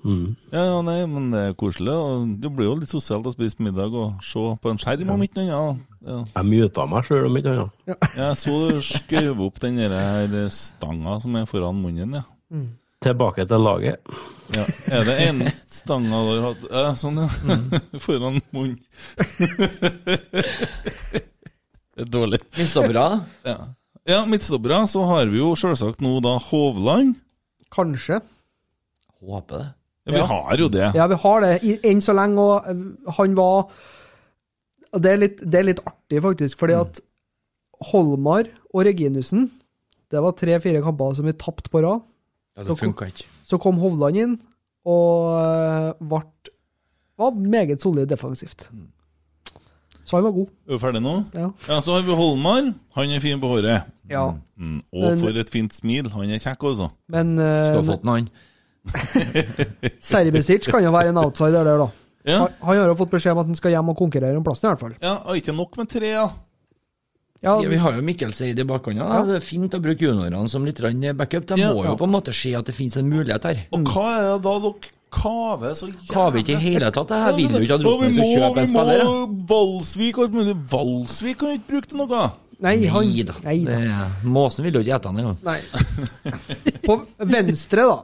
[0.00, 1.92] Ja, ja, nei, men det er koselig.
[1.92, 5.24] og Det blir jo litt sosialt å spise middag og se på en skjerm om
[5.26, 5.86] ikke noe annet.
[6.00, 6.18] Ja.
[6.38, 7.72] Jeg muta meg sjøl om ikke annet.
[8.16, 12.24] Jeg så du skjøv opp den der stanga som er foran munnen, ja.
[13.04, 14.00] Tilbake til laget.
[14.56, 14.64] ja.
[14.88, 16.64] Er det en stanga du har hatt?
[16.72, 17.28] Ja, sånn, ja.
[18.06, 18.80] foran munnen.
[21.94, 22.40] det er dårlig.
[22.56, 23.04] Midtstoppere?
[23.44, 23.58] Ja.
[24.08, 24.80] ja, midtstoppere.
[24.88, 27.18] Så har vi jo selvsagt nå da Hovland.
[27.72, 28.22] Kanskje.
[29.20, 29.68] Håper det.
[30.12, 30.90] Ja, vi har jo det.
[30.94, 33.70] Ja, vi har det enn så lenge, og eh, han var
[35.00, 36.80] det er, litt, det er litt artig, faktisk, fordi Mm.
[36.80, 37.00] at
[37.92, 39.50] Holmar og Reginussen
[40.10, 42.00] Det var tre-fire kamper som vi tapte på rad.
[42.58, 43.24] Ja, det funka ikke.
[43.46, 44.32] Så kom Hovland inn,
[44.84, 46.22] og eh, ble
[47.20, 48.68] var meget solid defensivt.
[48.72, 48.88] Mm.
[50.04, 50.48] Så han var god.
[50.66, 51.12] Er du ferdig nå?
[51.36, 51.50] Ja.
[51.68, 51.78] ja.
[51.80, 52.72] Så har vi Holmar.
[52.96, 53.84] Han er fin på håret.
[54.10, 54.32] Ja.
[54.58, 54.80] Mm.
[54.92, 56.08] Og Men- for et fint smil.
[56.10, 56.90] Han er kjekk, altså.
[57.08, 58.30] Men eh, Skulle ha fått en annen.
[60.10, 61.88] Serbisic kan jo være en outsider der, da.
[62.28, 62.38] Ja.
[62.44, 64.68] Han, han har jo fått beskjed om at han skal hjem og konkurrere om plassen,
[64.68, 64.94] i hvert fall.
[65.00, 66.28] Ja, og ikke nok med tre, ja.
[67.40, 69.00] Ja, Ja, vi har jo Mikkel Seid i bakhånda.
[69.00, 69.20] Ja.
[69.24, 70.80] Det er fint å bruke juniorene som litt
[71.16, 71.46] backup.
[71.48, 71.72] De Ja.
[71.72, 73.62] må jo på en måte se at det finnes en mulighet her.
[73.72, 74.74] Og hva er det da dere
[75.10, 77.08] kaver så jævlig Kaver ikke i hele tatt.
[77.08, 79.00] Jeg vil jo ikke at Rosenborg skal kjøpe en spiller.
[79.00, 80.56] Vi må Valsvik og alt mulig.
[80.70, 82.30] Valsvik kan jo ikke bruke til noe.
[82.60, 83.06] Nei, han,
[83.42, 83.78] Nei da.
[83.80, 85.38] Det Måsen vil jo ikke ete han engang.
[86.84, 88.02] På venstre, da.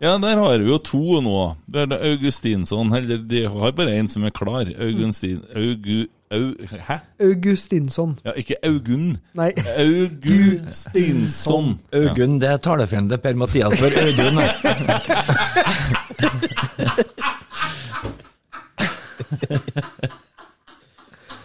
[0.00, 1.56] Ja, der har vi jo to nå.
[1.66, 2.92] Det er det Augustinsson.
[2.94, 4.64] Eller de har bare én som er klar.
[4.78, 5.42] Augustin...
[5.56, 6.06] Augu...
[6.30, 6.98] Au, hæ?
[7.24, 8.18] Augustinsson.
[8.24, 9.16] Ja, ikke Augunn.
[9.34, 9.52] Nei.
[9.80, 11.78] Augustinsson.
[11.92, 14.38] Augunn, det er talefreden til Per-Mathias for Audun.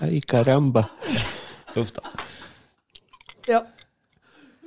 [0.03, 0.83] Ei, caramba.
[1.79, 2.01] Uff da.
[3.47, 3.59] Ja.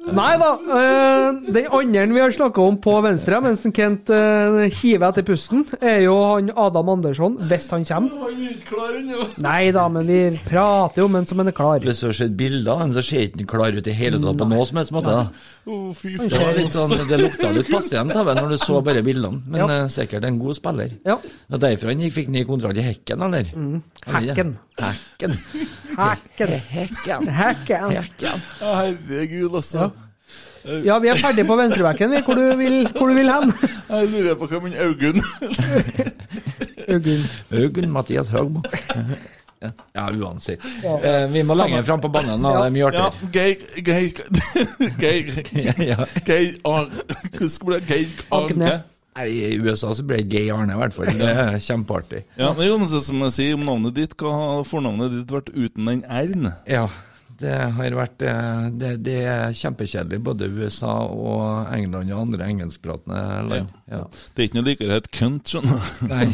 [0.07, 0.51] Nei da.
[0.79, 5.65] eh, den andre vi har snakka om på venstre, mens Kent eh, hiver etter pusten,
[5.81, 8.21] er jo han Adam Andersson, hvis han kommer.
[8.23, 9.27] Han er ikke klar ennå.
[9.43, 11.83] Nei da, men vi prater jo mens han er klar.
[11.83, 14.23] Hvis du har sett bilder av han, så ser ikke han klar ut i hele
[14.23, 15.17] tatt på noe som helst måte.
[15.17, 15.27] da.
[15.67, 16.71] Å, fy Det, faen.
[16.71, 19.67] sånn, det lukta litt pasient av ham når du så bare bildene, men Ja.
[19.83, 20.95] eh, sikkert en god spiller.
[21.05, 21.19] Ja.
[21.51, 23.51] Og Derfor han fikk ny kontrakt i Hekken, eller?
[23.57, 23.83] Mm.
[24.07, 24.55] Hekken.
[24.79, 25.35] Hekken.
[25.97, 26.51] Hekken.
[26.71, 27.29] Hekken.
[27.33, 28.43] Hekken.
[28.61, 29.79] Herregud, altså.
[29.89, 29.91] Ja,
[30.67, 32.21] vi er ferdig på venstrebacken, vi.
[32.27, 33.53] Hvor du vil, hvor du vil hen?
[33.91, 35.21] Jeg lurer på hva min Augunn
[36.97, 37.25] Augunn.
[37.53, 38.63] Augunn Mathias Høgmo.
[39.63, 40.61] Ja, ja, uansett.
[40.85, 40.97] Ja.
[41.01, 41.71] Eh, vi må Samme.
[41.71, 42.51] lenger fram på banen, da.
[42.59, 43.31] Det er mye Ja, artigere.
[43.33, 43.57] Geir
[45.01, 46.05] Geir Geir Ja.
[46.27, 47.97] Geir Arne Hvordan skal det bli?
[47.97, 48.69] Geir Agne.
[48.69, 48.83] Arne?
[49.17, 51.09] Nei, I USA så ble det Gay Arne, i hvert fall.
[51.17, 52.21] Det er kjempeartig.
[52.37, 54.13] Ja, men Jonas, som jeg sier om navnet ditt.
[54.21, 56.51] Hva har fornavnet ditt vært uten den R-en?
[56.69, 56.83] Ja,
[57.41, 63.23] det har vært eh, Det, det er kjempekjedelig, både USA og England og andre engelskpratende
[63.51, 63.75] land.
[63.91, 64.03] Ja.
[64.33, 66.09] Det er ikke noe likere et kønt, skjønner du.
[66.11, 66.27] Nei.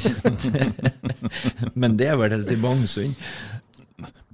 [1.84, 3.18] Men det er vel det til Bangsund.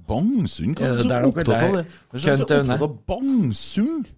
[0.09, 0.79] Bangsund?
[0.79, 1.85] Hva Er du så opptatt av det?
[2.09, 4.09] Hva er du så opptatt av Bangsund?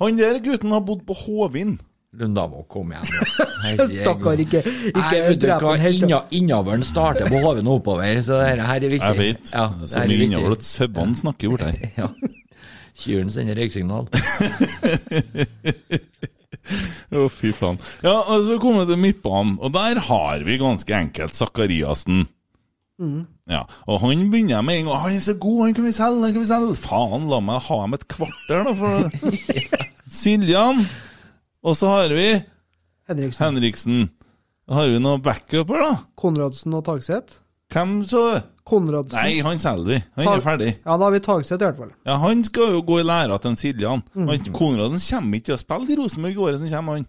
[0.00, 1.76] Han der gutten har bodd på Hovin.
[2.12, 3.06] Lundamo, kom igjen.
[4.00, 6.02] Stakkar, ikke, ikke drep ham helt.
[6.02, 8.98] Inna, Innavlen starter på hoven og oppover, så dette her er viktig.
[9.06, 9.52] Jeg vet.
[9.54, 11.76] Ja, det er så mye innavl at sauene snakker bort her.
[12.00, 12.08] Ja.
[13.00, 14.08] Kyrne sender røyksignal.
[17.14, 17.78] Å, fy faen.
[18.04, 22.26] Ja, og så kommer vi til midtbanen, og der har vi ganske enkelt Sakariassen.
[23.00, 23.22] Mm.
[23.48, 26.26] Ja, og han begynner med en gang Han er så god, han kan vi selge,
[26.26, 26.74] han kan vi selge.
[26.82, 29.08] Faen, la meg ha ham et kvarter, da, for
[30.20, 30.84] Siljan.
[31.62, 32.28] Og så har vi
[33.10, 33.44] Henriksen.
[33.46, 34.00] Henriksen.
[34.70, 35.92] Har vi noen backuper, da?
[36.16, 37.40] Konradsen og Tagseth.
[37.74, 38.22] Hvem så?
[38.66, 39.18] Konradsen.
[39.18, 39.98] Nei, han selger vi.
[40.16, 40.70] Han Tag- er ferdig.
[40.84, 41.90] Ja, da har vi Tagseth i hvert fall.
[42.06, 44.02] Ja, Han skal jo gå i læra til Siljan.
[44.14, 44.28] Mm.
[44.30, 47.06] Han- Konradsen kommer ikke til å spille i Rosenborg i året som kommer, han.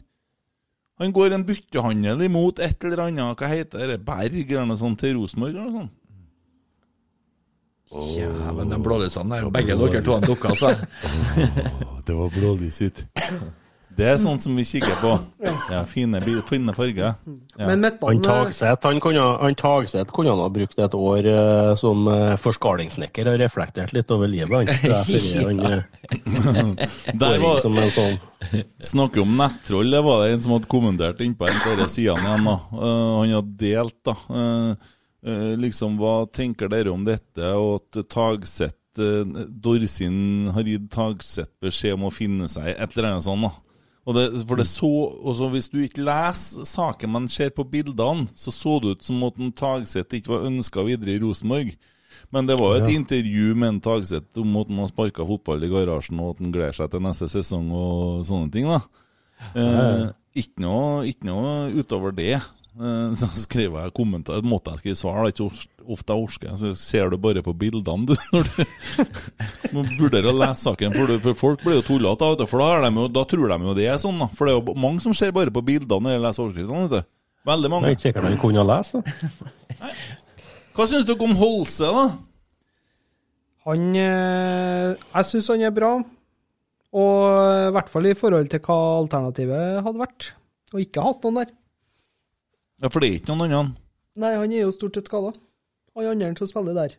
[1.00, 5.00] Han går en byttehandel imot et eller annet, hva heter det, Berg eller noe sånt,
[5.00, 5.98] til Rosenborg eller noe sånt.
[8.18, 10.86] Ja, men de blålysene der, begge dere to har dukka seg.
[12.06, 13.06] det var blålys ut.
[14.02, 15.12] Det er sånn som vi kikker på.
[15.70, 16.18] Ja, fine,
[16.50, 17.12] fine farger.
[17.12, 17.12] Ja.
[17.60, 22.08] Men Han midtbanen Tagseth kunne, han Tagseth kunne han ha brukt et år uh, som
[22.10, 24.72] uh, forskalingssnekker og reflektert litt over livet.
[24.82, 25.84] Han, eh,
[27.22, 28.18] Der var- som en sånn
[28.82, 32.26] Snakker om nettroll, det var det en som hadde kommentert innpå en av disse sidene
[32.26, 32.50] igjen.
[32.50, 32.58] da.
[32.74, 34.16] Uh, han hadde delt, da.
[34.34, 34.92] Uh,
[35.26, 41.54] eh, liksom, hva tenker dere om dette, og at Tagseth uh, Dorsin har gitt Tagseth
[41.62, 43.46] beskjed om å finne seg et eller annet sånt.
[43.46, 43.54] da.
[44.08, 44.88] Og det, for det så,
[45.22, 49.24] også Hvis du ikke leser saken, men ser på bildene, så så det ut som
[49.28, 51.76] at Tagseth ikke var ønska videre i Rosenborg.
[52.32, 52.98] Men det var jo et Ja.
[52.98, 56.52] intervju med en Tagseth om at han har sparka fotball i garasjen, og at han
[56.52, 58.66] gleder seg til neste sesong og sånne ting.
[58.66, 58.82] da.
[59.56, 62.42] Eh, ikke, noe, ikke noe utover det.
[62.80, 66.54] Eh, så skriver jeg kommentar, måtte jeg skrive svar, det er ikke ofte jeg orker.
[66.62, 68.14] Så ser du bare på bildene, du.
[68.36, 72.64] Når du må vurdere å lese saken, for, du, for folk blir jo tullete, for
[72.64, 74.22] da, er de jo, da tror de jo det er sånn.
[74.24, 74.30] da.
[74.38, 76.88] For det er jo mange som ser bare på bildene når de leser overskriftene.
[76.88, 77.12] vet du.
[77.52, 77.90] Veldig Det mange.
[77.90, 79.02] er ikke sikkert han kunne lese.
[79.02, 79.94] Da.
[80.78, 82.04] Hva syns dere om Holse, da?
[83.68, 85.92] Han eh, Jeg syns han er bra.
[86.92, 87.18] Og
[87.68, 90.32] i hvert fall i forhold til hva alternativet hadde vært.
[90.72, 91.52] Og ikke hatt noen der.
[92.82, 93.76] Ja, For det er ikke noen andre.
[94.22, 95.32] Nei, han er jo stort sett skada.
[95.98, 96.96] Han andre som spiller der.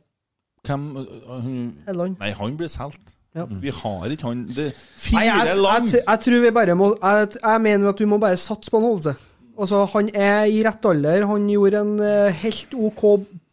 [0.67, 2.17] Hvem øh, hun- Helland.
[2.21, 3.17] Nei, han blir solgt.
[3.35, 3.47] Ja.
[3.49, 5.87] Vi har ikke han det, Nei, Fire jeg, jeg, land!
[5.89, 8.77] jeg, jeg tror vi bare må Jeg, jeg mener at vi må bare satse på
[8.77, 9.15] en holdelse.
[9.59, 11.25] Altså, han er i rett alder.
[11.27, 13.03] Han gjorde en uh, helt OK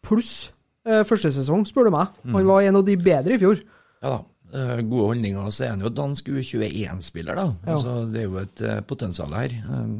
[0.04, 0.50] pluss
[0.88, 2.12] uh, første sesong, spør du meg.
[2.28, 3.62] Han var en av de bedre i fjor.
[4.04, 4.20] Ja da.
[4.52, 5.50] eh, Gode holdninger.
[5.50, 7.48] Så er han jo dansk U21-spiller, da.
[7.66, 7.74] Ja.
[7.74, 9.56] Altså, det er jo et potensial her.
[9.68, 9.98] Um,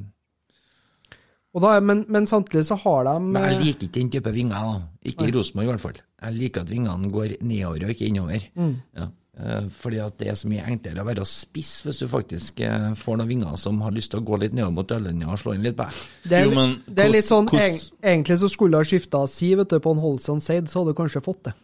[1.59, 4.55] da, men, men samtidig så har de Men jeg eh, liker ikke den type vinger.
[4.55, 4.83] da.
[5.11, 5.33] Ikke i.
[5.35, 5.97] Rosenborg, i hvert fall.
[6.23, 8.45] Jeg liker at vingene går nedover og ikke innover.
[8.55, 8.77] Mm.
[8.95, 9.09] Ja.
[9.41, 12.91] Eh, Fordi at det er så mye enklere å være spiss hvis du faktisk eh,
[12.99, 15.55] får noen vinger som har lyst til å gå litt nedover mot dørlinja og slå
[15.57, 15.87] inn litt på
[16.29, 19.25] Det er, Jo, men det er litt sånn hvordan- Egentlig så skulle det ha skifta
[19.31, 21.55] si vet du, på en Holsand Seid, så hadde du kanskje fått det.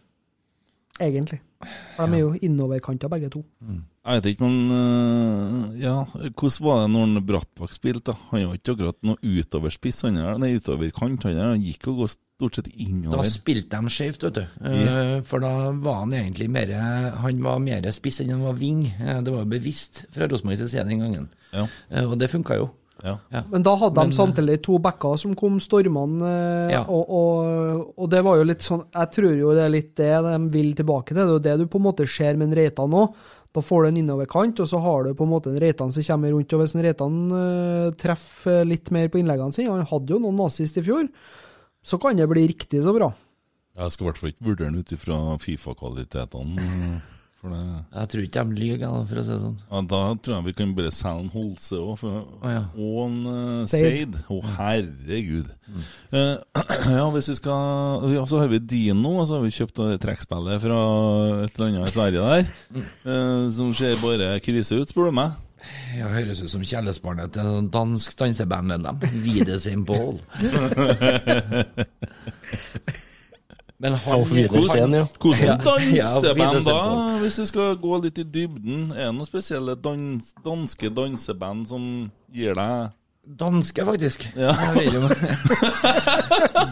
[0.99, 1.39] Egentlig.
[1.95, 3.41] For de er jo innoverkanta begge to.
[4.07, 5.95] Jeg vet ikke, men øh, Ja,
[6.37, 8.13] hvordan var det når han Brattbakk spilte?
[8.31, 11.23] Han var ikke akkurat noe utoverspiss, han er nei, utoverkant.
[11.27, 13.17] Han, er- han gikk jo stort sett innover.
[13.17, 14.43] Da spilte de skjevt, vet du.
[14.63, 15.21] Yeah.
[15.27, 16.71] For da var han egentlig mer
[17.23, 18.85] Han var mer spiss enn han var ving.
[19.01, 21.29] Eh, Det var bevisst fra Rosenborgs side den gangen.
[21.53, 21.67] Ja.
[21.91, 22.69] Eh, Og det funka jo.
[23.03, 23.15] Ja.
[23.33, 23.43] Ja.
[23.51, 26.83] Men da hadde Men, de samtidig to backer som kom stormende, eh, Ja.
[26.87, 30.13] og, og, og det var jo litt sånn Jeg tror jo det er litt det
[30.25, 31.21] de vil tilbake til.
[31.21, 33.07] Det er jo det du på en måte ser med en Reitan nå.
[33.55, 36.03] Da får du en innoverkant, og så har du på en måte en Reitan som
[36.03, 36.53] kommer rundt.
[36.53, 40.37] Og hvis en Reitan uh, treffer litt mer på innleggene sine, han hadde jo noen
[40.37, 41.07] nazist i fjor,
[41.81, 43.09] så kan det bli riktig så bra.
[43.77, 47.01] Jeg skal i hvert fall ikke vurdere den ut ifra Fifa-kvalitetene.
[47.37, 47.59] For det
[47.93, 49.57] Jeg tror ikke de lyver, for å si det sånn.
[49.69, 52.01] Ja, Da tror jeg vi kan bare selge en Holse òg,
[52.49, 52.63] ja.
[52.73, 54.13] og en uh, Seid.
[54.25, 55.47] Å, Å, herregud.
[56.17, 56.35] Eh,
[56.97, 60.63] ja, hvis vi skal ja, Så har vi Dino, og så har vi kjøpt trekkspillet
[60.63, 60.79] fra
[61.45, 62.43] et eller annet i Sverige der.
[63.05, 65.37] Uh, som ser bare krise ut, spør du meg.
[65.97, 68.97] Ja, høres ut som kjærlighetsbarnet til en sånn dansk dansebandmedlem.
[69.25, 70.15] Videsymbol.
[73.79, 74.93] Men han Hvordan
[75.45, 76.77] Ja, danseband da,
[77.21, 78.87] hvis vi skal gå litt i dybden?
[78.95, 81.83] Er det noen spesielle dans, danske danseband som
[82.33, 82.95] gir deg
[83.27, 84.21] Danske, faktisk.
[84.39, 84.53] Ja.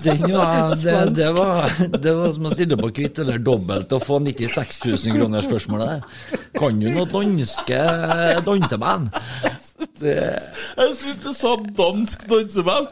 [0.06, 4.20] Var, det, det, var, det var som å stille på kvitt eller dobbelt og få
[4.24, 6.06] 96 000 kroner spørsmålet.
[6.56, 7.80] Kan du noe danske
[8.46, 9.10] danseband?
[10.00, 12.88] Jeg syns det sa dansk danseband!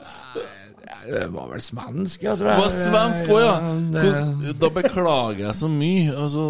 [1.06, 3.54] Det var vel svensk, jeg tror Det var svensk òg, ja.
[3.60, 6.14] Hvordan- Da beklager jeg så mye.
[6.24, 6.44] Altså,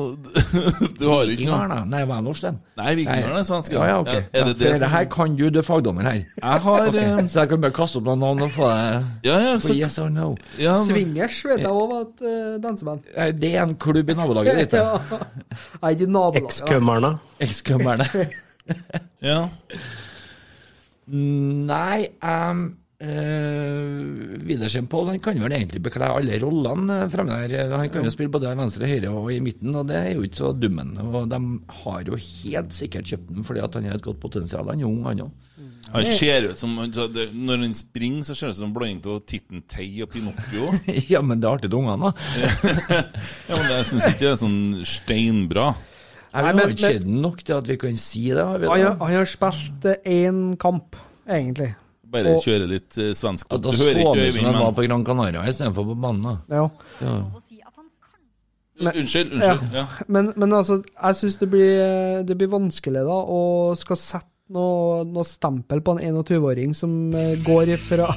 [0.99, 1.79] du har ikke noe?
[1.89, 2.59] Nei, var jeg norsk, den?
[2.77, 3.73] Nei, vikingerne er svenske.
[3.77, 4.07] Ja, ja, ok.
[4.11, 6.13] Ja, er det Ja, det for det som- her kan du, du er fagdommer her.
[6.13, 6.99] Jeg har okay.
[6.99, 9.73] eh, Så jeg kan bare kaste opp noen navn og få det Ja, ja, så,
[9.75, 10.35] yes or no.
[10.59, 13.01] ja, men- Swingers vet jeg òg var et uh, danseband.
[13.15, 14.73] Eh, Det er en klubb i nabolaget ditt.
[14.83, 14.97] Ja.
[15.81, 16.43] Nei, de nabolaget.
[16.61, 17.19] Ekskømmerne.
[17.39, 18.07] Ekskømmerne.
[19.21, 19.49] ja.
[21.07, 22.61] Nei, ehm,
[23.03, 27.71] Widersen Pål han kan vel egentlig bekle alle rollene eh, fremme der.
[27.75, 30.39] Han kan jo spille både venstre, høyre og i midten, og det er jo ikke
[30.41, 30.93] så dummen.
[31.03, 31.39] Og de
[31.83, 34.69] har jo helt sikkert kjøpt den fordi at han har et godt potensial.
[34.71, 35.49] Han er ung, han òg.
[35.93, 39.19] Han ser ut som Når han springer, så ser det ut som en blanding av
[39.29, 40.71] Titten Tei og Pinocchio.
[41.13, 42.11] ja, men det er artig til ungene, da.
[43.51, 45.67] ja, men jeg syns ikke det er sånn steinbra.
[46.33, 48.41] Jeg har ikke skjedd nok til at vi kan si det.
[48.41, 50.97] Har vi Han, har- han har spilt én kamp,
[51.29, 51.75] egentlig.
[52.13, 53.47] Bare Og- kjøre litt uh, svensk.
[53.49, 55.87] Ja, da Du så men Da så vi som han var på Gran Canaria istedenfor
[55.91, 56.21] på banen.
[56.21, 56.35] da.
[56.55, 56.69] Ja.
[57.01, 57.15] Ja.
[58.83, 59.73] Unnskyld, unnskyld.
[59.73, 59.85] Ja.
[60.07, 63.41] Men, men altså, jeg syns det, blir- det blir vanskelig da å
[63.77, 68.09] skal sette noe, noe stempel på en 21-åring som eh, går ifra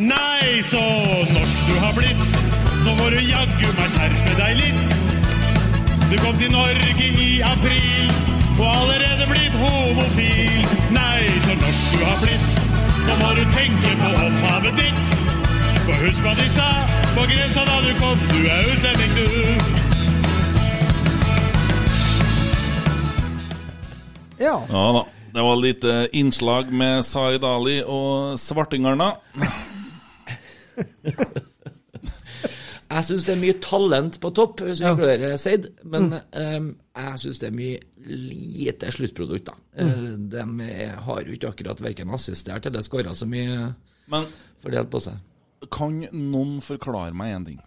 [0.00, 2.30] Nei, så norsk du har blitt.
[2.86, 4.94] Nå må du jaggu meg skjerpe deg litt.
[6.10, 8.08] Du kom til Norge i april
[8.60, 10.60] og allerede blitt homofil.
[10.92, 12.52] Nei, så norsk du har blitt.
[13.06, 15.02] Nå må du tenke på opphavet ditt.
[15.86, 16.68] For husk hva de sa
[17.16, 18.18] på grensa da du kom.
[18.32, 19.26] Du er utlending, du.
[24.40, 24.56] Ja.
[24.68, 25.02] ja da.
[25.30, 29.10] Det var litt eh, innslag med Zaid Ali og svartingene.
[32.90, 36.56] Jeg syns det er mye talent på topp, hvis vi inkluderer Seid, men eh,
[36.98, 37.78] jeg syns det er mye
[38.10, 39.54] lite sluttprodukt, da.
[39.78, 40.28] Mm.
[40.32, 43.74] de er- har jo ikke akkurat verken assistert eller skåra så mye
[44.10, 44.26] Men
[44.62, 45.14] fordelt på seg.
[45.70, 47.60] kan noen forklare meg én ting?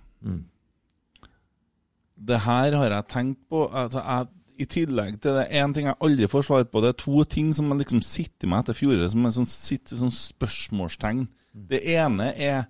[2.23, 3.65] Det her har jeg tenkt på.
[3.73, 4.27] Altså, jeg,
[4.59, 7.53] I tillegg til det én ting jeg aldri får svar på, det er to ting
[7.55, 11.25] som liksom sitter med etter fjoråret, som er sånn, sitter, sånn spørsmålstegn.
[11.53, 12.67] Det ene er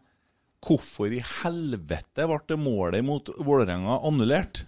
[0.63, 4.63] hvorfor i helvete ble det målet mot Vålerenga annullert?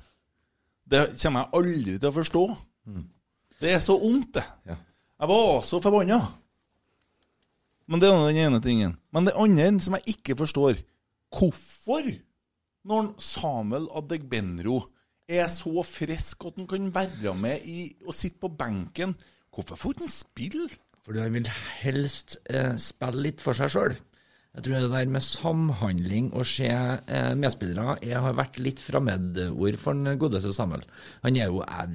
[0.85, 2.43] Det kommer jeg aldri til å forstå.
[3.61, 4.45] Det er så ondt, det.
[5.15, 6.19] Jeg var så forbanna.
[7.89, 8.97] Men det er den ene tingen.
[9.13, 10.81] Men det andre som jeg ikke forstår
[11.35, 12.05] Hvorfor,
[12.88, 14.77] når Samuel Adegbenro
[15.27, 19.15] er så frisk at han kan være med i, og sitte på benken,
[19.51, 20.69] hvorfor får han spille?
[21.03, 21.49] Fordi han vil
[21.81, 23.97] helst eh, spille litt for seg sjøl.
[24.56, 29.77] Jeg tror det der med samhandling og se eh, medspillere jeg har vært litt fremmedord
[29.82, 30.86] for den godeste Samuel.
[31.26, 31.91] Han er jo er,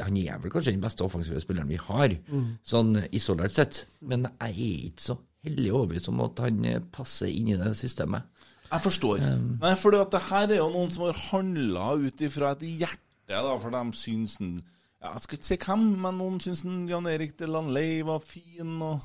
[0.00, 2.56] han er vel kanskje den beste offensive spilleren vi har, Mm.
[2.64, 3.84] sånn isolert sett.
[4.00, 7.74] Men jeg er ikke så hellig overbevist om at han eh, passer inn i det
[7.76, 8.22] systemet.
[8.70, 9.20] Jeg forstår.
[9.60, 13.58] Nei, for det her er jo noen som har handla ut ifra et hjerte, da,
[13.60, 14.62] for de syns den
[15.04, 19.02] Jeg skal ikke si hvem, men noen syns den Jan Erik Delanley var fin, og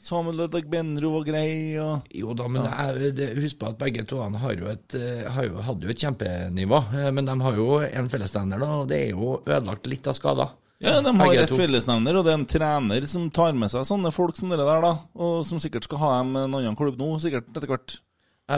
[0.00, 4.22] Samuel Benro var grei, og Jo da, men jeg, det, husk på at begge to
[4.22, 6.80] har jo et, eh, har jo, hadde jo et kjempenivå.
[6.96, 10.56] eh, Men de har jo en fellesnevner, og det er jo ødelagt litt av skader.
[10.80, 13.84] Ja, de har Begge et fellesnevner, og det er en trener som tar med seg
[13.84, 14.92] sånne folk som dere der, da.
[15.20, 17.98] Og som sikkert skal ha dem en annen klubb nå, sikkert etter hvert.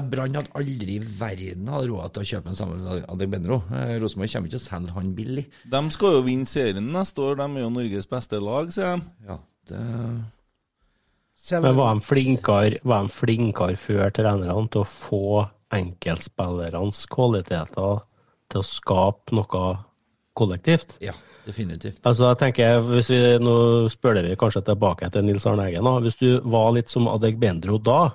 [0.08, 3.58] Brann hadde aldri i verden hatt råd til å kjøpe en Samuel Adegbenro.
[3.74, 5.44] Eh, Rosenborg kommer ikke til å selge han billig.
[5.74, 9.10] De skal jo vinne serien neste år, de er jo Norges beste lag, sier de.
[9.26, 9.36] Ja,
[9.68, 9.82] det...
[11.50, 12.78] Men var de flinkere,
[13.10, 15.24] flinkere før trenerne til å få
[15.74, 18.02] enkeltspillernes kvaliteter
[18.52, 19.62] til å skape noe
[20.38, 20.98] kollektivt?
[21.02, 21.14] Ja,
[21.48, 22.00] definitivt.
[22.06, 23.54] Altså, jeg tenker, hvis vi, Nå
[23.92, 25.88] spør vi kanskje tilbake til Nils Arne Eggen.
[26.04, 28.12] Hvis du var litt som Adegbenro da,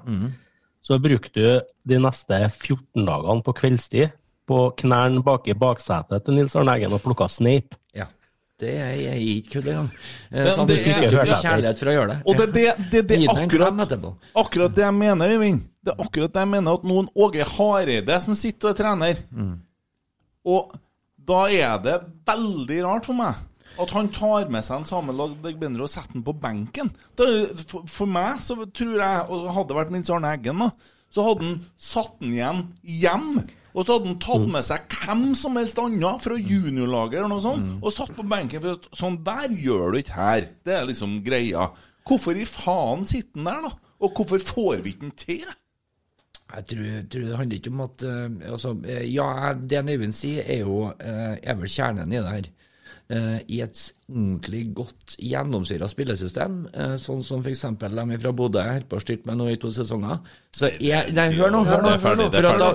[0.87, 4.15] så brukte du de neste 14 dagene på kveldstid
[4.47, 7.75] på knærne bak i baksetet til Nils Arne Eggen og plukka sneip.
[7.97, 8.07] Ja.
[8.57, 9.89] Det er jeg ikke kødd engang.
[10.31, 11.11] Eh, Så det er-
[11.43, 12.17] kjærlighet for å gjøre det.
[12.25, 15.59] Og det det, det, det er akkurat, akkurat det jeg mener, Øyvind.
[15.85, 19.21] Det er akkurat det jeg mener, at noen Åge Hareide som sitter og er trener.
[20.47, 20.73] Og
[21.27, 23.35] da er det veldig rart for meg
[23.77, 26.89] at han tar med seg en Samuel Adegbenro og setter den på benken.
[27.15, 30.71] For, for meg så tror jeg, og hadde det vært Nils Arne Eggen, da,
[31.13, 33.27] så hadde han satt den igjen hjem.
[33.77, 37.43] Og så hadde han tatt med seg hvem som helst annen fra juniorlaget eller noe
[37.43, 38.63] sånt, og satt på benken.
[38.63, 40.47] For sånn der gjør du ikke her.
[40.65, 41.69] Det er liksom greia.
[42.07, 43.93] Hvorfor i faen sitter han der, da?
[44.01, 45.47] Og hvorfor får vi ikke den til?
[46.47, 50.45] Jeg tror, tror det handler ikke om at uh, altså, eh, Ja, det Øyvind sier,
[50.47, 52.47] er jo uh, er vel kjernen i det her.
[53.07, 57.63] Eh, I et ordentlig godt gjennomsyra spillesystem, eh, sånn som f.eks.
[57.79, 60.19] de fra Bodø holdt på å styrte med nå i to sesonger.
[60.51, 61.95] Så jeg, nei, hør nå, hør nå.
[62.03, 62.73] For at da,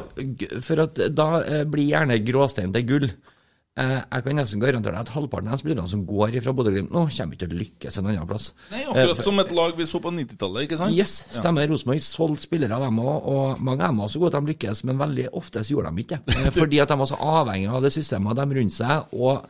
[0.64, 1.28] for at da
[1.68, 3.12] blir gjerne gråstein til gull.
[3.72, 6.90] Eh, jeg kan nesten garantere deg at halvparten av de spillerne som går fra Bodø-Glimt
[6.92, 8.50] nå, kommer ikke til å lykkes en annen plass.
[8.68, 10.92] Nei, akkurat som et lag vi så på 90-tallet, ikke sant?
[10.92, 11.64] Yes, stemmer.
[11.70, 13.30] Rosenborg solgte spillere, dem òg.
[13.32, 16.04] Og mange av dem var så gode at de lykkes, men veldig oftest gjorde de
[16.04, 16.52] ikke det.
[16.60, 19.16] Fordi at de var så avhengig av det systemet de rundt seg.
[19.16, 19.48] Og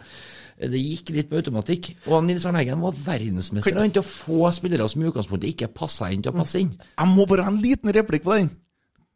[0.63, 1.89] Det gikk litt på automatikk.
[2.07, 5.71] Og Nils Arne Eggen var verdensmester han, til å få spillere som i utgangspunktet ikke
[5.75, 6.71] passa inn til å passe inn.
[6.79, 8.53] Jeg må bare ha en liten replikk på den.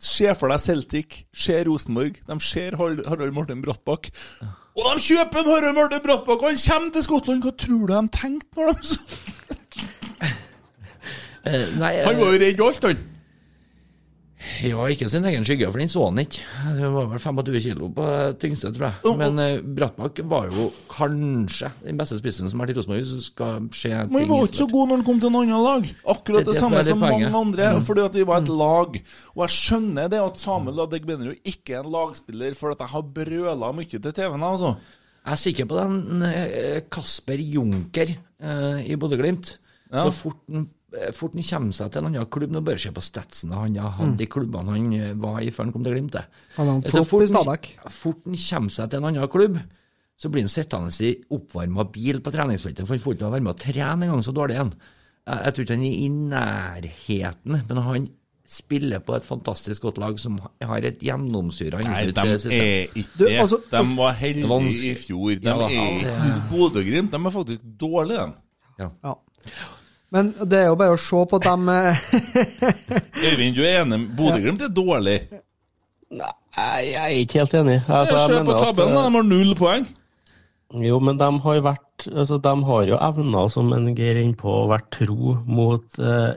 [0.02, 2.18] Se for deg Celtic, se Rosenborg.
[2.27, 4.10] De ser Harald Martin Brattbakk.
[4.77, 7.47] Og de kjøper en Harald Martin Brattbakk, og han kommer til Skottland!
[7.47, 9.35] Hva tror du de tenkte når de så
[11.47, 13.02] Eh, nei, Han var jo redd alt, han.
[14.64, 16.44] Ja, ikke sin egen skygge, for den så han ikke.
[16.78, 18.06] Det var vel 25 kilo på
[18.43, 19.14] tyngste, tror jeg.
[19.20, 23.70] Men uh, Brattbakk var jo kanskje den beste spissen som har vært i Rosenborg, skal
[23.74, 25.89] skje Men ting han var ikke så god når han kom til en annen lag.
[26.14, 27.73] Akkurat Det det, det samme som mange andre.
[27.77, 27.82] Mm.
[27.89, 29.01] Fordi at vi var et lag.
[29.35, 33.10] Og jeg skjønner det at Samuel Adegbenro ikke er en lagspiller, for at jeg har
[33.18, 34.47] brøla mye til TV-en.
[34.52, 34.77] altså.
[35.27, 39.56] Jeg er sikker på den eh, Kasper Junker eh, i Bodø-Glimt.
[39.90, 40.05] Ja.
[40.06, 40.73] Så fort han eh,
[41.12, 43.90] fort han kommer seg til en annen klubb Nå bør se på statsene han har
[43.90, 44.20] hatt Mm.
[44.20, 46.12] i klubbene han eh, var i før han kom til Glimt.
[46.12, 46.24] det.
[46.56, 47.66] Han har en Så flopp fort i Stabæk.
[47.82, 49.60] han- Fort han kommer seg til en annen klubb,
[50.18, 53.36] så blir han sittende i oppvarma bil på treningsfeltet, for han får ikke lov å
[53.36, 54.74] være med å trene engang, så dårlig er han.
[55.27, 58.09] Jeg, jeg tror ikke han er i nærheten, men han
[58.47, 62.52] spiller på et fantastisk godt lag som har et gjennomsyra Nei, de system.
[62.52, 63.40] er ikke Du, det.
[63.40, 65.40] altså- De var heldige i fjor.
[65.40, 67.10] De Ja, da, er det- ikke Bodø-Glimt.
[67.10, 68.35] De er faktisk dårlige,
[68.78, 68.85] de.
[69.02, 69.14] Ja.
[70.15, 71.99] Men det er jo bare å se på dem eh,
[73.27, 74.01] Øyvind, du er enig?
[74.16, 75.16] Bodø-Glimt er dårlig.
[76.15, 76.33] Nei,
[76.87, 77.78] jeg er ikke helt enig.
[77.91, 79.87] Altså, jeg på tabellen, at, de har null poeng.
[80.87, 84.51] Jo, men de har vært altså, De har jo evner, som en Geir er på,
[84.65, 86.33] å være tro mot, eh,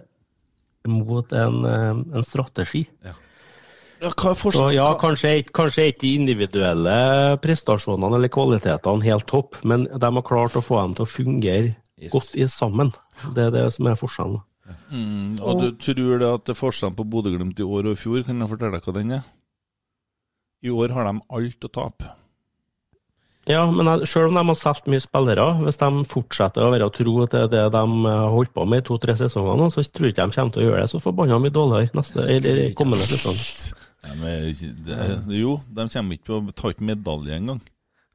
[0.89, 1.89] mot en, eh,
[2.19, 2.85] en strategi.
[3.05, 9.27] Ja, hva er Så ja, kanskje ikke- kanskje ikke de individuelle prestasjonene eller kvalitetene helt
[9.27, 11.75] topp, men de har klart å få dem til å fungere
[12.09, 12.93] godt i sammen.
[13.35, 14.39] Det er det som er forskjellen.
[14.93, 17.99] Mm, og du tror det at det er forskjellen på Bodø-Glimt i år og i
[17.99, 18.21] fjor?
[18.27, 19.27] Kan jeg fortelle deg hva den er?
[20.61, 22.15] I år har de alt å tape.
[23.49, 27.13] Ja, men selv om de har solgt mye spillere, hvis de fortsetter å være tro
[27.31, 30.27] til det de har holdt på med i to-tre sesonger nå, så tror jeg ikke
[30.27, 33.39] de kommer til å gjøre det så forbanna mye dårligere neste, eller kommende sesong.
[34.05, 34.45] Ja, men,
[34.85, 34.99] det,
[35.39, 37.63] jo, de kommer ikke på å ta ikke medalje engang.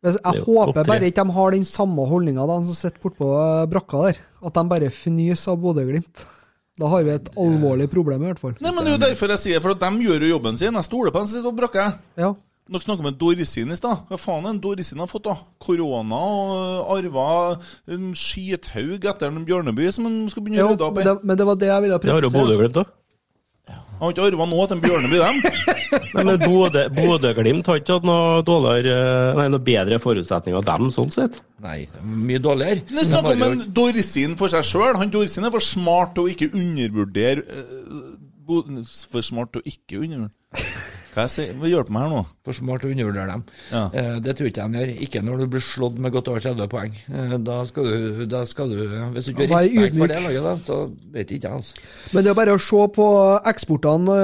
[0.05, 3.29] Jeg er håper bare ikke de har den samme holdninga de som sitter bortpå
[3.73, 4.23] brakka der.
[4.45, 6.25] At de bare fnyser av Bodø-Glimt.
[6.81, 8.57] Da har vi et alvorlig problem, i hvert fall.
[8.59, 10.75] Nei, men Det er jo derfor jeg sier for at de gjør jo jobben sin.
[10.75, 11.87] Jeg stoler på dem som sitter på brakka.
[12.21, 12.35] Ja.
[12.65, 14.05] Dere snakka om en Dorsin i stad.
[14.09, 15.37] Hva faen er en Dorsin har fått, da?
[15.61, 17.29] Korona og arva
[17.93, 21.27] en skithaug etter en Bjørneby som han skal begynne å rydde opp men, i.
[21.29, 22.25] men det var det jeg ville presisere.
[22.25, 22.49] Det har jo.
[22.49, 22.93] Bodø-Glimt òg.
[23.71, 25.37] Han har ikke arva noe til en Bjørneby, dem.
[26.19, 28.97] Nei, men Bodø- Bodø-Glimt har ikke hatt noe, dårligere,
[29.39, 31.39] nei, noe bedre forutsetninger, dem, sånn sett.
[31.65, 32.83] Nei, mye dårligere.
[32.91, 34.99] Men er snakker om en Dorsin for seg sjøl.
[35.01, 38.03] Han Dorsin er for smart til å ikke undervurdere eh,
[39.09, 40.35] For smart til å ikke undervurdere
[41.15, 42.21] Hva jeg sier Hva hjelper meg her nå?
[42.45, 43.43] For smart å undervurdere dem.
[43.71, 43.83] Ja.
[43.95, 44.93] Eh, det tror ikke jeg han gjør.
[45.07, 46.97] Ikke når du blir slått med godt over 30 poeng.
[47.07, 48.81] Eh, da, skal du, da skal du
[49.15, 50.79] Hvis du ikke har respekt for det laget, da, så
[51.15, 51.85] vet ikke jeg, altså.
[52.17, 53.07] Men det er bare å se på
[53.53, 54.17] eksportene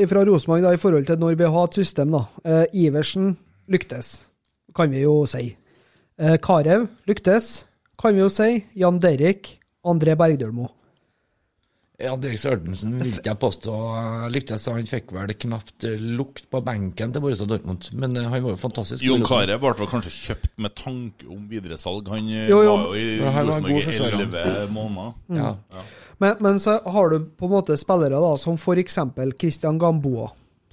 [0.00, 2.12] eh, fra Rosenborg i forhold til når vi har et system.
[2.18, 2.22] da.
[2.44, 3.32] Eh, Iversen
[3.70, 4.12] lyktes,
[4.76, 5.46] kan vi jo si.
[6.20, 7.64] Eh, Karev lyktes,
[8.00, 8.50] kan vi jo si.
[8.76, 9.54] Jan Derrik,
[9.88, 10.68] André Bergdølmo.
[12.00, 13.72] Ja, Dirk Sørensen vil ikke jeg påstå
[14.32, 14.62] lyktes.
[14.72, 18.60] Han fikk vel knapt lukt på benken til Borussia Dortmund, men eh, han var jo
[18.62, 19.04] fantastisk.
[19.04, 22.08] Jon Carew ble vel kanskje kjøpt med tanke om videresalg.
[22.14, 22.76] Han eh, Jo, jo.
[22.76, 25.12] var jo i Ja, Rosenborg i elleve måneder.
[25.28, 25.42] Mm.
[25.42, 25.84] Ja.
[26.20, 30.30] Men, men så har du på en måte spillere da, som eksempel Christian Gamboa.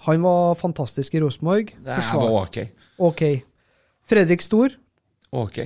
[0.07, 1.75] Han var fantastisk i Rosenborg.
[1.83, 2.57] Forsvar- var ok.
[3.11, 3.21] Ok.
[4.07, 4.69] Fredrik Stor.
[5.35, 5.59] Ok.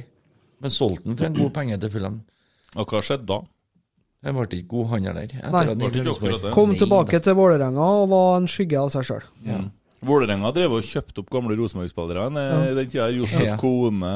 [0.61, 2.21] Men solgte han for en god penge til Fulham?
[2.77, 3.41] Og hva skjedde da?
[4.21, 5.31] Han ble ikke god, han heller.
[5.33, 5.45] Nei.
[5.49, 6.33] at han gikk til Ble ikke Rosenborg.
[6.33, 6.51] akkurat det.
[6.57, 9.23] Kom tilbake til Vålerenga og var en skygge av seg sjøl.
[9.47, 9.61] Ja.
[10.05, 12.27] Vålerenga drev og kjøpte opp gamle Rosenborg-spillere
[12.71, 13.09] i den tida.
[13.13, 13.57] Josef Ja.
[13.61, 14.13] Kone,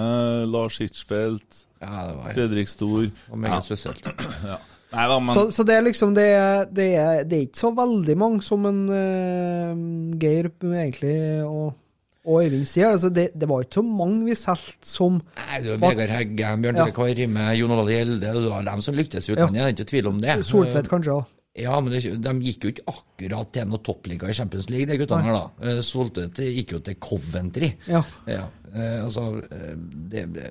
[0.50, 0.80] Lars
[1.82, 3.04] Ja, Fredrik Stor.
[3.30, 4.06] Og var meget spesielt.
[4.96, 6.26] Nei da, men Så, så det er liksom det
[6.72, 11.74] det, er, det er ikke så veldig mange som en uh, Geir egentlig og,
[12.26, 12.92] og Øyvind sier.
[12.96, 16.82] Altså det, det var ikke så mange vi solgte som Nei, du, Vegard Hegge, Bjørn
[16.82, 16.90] Ja.
[16.90, 19.90] Tore Kvarme, Jon Olav Gjelde, det var dem som lyktes i utlandet, det er ikke
[19.94, 20.38] tvil om det.
[20.46, 21.20] Soltvedt, kanskje.
[21.22, 21.32] òg.
[21.56, 24.98] Ja, men det, de gikk jo ikke akkurat til noe toppliga i Champions League, de
[25.00, 25.70] guttene her, da.
[25.70, 27.70] Eh, Soltvedt gikk jo til Coventry.
[27.88, 28.02] Ja.
[28.28, 28.42] Ja,
[28.74, 29.72] eh, altså eh,
[30.12, 30.50] det, det,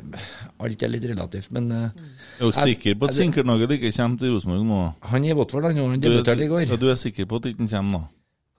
[0.65, 2.07] Alt er litt relativt, men eh,
[2.39, 4.83] jeg er jo sikker på at Sinkernagel ikke kommer til Rosenborg nå.
[5.11, 6.65] Han er i Watford, han, debuterte i går.
[6.71, 8.05] ja, du er sikker på at ikke han kommer nå?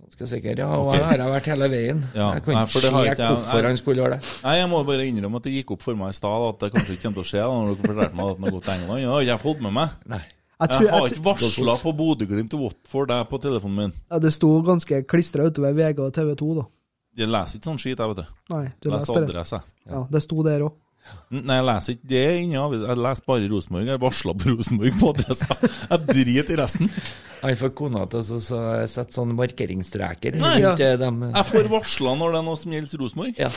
[0.06, 0.68] Ganske sikker, ja.
[0.70, 1.00] Og okay.
[1.02, 2.02] her har jeg vært hele veien.
[2.14, 4.30] Ja, Jeg kan nei, ikke det se jeg- hvorfor han skulle gjøre det.
[4.44, 6.72] Nei, Jeg må bare innrømme at det gikk opp for meg i stad at det
[6.74, 7.42] kanskje ikke kommer til å skje.
[7.42, 9.02] da, Når dere fortalte meg at han har gått til England.
[9.02, 9.90] Ja, jeg har fått med meg.
[10.06, 10.22] Nei.
[10.56, 13.94] Jeg Jeg har ikke varsla på Bodø-Glimt og Watford der på telefonen min.
[14.10, 16.64] Ja, det sto ganske klistra utover VG og TV 2, da.
[17.18, 18.26] Jeg leser ikke sånn skit, jeg, vet du.
[18.54, 19.60] Nei, du leser leser adresse.
[19.86, 19.92] Ja.
[19.92, 20.74] Ja, det sto der òg.
[21.36, 22.90] Nei, jeg leser ikke det inni avisa.
[22.92, 23.88] Jeg leser bare Rosenborg.
[23.92, 25.58] Jeg varsla på Rosenborg på adressa.
[25.92, 26.92] Jeg driter i resten.
[27.46, 28.60] Jeg får kona til å så
[28.90, 31.24] sette sånne markeringsstreker Nei, rundt eh, dem.
[31.32, 33.42] Jeg får varsla når det er noe som gjelder Rosenborg.
[33.42, 33.52] Ja.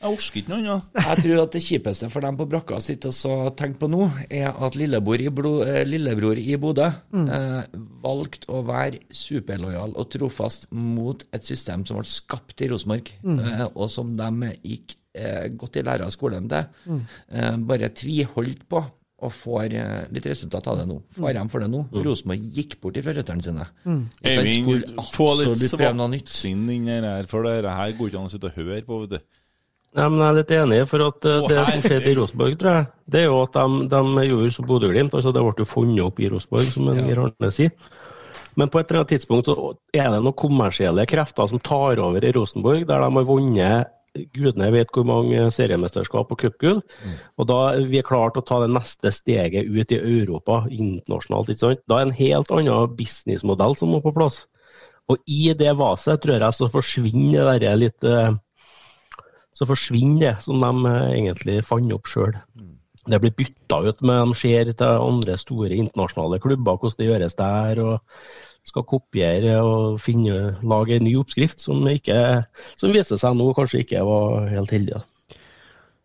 [0.00, 0.94] Jeg orker ikke noe annet.
[0.96, 4.06] Jeg tror at det kjipeste for dem på brakka sitter og så tenker på nå,
[4.32, 7.26] er at lillebror i, Blo, eh, lillebror i Bodø Mm.
[7.28, 13.12] eh, valgte å være superlojal og trofast mot et system som ble skapt i Rosenborg,
[13.22, 13.40] Mm.
[13.44, 14.30] eh, og som de
[14.64, 16.70] gikk eh, godt i lære av skolen til.
[16.86, 17.02] Mm.
[17.32, 18.84] Eh, bare tviholdt på
[19.20, 20.96] og får eh, litt resultat av det nå.
[21.16, 21.82] Får dem for det nå.
[21.90, 21.98] Mm.
[22.06, 23.66] Rosenborg gikk bort ifra røttene sine.
[23.84, 24.00] Mm.
[24.32, 28.56] Eivind, få litt svartsinn inn her, for det her går ikke an å sitte og
[28.56, 29.36] høre på, vet du.
[29.98, 32.76] Nei, men Jeg er litt enig, for at uh, det som skjedde i Rosenborg, tror
[32.76, 35.16] jeg, det er jo at de, de gjorde som Bodø-Glimt.
[35.18, 37.16] altså Det ble jo funnet opp i Rosenborg, som en ja.
[37.18, 37.90] Arne sier.
[38.58, 39.56] Men på et eller annet tidspunkt så
[39.94, 43.90] er det noen kommersielle krefter som tar over i Rosenborg, der de har vunnet
[44.34, 46.80] gudene vet hvor mange seriemesterskap og cupgull.
[47.38, 51.52] Og da vi er klart å ta det neste steget ut i Europa internasjonalt.
[51.52, 51.84] ikke sant?
[51.90, 54.44] Da er en helt annen businessmodell som må på plass.
[55.10, 58.30] Og i det vaset tror jeg så forsvinner det litt eh,
[59.56, 62.36] så forsvinner det som de eh, egentlig fant opp sjøl.
[63.10, 67.36] Det blir bytta ut med de ser til andre store internasjonale klubber, hvordan det gjøres
[67.38, 67.82] der.
[67.82, 67.98] og
[68.66, 72.44] skal kopiere og finne, lage en ny oppskrift som, ikke,
[72.76, 75.00] som viser seg nå kanskje ikke var helt heldig.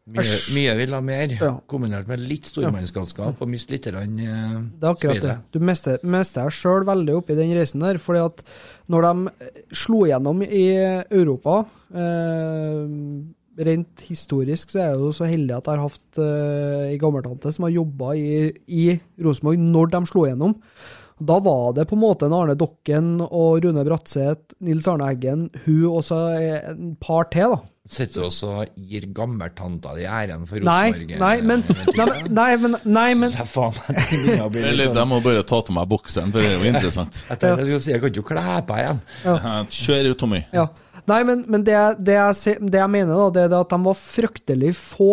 [0.06, 1.48] Mye, mye vil ha mer, Ja.
[1.66, 5.22] kombinert med litt stormannsgalskap og miste litt grann, eh, Det er akkurat det.
[5.22, 5.52] spillet.
[5.52, 7.98] Du mister, deg sjøl veldig oppi den reisen der.
[7.98, 8.44] fordi at
[8.88, 10.68] når de eh, slo gjennom i
[11.10, 12.88] Europa eh,
[13.58, 17.64] Rent historisk så er jeg jo så heldig at jeg har hatt eh, gammeltante som
[17.64, 20.56] har jobba i, i Rosenborg når de slo gjennom.
[21.20, 25.46] Da var det på en måte en Arne Dokken og Rune Bratseth, Nils Arne Eggen,
[25.64, 27.62] hun og så et par til, da.
[27.88, 31.20] Sitter du også og gir gammeltanta di æren for Nei, Rosenborg?
[31.22, 35.10] nei, men Nei, men, nei, men, nei, men Så jeg faen litt Eller, sånn- jeg
[35.12, 37.22] må bare ta til meg bokseren, for det er jo interessant.
[37.30, 39.02] Jeg tenkte jeg si, jeg kan ikke kle på igjen.
[39.28, 40.42] Ja, Kjør, Tommy.
[40.58, 40.66] Ja.
[41.06, 44.00] Nei, men, men det, det, jeg, det jeg mener, da, det er at de var
[44.02, 45.12] fryktelig få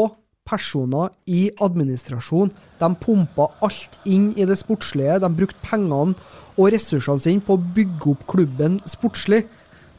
[0.48, 2.52] personer i administrasjon.
[2.81, 5.20] De pumpa alt inn i det sportslige.
[5.23, 6.14] De brukte pengene
[6.56, 9.44] og ressursene sine på å bygge opp klubben sportslig.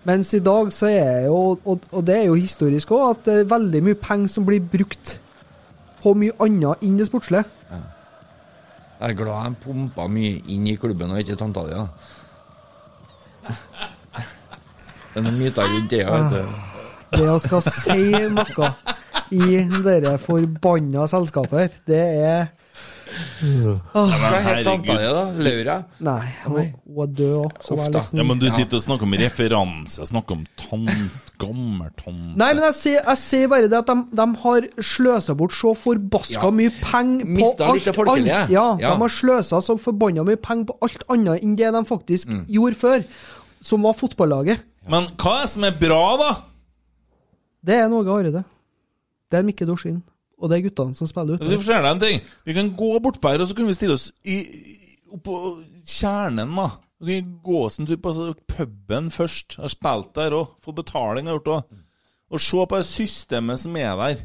[0.03, 3.51] Mens i dag så er jo, og, det er jo historisk òg, at det er
[3.53, 5.17] veldig mye penger som blir brukt
[6.03, 7.47] på mye annet enn det sportslige.
[8.99, 11.87] Jeg er glad de pumpa mye inn i klubben og ikke tanta di, da.
[15.13, 16.53] Det er noen myter rundt det, vet du.
[17.13, 18.69] Det å skal si noe
[19.33, 22.51] i dere forbanna selskaper, det er
[23.13, 23.81] Åh.
[23.93, 25.23] Hva het tanta di, da?
[25.45, 25.73] Laura?
[26.01, 26.55] Nei, hun,
[27.03, 28.21] er død òg, snill.
[28.21, 32.77] Ja, men du sitter og snakker om referanse, snakker om tant, gammeltant Nei, men jeg
[32.79, 36.53] sier, jeg bare det at de, de har sløsa bort så forbaska Ja.
[36.57, 38.33] mye penger på litt folkelige.
[38.33, 38.49] annet.
[38.55, 38.95] Ja, Ja.
[38.95, 42.45] de har sløsa så forbanna mye penger på alt annet enn det de faktisk Mm.
[42.49, 43.03] gjorde før,
[43.61, 44.63] som var fotballaget.
[44.89, 46.31] Men hva er det som er bra, da?
[47.63, 48.43] Det er Norge Hareide.
[49.33, 50.03] Det er Mikke Dorsin.
[50.37, 51.47] Og det er guttene som spiller ute.
[51.47, 51.59] ute.
[51.63, 52.25] fortelle deg en ting.
[52.45, 54.35] Vi kan gå bort på her, og så kan vi stille oss i,
[55.15, 55.37] oppå
[55.89, 56.67] kjernen, da.
[57.03, 58.13] Vi kan gå oss en tur på
[58.51, 59.57] puben først.
[59.57, 60.53] Jeg har spilt der òg.
[60.63, 61.81] Fått betaling har gjort òg.
[62.33, 64.21] Og se på det systemet som er der.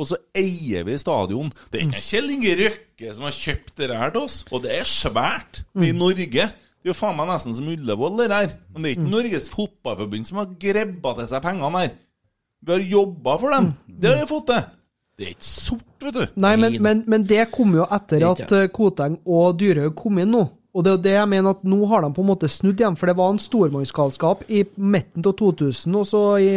[0.00, 1.50] Og så eier vi stadion.
[1.72, 4.38] Det er ikke Kjell Inge Røkke som har kjøpt det her til oss.
[4.50, 5.62] Og det er svært.
[5.74, 6.46] Vi er i Norge.
[6.80, 8.54] Det er jo faen meg nesten som Ullevål, det her.
[8.72, 11.98] Men det er ikke Norges Fotballforbund som har grebba til seg pengene her.
[12.60, 13.72] Vi har jobba for dem.
[13.86, 14.68] Det har vi fått til.
[15.20, 16.22] Det er ikke sort, vet du.
[16.40, 20.32] Nei, men, men, men det kom jo etter at eh, Koteng og Dyrhaug kom inn
[20.32, 20.46] nå.
[20.70, 22.96] Og det er det jeg mener at nå har de på en måte snudd igjen,
[22.96, 26.50] for det var en stormannsgalskap i midten av 2000, og så i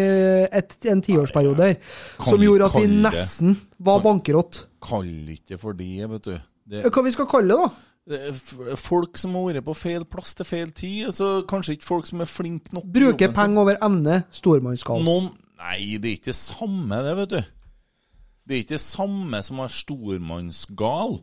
[0.54, 1.80] et, en tiårsperiode her,
[2.22, 4.68] som gjorde at vi nesten var bankerott.
[4.86, 6.38] Kall ikke for det, vet du.
[6.70, 7.90] Det, Hva vi skal kalle det, da?
[8.14, 11.08] det folk som har vært på feil plass til feil tid.
[11.10, 12.86] Altså, kanskje ikke folk som er flinke nok.
[12.86, 15.04] Bruker Bruke penger over evne, stormannsgal.
[15.04, 17.42] Noen Nei, det er ikke det samme, det, vet du.
[18.44, 21.20] Det er ikke det samme som å være stormannsgal.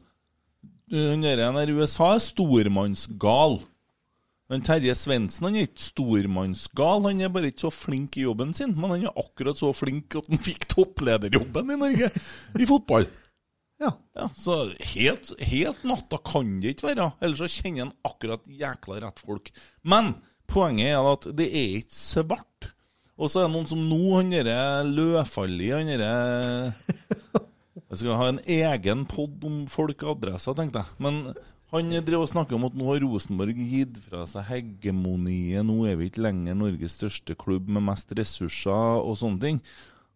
[0.91, 3.61] Den der i USA er stormannsgal.
[4.51, 8.73] Men Terje Svendsen er ikke stormannsgal, han er bare ikke så flink i jobben sin.
[8.75, 12.11] Men han er akkurat så flink at han fikk topplederjobben i Norge
[12.59, 13.07] i fotball.
[13.81, 13.93] Ja.
[14.37, 14.57] Så
[14.93, 17.13] helt, helt natta kan det ikke være.
[17.23, 19.53] Ellers så kjenner han akkurat jækla rett folk.
[19.87, 20.17] Men
[20.51, 22.73] poenget er at det er ikke svart.
[23.21, 26.73] Og så er det noen som nå, han derre Løfalli, han derre
[27.91, 30.97] Jeg skal ha en egen pod om folk og adresser, tenkte jeg.
[31.05, 31.19] Men
[31.75, 35.67] han drev og snakker om at nå har Rosenborg gitt fra seg hegemoniet.
[35.67, 39.61] Nå er vi ikke lenger Norges største klubb med mest ressurser og sånne ting.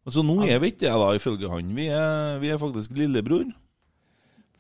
[0.04, 1.74] Altså Nå er vi ikke det, da, ifølge han.
[1.76, 3.46] Vi er, vi er faktisk lillebror.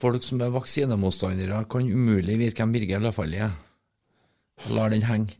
[0.02, 3.56] Folk som er vaksinemotstandere, kan umulig vite hvem Birger Løfaldli er.
[4.74, 5.38] Lar den henge.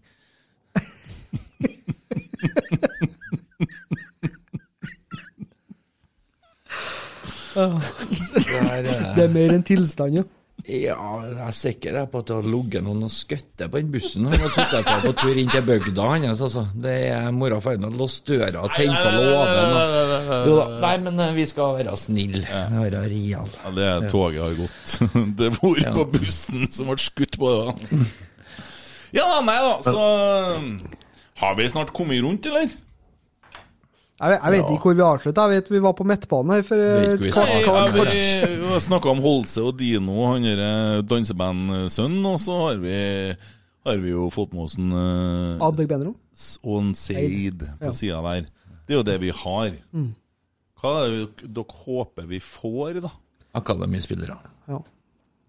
[7.55, 10.25] Det er mer enn tilstand, ja.
[10.65, 10.95] Ja,
[11.29, 14.25] jeg er sikker på at det har ligget noen og skutt på den bussen.
[14.31, 16.41] Han har sittet på, på tur inn til bygda hans.
[16.47, 16.63] Altså.
[16.87, 20.55] Det er mora og faren har låst døra og tent på låven.
[20.55, 22.47] og- Nei, men eh, vi skal være snille.
[22.79, 23.51] Være real.
[23.61, 24.97] Ja, det er toget har gått.
[25.43, 27.53] Det var på bussen som ble skutt på.
[29.15, 30.09] Ja, nei da, så
[31.41, 32.71] Har vi snart kommet rundt, eller?
[34.15, 35.45] Jeg vet, jeg vet ikke hvor vi avslutta.
[35.51, 39.65] Jeg vet vi var på midtbanen her for eh, kvart- vi, har snakka om Holse
[39.67, 42.95] og Dino, han derre dansebandsønnen, og så har vi,
[43.89, 46.15] har vi jo fått med oss en uh, Adegbenro.
[46.63, 47.93] On Seid på Ja.
[47.93, 48.47] sida der.
[48.87, 49.75] Det er jo det vi har.
[49.93, 50.13] Mm.
[50.81, 53.11] Hva er det dere håper vi får, da?
[53.59, 54.39] Akademispillere.
[54.71, 54.79] Ja.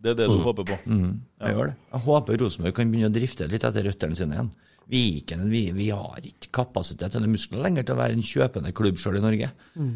[0.02, 0.44] Det er det du Mm.
[0.44, 0.78] håper på?
[0.86, 1.76] Mm, jeg gjør det.
[1.94, 4.52] Jeg håper Rosenborg kan begynne å drifte litt etter røttene sine igjen.
[4.92, 9.00] Viken, vi, vi har ikke kapasitet eller muskler lenger til å være en kjøpende klubb
[9.02, 9.48] sjøl i Norge.
[9.74, 9.94] Mm.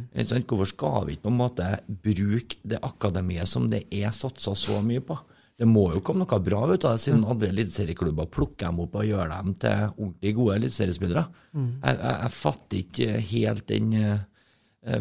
[0.50, 1.68] Hvorfor skal vi ikke på en måte
[2.08, 5.18] bruke det akademiet som det er satsa så mye på?
[5.60, 8.94] Det må jo komme noe bra ut av det, siden andre eliteserieklubber plukker dem opp
[8.96, 11.24] og gjør dem til ordentlig gode eliteseriespillere.
[11.52, 11.72] Mm.
[11.84, 14.22] Jeg, jeg, jeg fatter ikke helt den eh,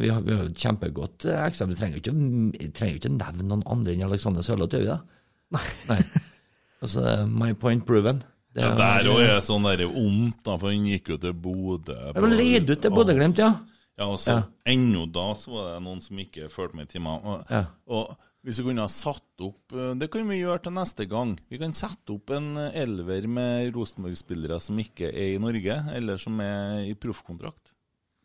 [0.02, 1.76] vi har, vi har et kjempegodt eh, eksempel.
[1.76, 4.98] Vi trenger ikke, trenger ikke nevne noen andre enn Alexander Sørloth, gjør vi det?
[5.54, 6.00] Nei.
[6.78, 8.20] Altså, my point proven.
[8.54, 11.32] Det Ja, er- der òg er sånn der vondt, da, for han gikk jo til
[11.34, 11.94] Bodø.
[11.94, 13.54] Jeg var leid ut til Bodø-Glimt, ja.
[13.98, 14.42] Ja, og så Ja.
[14.66, 17.20] Ennå da så var det noen som ikke fulgte med i timene.
[17.24, 17.64] Og, Ja.
[17.88, 21.38] og hvis vi kunne ha satt opp eh, Det kan vi gjøre til neste gang.
[21.50, 26.16] Vi kan sette opp en eh, elver med Rosenborg-spillere som ikke er i Norge, eller
[26.16, 27.72] som er i proffkontrakt.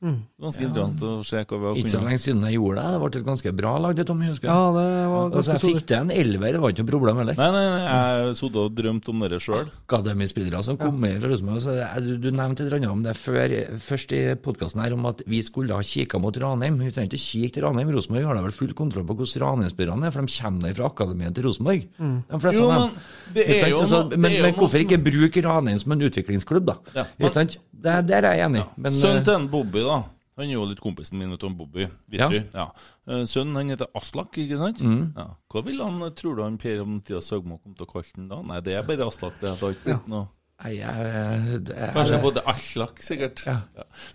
[0.04, 0.18] Mm.
[0.44, 0.68] Ganske Ja.
[0.68, 2.92] interessant å se hva vi har Ikke så lenge siden jeg gjorde det.
[2.92, 4.26] Det ble et ganske bra lag, det, Tommy.
[4.28, 4.52] husker jeg.
[4.52, 7.18] Ja, det var altså, ganske jeg fikk til en elver, det var ikke noe problem
[7.24, 7.36] heller.
[7.40, 9.70] Nei, nei, nei, jeg satt og drømt om det sjøl.
[9.88, 12.04] Akademispillere som kom med fra Rosenborg.
[12.04, 15.24] Du, du nevnte et eller annet om det før, først i podkasten her, om at
[15.26, 16.78] vi skulle ha kikka mot Ranheim.
[16.84, 17.92] Vi trenger ikke kikke til Ranheim.
[17.96, 21.36] Rosenborg har da vel full kontroll på hvordan Ranheim-spillerne er, for de kommer fra akademiet
[21.38, 21.88] til Rosenborg.
[22.00, 22.18] Mm.
[22.30, 22.92] De fleste Jo, av dem.
[22.92, 26.04] men det er jo Altså, noe- men, er men hvorfor ikke bruke Ranheim som en
[26.10, 26.76] utviklingsklubb, da?
[26.96, 27.48] Ja, men.
[27.84, 28.62] Det, der er jeg enig.
[28.80, 29.93] Men, Sønnen eh, til en Bobby, da.
[30.34, 31.86] Han er jo litt kompisen min, Tom Bobby.
[32.10, 32.40] Vitry.
[32.56, 32.68] Ja.
[33.06, 34.80] Eh, Sønnen han heter Aslak, ikke sant?
[34.82, 35.11] Mm.
[35.18, 35.28] Ja.
[35.53, 38.32] Hva vil han, tror du han Per om tida Søgmo kom til å kalle den
[38.32, 38.40] da?
[38.41, 39.36] Nei, det er bare Aslak.
[39.41, 40.26] Det har ikke blitt noe
[40.64, 43.41] Nei, jeg, det, er- Kanskje jeg har fått Aslak, sikkert.
[43.49, 43.56] Ja.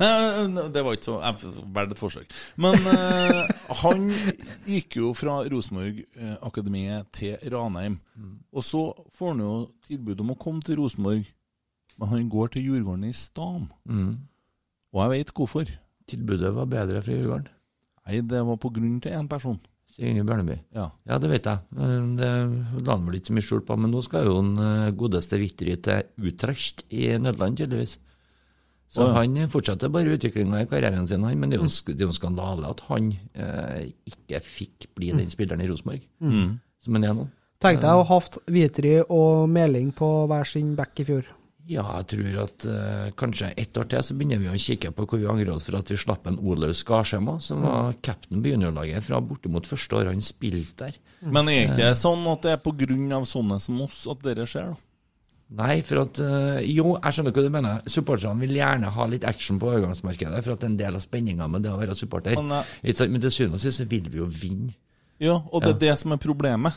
[0.00, 1.16] Nei, det var ikke så
[1.76, 2.30] Verdt et forsøk.
[2.64, 3.50] Men eh,
[3.82, 4.06] han
[4.70, 7.98] gikk jo fra Rosenborg-akademiet til Ranheim.
[8.52, 8.80] Og så
[9.14, 9.52] får han jo
[9.88, 11.28] tilbud om å komme til Rosenborg,
[11.98, 13.68] men han går til Djurgården i Stam.
[13.88, 14.12] Mm.
[14.94, 15.72] Og jeg vet hvorfor.
[16.08, 17.50] Tilbudet var bedre fra Djurgården.
[18.08, 19.58] Nei, det var på grunn til én person.
[19.92, 20.56] Signe Inge Bjørneby.
[20.76, 20.86] Ja.
[21.08, 21.58] ja, det vet jeg.
[22.16, 22.28] Det
[22.86, 23.76] la han vel ikke så mye skjul på.
[23.80, 27.98] Men nå skal jo den eh, godeste Vitry til Utrecht i Nederland, tydeligvis.
[28.88, 29.20] Så oh, ja.
[29.20, 31.36] han fortsetter bare utviklinga i karrieren sin, han.
[31.40, 35.10] Men det er jo, det er jo en skandale at han eh, ikke fikk bli
[35.12, 36.56] den spilleren i Rosenborg Mm.
[36.80, 37.26] som han er nå.
[37.58, 41.26] Tenk deg å ha hatt Vitry og Meling på hver sin back i fjor.
[41.68, 45.04] Ja, jeg tror at uh, kanskje ett år til så begynner vi å kikke på
[45.04, 48.54] hvor vi angrer oss for at vi slapp en Olaug Skarsema, som var cap'n på
[48.54, 50.96] juniorlaget fra bortimot første året han spilte der.
[51.28, 54.72] Men er ikke det sånn at det er av sånne som oss at dette skjer,
[54.72, 54.84] da?
[55.58, 57.84] Nei, for at uh, Jo, jeg skjønner hva du mener.
[57.88, 61.04] Supporterne vil gjerne ha litt action på overgangsmarkedet, for at det er en del av
[61.04, 62.36] spenninga med det å være supporter.
[62.36, 64.74] Men, eh, Men til syvende og sist så vil vi jo vinne.
[65.18, 65.92] Ja, og det er Ja.
[65.92, 66.76] det som er problemet.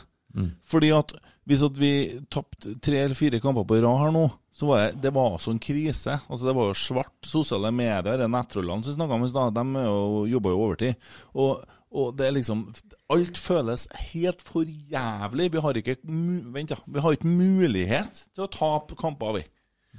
[0.64, 1.12] Fordi at
[1.48, 5.00] hvis at vi tapte tre eller fire kamper på rad her nå, så var det,
[5.02, 6.18] det var altså en krise.
[6.28, 7.14] Altså Det var jo svart.
[7.24, 10.60] Sosiale medier, er nettrollene som vi snakka om i stad, de er jo- jobber jo
[10.66, 10.94] overtid.
[11.34, 12.66] Og, og det er liksom
[13.12, 15.50] Alt føles helt for jævlig.
[15.52, 16.76] Vi har ikke Vent, ja.
[16.86, 19.42] Vi har ikke mulighet til å tape kamper, vi.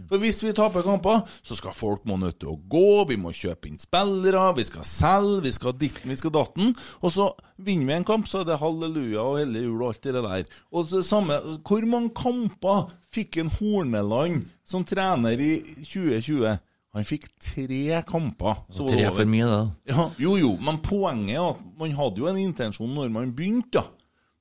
[0.09, 3.29] For hvis vi taper kamper, så skal folk må nødt til å gå, vi må
[3.35, 6.73] kjøpe inn spillere, vi skal selge, vi skal ditten, vi skal datten.
[7.05, 7.27] Og så
[7.61, 10.59] vinner vi en kamp, så er det halleluja og hellig jul og alt det der.
[10.73, 15.53] Og så samme, Hvor mange kamper fikk en Horneland som trener i
[15.85, 16.57] 2020?
[16.93, 18.65] Han fikk tre kamper.
[18.73, 19.61] så Tre for mye, da.
[19.89, 23.81] Ja, jo, jo, men poenget er at man hadde jo en intensjon når man begynte,
[23.81, 23.87] da.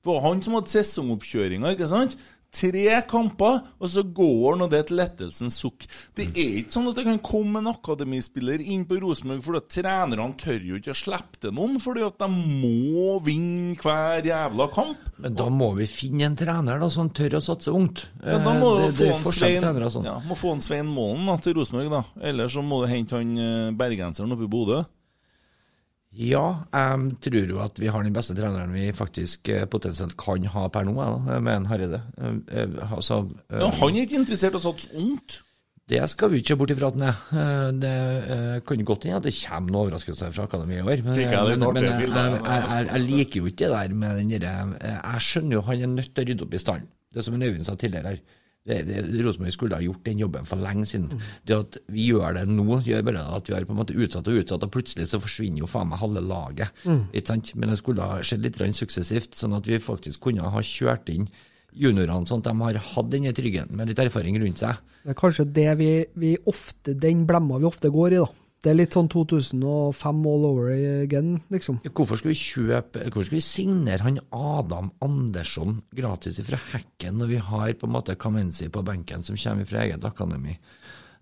[0.03, 2.17] Det var han som hadde sesongoppkjøringa, ikke sant?
[2.53, 5.87] Tre kamper, og så går og det er et lettelsens sukk.
[6.13, 10.27] Det er ikke sånn at det kan komme en akademispiller inn på Rosenborg, for trenerne
[10.37, 15.01] tør jo ikke å slippe til noen, fordi at de må vinne hver jævla kamp.
[15.23, 18.05] Men da må vi finne en trener da som tør å satse ungt.
[18.21, 20.05] Ja, da må Eh, det, få det en Svein, trenere sånn.
[20.05, 22.03] ja, må få en Svein Målen da, til Rosenborg, da.
[22.21, 24.83] Eller så må du hente han eh, bergenseren oppe i Bodø.
[26.13, 30.45] Ja, jeg tror jo at vi har den beste treneren vi faktisk eh, potensielt kan
[30.53, 30.93] ha per nå,
[31.41, 32.03] med en Hareide.
[32.17, 35.39] Eh, eh, Altså, Ja, han er ikke interessert i å satse ungt.
[35.89, 37.73] Det skal vi ikke se bort ifra at han er.
[37.81, 37.95] Det
[38.69, 41.01] kan godt hende at det kommer noen overraskelser fra akademiet i år.
[41.03, 44.31] Men, jeg men, men jeg, jeg, jeg, jeg liker jo ikke det der med den
[44.37, 46.87] derre Jeg skjønner jo han er nødt til å rydde opp i stallen.
[47.13, 48.23] Det som Øyvind sa tidligere her.
[48.63, 51.21] Rosenborg skulle ha gjort den jobben for lenge siden.
[51.43, 54.29] Det at vi gjør det nå, gjør bare at vi har på en måte utsatt
[54.31, 56.83] og utsatt, og plutselig så forsvinner jo faen meg halve laget.
[56.87, 57.01] Mm.
[57.11, 57.51] Ikke sant?
[57.59, 61.27] Men det skulle ha skjedd litt suksessivt, sånn at vi faktisk kunne ha kjørt inn
[61.73, 64.79] juniorene sånn at de har hatt denne tryggheten med litt erfaring rundt seg.
[65.03, 68.42] Det er kanskje det vi, vi ofte, den blemma vi ofte går i, da.
[68.63, 71.81] Det er litt sånn 2005 all over again, liksom.
[71.91, 77.33] Hvorfor skal vi kjøpe Hvorfor skal vi signere han Adam Andersson gratis fra Hekken når
[77.33, 80.55] vi har på en måte Kamenzi på benken som kommer fra eget akademi?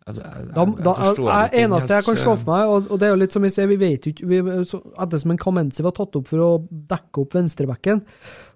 [0.02, 3.08] Jeg, jeg, Da, jeg, da, jeg, eneste jeg kan se for meg, og, og det
[3.08, 4.40] er jo litt som vi sier, vi vet jo ikke
[5.06, 8.02] Ettersom en Kamenzi var tatt opp for å dekke opp venstrebacken,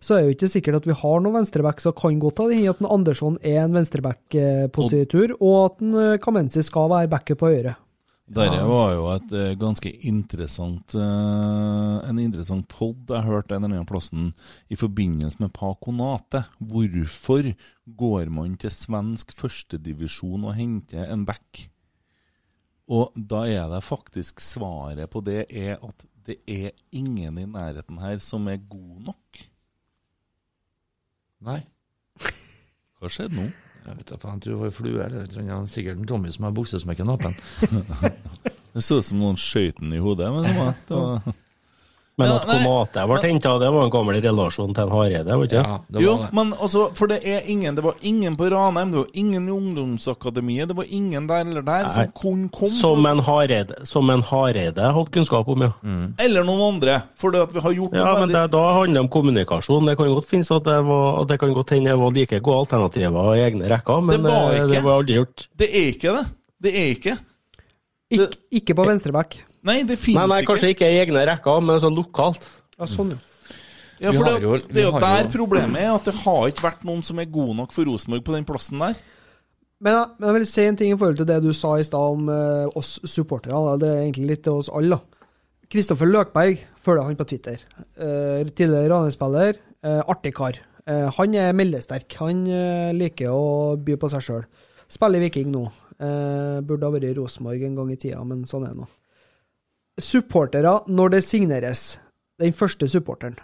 [0.01, 2.65] så er det jo ikke sikkert at vi har noen venstreback, så kan godt i
[2.69, 7.53] at en Andersson er en venstreback-positur, og at en eh, Kamenzi skal være backer på
[7.53, 7.75] høyre.
[8.25, 13.83] Dette var jo et eh, ganske interessant eh, En interessant pod jeg hørte en eller
[13.83, 14.31] annen plassen
[14.65, 16.41] i forbindelse med Paconate.
[16.57, 17.51] Hvorfor
[17.85, 21.67] går man til svensk førstedivisjon og henter en back?
[22.89, 28.01] Og da er det faktisk svaret på det er at det er ingen i nærheten
[28.01, 29.45] her som er god nok.
[31.45, 31.61] Nei.
[32.97, 33.47] Hva skjedde nå?
[33.85, 35.71] Jeg vet faen, jeg tror det var flue eller et annet.
[35.71, 37.35] Sikkert en Tommy som har buksesmekken åpen.
[38.75, 40.27] Det så ut som noen skjøt den i hodet.
[40.35, 41.35] Men det var, det var
[42.17, 42.47] Men Ja, at.
[42.47, 46.01] Konate ble henta, det var en gammel relasjon til en Hareide, var ikke det?
[46.05, 49.47] jo, men altså, for det er ingen Det var ingen på Ranheim, det var ingen
[49.49, 52.11] i ungdomsakademiet, det var ingen der eller der som Nei.
[52.15, 55.71] kunne komme Som en Hareide, som en Hareide hadde kunnskap om, ja.
[56.23, 58.93] Eller noen andre, for det at vi har gjort Ja, noe men det, da handler
[59.01, 59.85] det om kommunikasjon.
[59.91, 62.61] Det kan godt finnes at det var, det kan godt hende det var like gode
[62.63, 64.71] alternativer i egne rekker, men Det var eh, ikke.
[64.71, 65.47] det var aldri gjort.
[65.59, 66.23] Det er ikke det.
[66.63, 67.17] Det er ikke.
[68.15, 69.35] Ik ikke på venstreback.
[69.65, 70.51] Nei, det finnes Nei, nei, ikke.
[70.53, 72.45] kanskje ikke i egne rekker, men sånn lokalt.
[72.77, 73.17] Ja, sånn, ja.
[74.03, 76.65] Ja, for det, jo- det er jo der jo- problemet er, at det har ikke
[76.67, 78.95] vært noen som er god nok for Rosenborg på den plassen der.
[79.81, 81.99] Men, men jeg vil si en ting i forhold til det du sa i stad
[82.17, 83.55] om eh, oss supportere.
[83.79, 84.97] Det er egentlig litt til oss alle.
[84.99, 84.99] da.
[85.71, 87.57] Kristoffer Løkberg følger han på Twitter.
[87.97, 89.55] Eh, tidligere Ranheim-spiller.
[89.83, 90.59] eh, artig kar.
[90.87, 92.13] Eh, han er meldesterk.
[92.19, 94.45] Han eh, liker å by på seg sjøl.
[94.91, 95.65] Spiller Viking nå.
[95.99, 98.87] Eh, burde ha vært i Rosenborg en gang i tida, men sånn er det nå.
[100.01, 101.83] Supportere når det signeres.
[102.39, 103.37] Den første supporteren.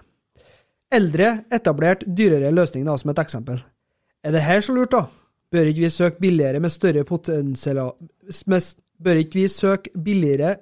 [0.91, 3.61] Eldre, etablert, dyrere løsning, da, som et eksempel.
[4.23, 5.06] Er det her så lurt, da?
[5.52, 7.80] Bør ikke vi søke billigere med større potensial
[9.02, 10.56] Bør ikke vi søke billigere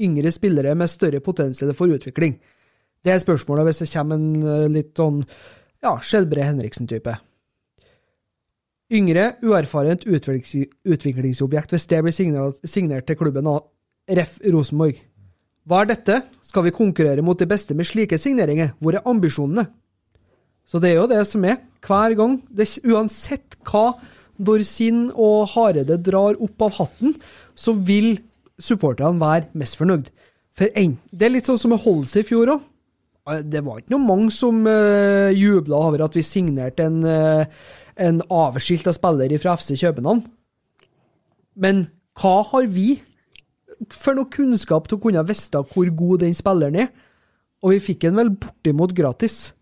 [0.00, 2.38] yngre spillere med større potensial for utvikling?
[3.04, 5.22] Det er spørsmålet hvis det kommer en eh, litt sånn
[5.84, 7.14] ja, Skjelbre Henriksen-type.
[8.90, 13.66] Yngre, uerfarent utviklingsobjekt hvis det blir signert til klubben av
[14.08, 14.38] Ref.
[14.40, 14.96] Rosenborg.
[15.68, 16.22] Hva er dette?
[16.48, 18.72] Skal vi konkurrere mot de beste med slike signeringer?
[18.80, 19.66] Hvor er ambisjonene?
[20.68, 21.58] Så det er jo det som er.
[21.84, 23.98] Hver gang, det, uansett hva
[24.40, 27.12] Dorsin og Hareide drar opp av hatten,
[27.52, 28.16] så vil
[28.58, 30.08] supporterne være mest fornøyd.
[30.56, 32.64] For en, Det er litt sånn som med Holse i fjor òg.
[33.44, 37.44] Det var ikke noe mange som uh, jubla over at vi signerte en, uh,
[38.00, 40.24] en avskilta spiller fra FC København.
[41.60, 41.84] Men
[42.16, 42.94] hva har vi
[43.94, 46.88] for noe kunnskap til å kunne vite hvor god den spilleren er?
[47.62, 49.52] Og vi fikk den vel bortimot gratis.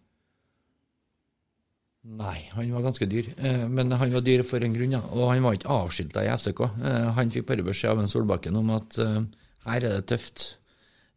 [2.06, 3.32] Nei, han var ganske dyr.
[3.36, 5.00] Eh, Men han var dyr for en grunn, ja.
[5.10, 6.60] Og han var ikke avskilta i FCK.
[6.86, 9.24] Eh, Han fikk bare beskjed av en Solbakken om at eh,
[9.66, 10.44] her er det tøft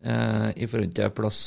[0.02, 1.42] eh, i forhold til plass,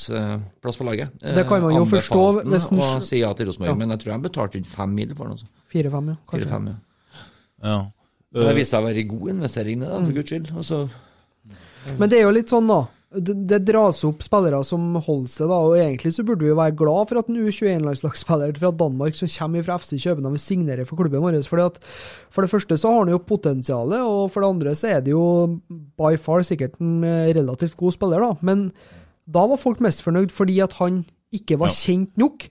[0.62, 1.11] plass på laget.
[1.19, 3.74] Det kan man jo forstå hvis den- Og si ja til Rosenborg, Ja.
[3.74, 5.33] men jeg tror han betalte rundt fem mil for den.
[5.33, 5.47] Altså.
[5.66, 6.16] Fire-fem, ja.
[6.29, 6.47] kanskje.
[6.47, 6.77] Fire-fem, ja.
[7.65, 7.91] Ja.
[8.33, 10.53] Det viste seg å være en god investering, det, da, for guds skyld.
[10.57, 10.89] Og så
[11.98, 12.82] Men det er jo litt sånn, da.
[13.12, 15.59] Det, det dras opp spillere som holder seg, da.
[15.66, 19.30] Og egentlig så burde vi jo være glad for at en U21-landslagsspiller fra Danmark som
[19.34, 21.40] kommer fra FC København, vil signere for klubben vår.
[21.48, 21.80] Fordi at
[22.32, 25.12] for det første så har han jo potensialet, og for det andre så er det
[25.12, 25.24] jo
[26.00, 28.36] by far sikkert en eh, relativt god spiller, da.
[28.40, 28.70] Men
[29.32, 32.48] da var folk mest fornøyd fordi at han ikke var kjent nok.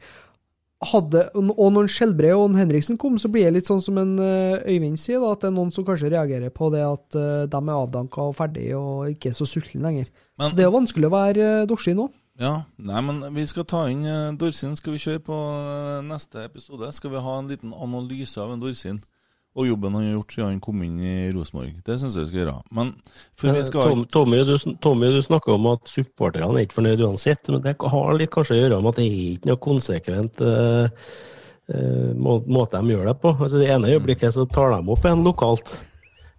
[0.82, 4.64] Hadde, og når Skjelbre og Henriksen kom, så blir det litt sånn som en eh,
[4.74, 7.60] Øyvind sier, da, at det er noen som kanskje reagerer på det at eh, de
[7.62, 10.10] er avdanka og ferdig og ikke er så sultne lenger.
[10.42, 12.08] Men- så det er vanskelig å være uh, Dorsin nå.
[12.42, 14.02] Ja, nei, men vi skal ta inn
[14.42, 14.74] Dorsin.
[14.80, 16.90] Skal vi kjøre på eh, neste episode?
[16.98, 19.04] Skal vi ha en liten analyse av en Dorsin?
[19.52, 21.74] Og jobben han har gjort siden han kom inn i Rosenborg.
[21.84, 22.54] Det syns jeg vi skal gjøre.
[22.78, 22.94] Men
[23.40, 24.54] for vi skal Tom, Tommy, du,
[24.84, 28.56] Tommy, du snakker om at supporterne er ikke fornøyd uansett, men det har litt kanskje
[28.56, 31.12] å gjøre med at det er ikke noe konsekvent uh,
[31.76, 33.36] uh, måte de gjør det på.
[33.36, 35.76] Altså, det ene øyeblikket så tar de opp en lokalt,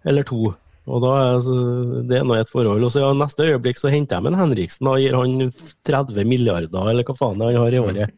[0.09, 0.55] eller to.
[0.83, 1.53] Og da er altså,
[2.09, 2.83] Det noe nå et forhold.
[2.83, 5.51] Og så ja, neste øyeblikk så henter de en Henriksen og gir han
[5.87, 8.15] 30 milliarder, eller hva faen han har i året.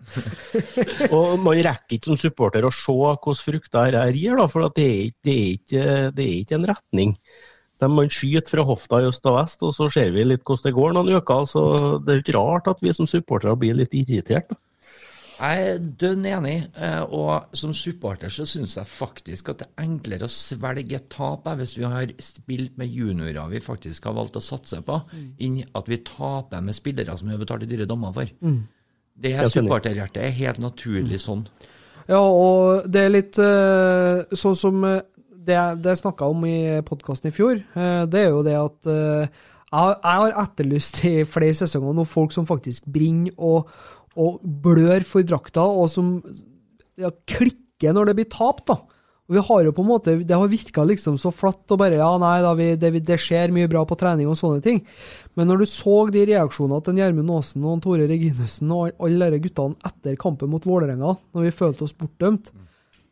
[1.16, 4.78] Og man rekker ikke som supporter å se hvordan frukter dette gir, da, for at
[4.80, 5.84] det, er ikke, det, er ikke,
[6.18, 7.14] det er ikke en retning.
[7.84, 10.70] De man skyter fra hofta i øst og vest, og så ser vi litt hvordan
[10.70, 11.46] det går noen uker.
[11.52, 11.66] så
[12.00, 14.50] Det er jo ikke rart at vi som supportere blir litt irritert.
[14.50, 14.65] da.
[15.36, 19.84] Jeg er dønn enig, eh, og som supporter så syns jeg faktisk at det er
[19.84, 24.40] enklere å svelge tap eh, hvis vi har spilt med juniorer vi faktisk har valgt
[24.40, 25.00] å satse på,
[25.44, 28.32] enn at vi taper med spillere som vi har betalt dyre dommer for.
[28.40, 28.62] Mm.
[29.16, 31.44] Det er supporterhjertet er helt naturlig sånn.
[32.08, 36.58] Ja, og det er litt eh, sånn som det, det jeg snakka om i
[36.88, 37.60] podkasten i fjor,
[38.10, 38.90] det er jo det at
[39.76, 43.70] jeg, jeg har etterlyst i flere sesonger noen folk som faktisk brenner og,
[44.16, 46.18] og blør for drakta, og som
[47.00, 48.80] ja, klikker når det blir tap, da.
[49.26, 51.98] Og vi har jo på en måte, Det har virka liksom så flatt og bare
[51.98, 54.84] Ja, nei da, vi, det, det skjer mye bra på trening og sånne ting.
[55.34, 59.42] Men når du så de reaksjonene til Gjermund Aasen og Tore Reginussen og alle de
[59.42, 62.52] guttene etter kampen mot Vålerenga, når vi følte oss bortdømt,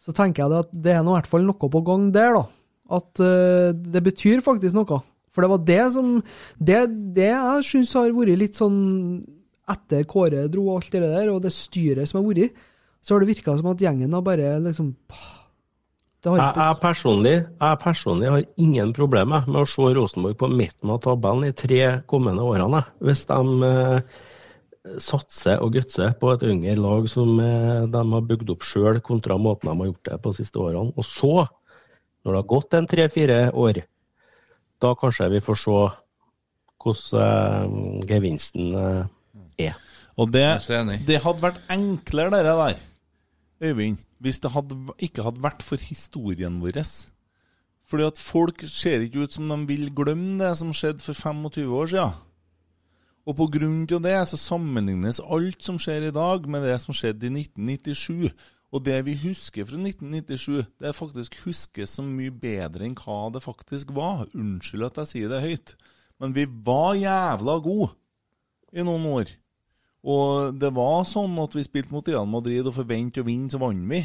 [0.03, 2.45] så tenker jeg at det er i hvert fall noe på gang der, da.
[2.93, 5.01] At uh, det betyr faktisk noe.
[5.33, 6.09] For det var det som
[6.61, 6.83] Det,
[7.15, 8.77] det jeg syns har vært litt sånn
[9.69, 12.57] Etter Kåre dro og alt det der, og det styret som har vært,
[13.03, 14.93] så har det virka som at gjengen har bare liksom
[16.23, 20.47] det har Jeg, jeg, personlig, jeg personlig har ingen problemer med å se Rosenborg på
[20.47, 22.79] midten av tabellen i tre kommende årene.
[23.03, 24.21] Hvis de eh,
[25.03, 29.35] satser og gutser på et yngre lag som eh, de har bygd opp sjøl, kontra
[29.35, 30.95] måten de har gjort det på de siste årene.
[30.95, 31.33] Og så,
[32.23, 33.81] når det har gått en tre-fire år,
[34.83, 35.77] da kanskje vi får se
[36.83, 39.03] hvordan eh, gevinsten eh,
[39.69, 39.79] er.
[40.19, 40.45] Og det,
[41.07, 42.81] det hadde vært enklere, det der,
[43.63, 46.81] Øyvind, hvis det hadde, ikke hadde vært for historien vår.
[47.87, 51.73] Fordi at folk ser ikke ut som de vil glemme det som skjedde for 25
[51.79, 52.21] år siden.
[53.23, 56.95] Og på grunn av det så sammenlignes alt som skjer i dag, med det som
[56.95, 58.33] skjedde i 1997.
[58.73, 63.29] Og det vi husker fra 1997, det er faktisk huskes så mye bedre enn hva
[63.31, 64.25] det faktisk var.
[64.33, 65.75] Unnskyld at jeg sier det høyt,
[66.19, 67.93] men vi var jævla gode
[68.73, 69.31] i noen år.
[70.03, 73.61] Og det var sånn at vi spilte mot Real Madrid og forventet å vinne, så
[73.61, 74.01] vant vi.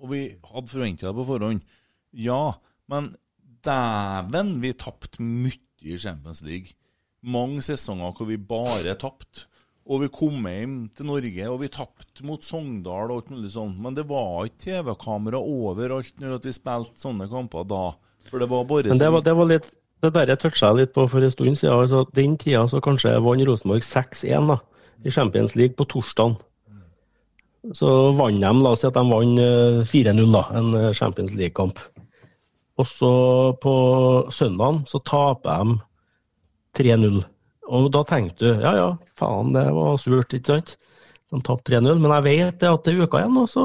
[0.00, 1.64] Og vi hadde forventa det på forhånd.
[2.16, 2.56] Ja,
[2.90, 3.12] men
[3.64, 6.72] dæven, vi tapte mye i Champions League.
[7.24, 9.48] Mange sesonger hvor vi bare tapte.
[9.84, 13.76] Og vi kom hjem til Norge, og vi tapte mot Sogndal og alt mulig sånt.
[13.84, 17.86] Men det var ikke TV-kamera overalt når vi spilte sånne kamper da.
[18.30, 19.68] For det var bare Men det var, det var litt
[20.04, 21.74] det der jeg toucha litt på for en stund siden.
[21.80, 24.58] altså Den tida så kanskje vant Rosenborg 6-1 da,
[25.04, 26.36] i Champions League på torsdagen.
[27.72, 31.32] Så vant de, la oss si at de vant eh, 4-0, da, en eh, Champions
[31.36, 31.80] League-kamp.
[32.80, 33.12] Og så
[33.62, 33.74] på
[34.34, 35.78] søndagen så taper de
[36.82, 37.22] 3-0.
[37.74, 40.74] Og da tenkte du ja ja, faen, det var surt, ikke sant?
[41.32, 42.02] De tapte 3-0.
[42.02, 43.64] Men jeg vet at det er uka igjen, og så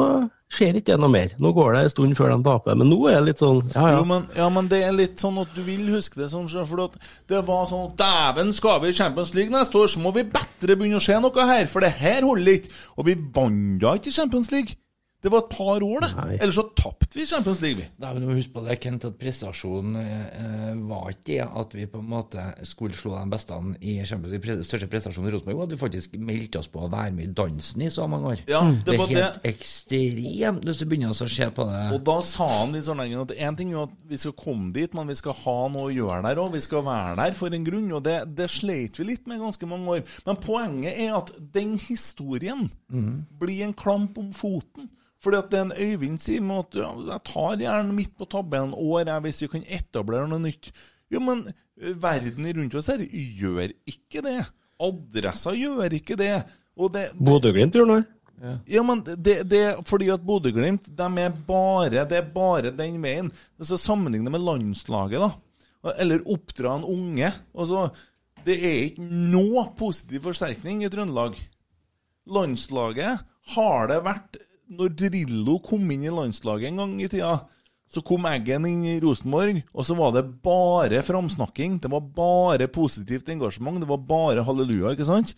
[0.54, 1.34] skjer ikke det noe mer.
[1.42, 2.78] Nå går det en stund før de taper.
[2.80, 4.00] Men nå er det litt sånn ja ja.
[4.00, 6.86] Jo, men, ja, men det er litt sånn at du vil huske det sånn, for
[6.88, 6.98] at
[7.30, 10.78] det var sånn Dæven, skal vi i Champions League neste år, så må vi bedre
[10.80, 12.74] begynne å se noe her, for det her holder ikke.
[12.98, 14.78] Og vi vant da ikke Champions League.
[15.20, 16.10] Det var et par år, det.
[16.40, 17.88] Ellers så tapte vi i Champions League, vi.
[18.00, 21.76] Nei, men du må huske på det, Kent, at prestasjonen eh, var ikke det at
[21.76, 24.46] vi på en måte skulle slå de beste i Champions League.
[24.62, 27.28] Den største prestasjonen i Rosenborg var at vi faktisk meldte oss på å være med
[27.28, 28.46] i dansen i så mange år.
[28.48, 31.82] Ja, det det er helt helt ekstremt hvis du begynner å se på det.
[31.96, 34.72] Og da sa han litt sånn lenge at én ting er at vi skal komme
[34.76, 36.54] dit, men vi skal ha noe å gjøre der òg.
[36.56, 39.70] Vi skal være der for en grunn, og det, det sleit vi litt med ganske
[39.70, 40.06] mange år.
[40.28, 44.90] Men poenget er at den historien blir en klamp om foten.
[45.24, 48.28] Fordi at det er en Øyvind sier med at ja, jeg tar gjerne midt på
[48.32, 50.72] tabellen år jeg, hvis vi kan etablere noe nytt.
[51.12, 54.38] Jo, men eh, verden rundt oss her gjør ikke det.
[54.80, 56.38] Adressa gjør ikke det.
[56.80, 58.06] Og det, Bodø-Glimt gjør noe.
[58.72, 63.02] ja, men det, det er fordi at Bodø-Glimt de er bare, det er bare den
[63.04, 63.32] veien.
[63.60, 65.92] Altså, Sammenligne med landslaget, da.
[66.00, 67.34] Eller oppdra en unge.
[67.52, 67.90] Altså,
[68.48, 71.36] det er ikke noe positiv forsterkning i Trøndelag.
[72.30, 73.26] Landslaget
[73.56, 74.40] har det vært
[74.70, 77.40] Når Drillo kom inn i landslaget en gang i tida,
[77.90, 81.80] så kom Eggen inn i Rosenborg, og så var det bare framsnakking.
[81.82, 83.80] Det var bare positivt engasjement.
[83.82, 85.34] Det var bare halleluja, ikke sant?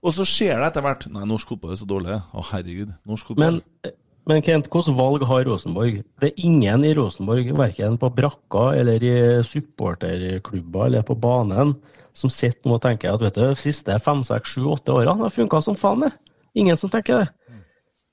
[0.00, 2.16] Og så skjer det etter hvert Nei, norsk fotball er så dårlig.
[2.32, 2.94] Å, herregud.
[3.08, 3.58] Norsk fotball.
[3.58, 3.92] Men,
[4.28, 6.02] Men Kent, hvilket valg har Rosenborg?
[6.20, 9.14] Det er ingen i Rosenborg, verken på brakka eller i
[9.48, 11.74] supporterklubber eller på banen,
[12.16, 15.24] som sitter nå og tenker at vet du, de siste fem, seks, sju, åtte årene
[15.24, 16.12] har funka som faen, det.
[16.60, 17.28] Ingen som tenker det.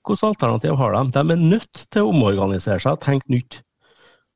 [0.05, 1.03] Hvilket alternativ har de?
[1.15, 3.61] De er nødt til å omorganisere seg tenke nytt.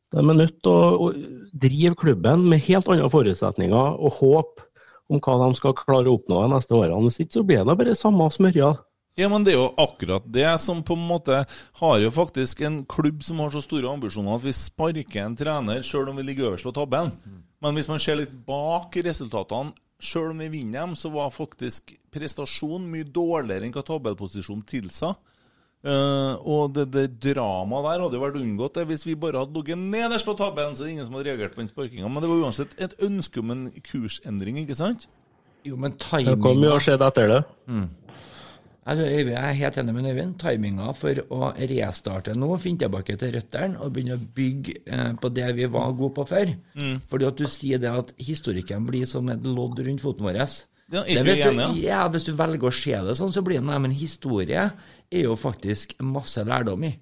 [0.09, 1.11] De er nødt til å,
[1.53, 4.61] drive klubben med helt andre forutsetninger og håp
[5.09, 7.11] om hva de skal klare å oppnå de neste årene.
[7.13, 8.75] Ikke så blir det bare samme smørja.
[9.17, 11.41] Ja, men det er jo akkurat det som på en måte
[11.81, 15.81] har jo faktisk en klubb som har så store ambisjoner at vi sparker en trener
[15.85, 17.11] selv om vi ligger øverst på tabellen.
[17.59, 21.91] Men hvis man ser litt bak resultatene, selv om vi vinner dem, så var faktisk
[22.13, 25.11] prestasjonen mye dårligere enn hva tabellposisjonen tilsa.
[25.80, 29.56] Eh, og det, det dramaet der hadde jo vært unngått det hvis vi bare hadde
[29.56, 30.76] ligget nederst på tabellen.
[30.76, 32.10] Så det er ingen som hadde reagert på den sparkinga.
[32.11, 35.07] Men det var uansett et ønske om en kursendring, ikke sant?
[35.68, 37.41] Jo, men timinga mye å skje etter det?
[37.68, 37.89] Mm.
[38.89, 40.34] Jeg er helt enig med Øyvind.
[40.41, 45.31] Timinga for å restarte nå, finne tilbake til røttene og begynne å bygge eh, på
[45.35, 46.56] det vi var gode på før.
[46.80, 46.97] Mm.
[47.11, 50.41] Fordi at du sier det at historikken blir som et lodd rundt foten vår.
[50.89, 53.68] Ja, Det hvis, du, ja, hvis du velger å se det sånn, så blir det
[53.68, 54.72] Nei, men historie
[55.11, 56.94] er jo faktisk masse lærdom i.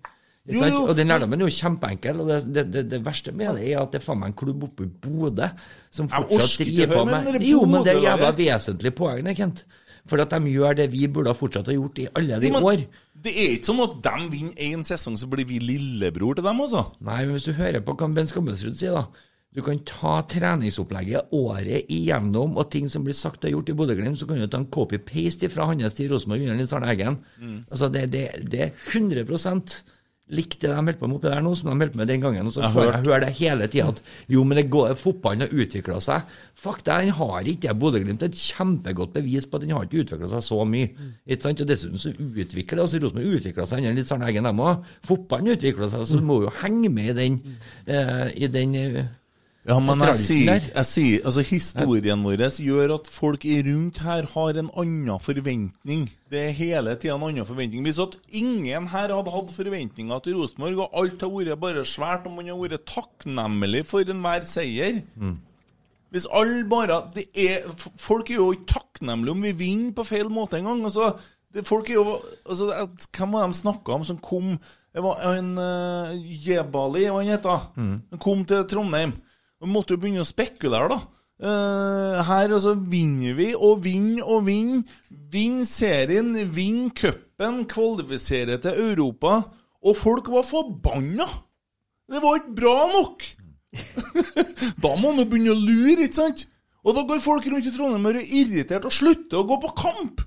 [0.48, 0.84] Jo, jo.
[0.88, 2.22] Og den lærdommen er jo kjempeenkel.
[2.24, 4.38] Og det, det, det, det verste med det er at det er faen meg en
[4.40, 5.50] klubb oppe i Bodø
[5.92, 9.66] som fortsatt driver på med det Jo, men det er jævla vesentlig poeng, Kent.
[10.08, 12.64] For at de gjør det vi burde ha fortsatt ha gjort i alle de men
[12.64, 12.86] år.
[13.12, 16.62] Det er ikke sånn at de vinner én sesong, så blir vi lillebror til dem,
[16.64, 16.86] altså.
[17.04, 19.26] Nei, men hvis du hører på hva Ben Skammelsrud sier, da.
[19.58, 24.20] Du kan ta treningsopplegget året igjennom, og ting som blir sagt og gjort i Bodø-Glimt,
[24.20, 27.18] så kan du ta en copy-paste fra hans til Rosenborg under Nils Arne Eggen.
[27.42, 27.62] Mm.
[27.66, 29.26] Altså, det, det, det er 100
[30.36, 32.24] likt det de holdt på med oppi der nå, som de holdt på med den
[32.24, 32.50] gangen.
[32.50, 34.02] Og så får jeg høre det hele tida at
[34.32, 36.34] jo, men det går, fotballen har utvikla seg.
[36.58, 37.76] Fakta er den har ikke det.
[37.82, 40.90] Bodø-Glimt er et kjempegodt bevis på at den har ikke utvikla seg så mye.
[41.26, 41.64] Ikke sant?
[41.64, 44.90] Og dessuten så utvikler altså Rosenborg utvikla seg under Nils Arne Eggen, dem òg.
[45.08, 47.40] Fotballen utvikler seg, så du må jo henge med i den,
[47.88, 49.00] eh, i den eh,
[49.68, 54.60] Ja, men jeg sier, jeg sier altså Historien vår gjør at folk rundt her har
[54.62, 56.06] en annen forventning.
[56.32, 57.84] Det er hele tida en annen forventning.
[57.84, 62.30] Hvis at ingen her hadde hatt forventninger til Rosenborg, og alt har vært bare svært,
[62.30, 65.04] og man har vært takknemlig for enhver seier
[66.16, 67.68] Hvis alle bare det er,
[68.00, 70.86] Folk er jo ikke takknemlige om vi vinner på feil måte engang.
[70.88, 71.18] Altså,
[71.68, 72.72] folk er jo altså,
[73.12, 74.56] Hvem var de snakka om som kom
[74.96, 77.72] Det var en uh, Jebali, hva han heter.
[77.76, 77.96] Mm.
[78.16, 79.20] Han kom til Trondheim.
[79.58, 81.00] Vi måtte jo begynne å spekulere, da.
[81.38, 84.84] Uh, her altså vinner vi og vinner og vinner.
[85.34, 89.42] Vinner serien, vinner cupen, kvalifiserer til Europa.
[89.86, 91.28] Og folk var forbanna!
[92.08, 93.26] Det var ikke bra nok!
[94.84, 96.48] da må man jo begynne å lure, ikke sant?
[96.88, 99.74] Og da går folk rundt i Trondheim og er irritert og slutter å gå på
[99.82, 100.24] kamp!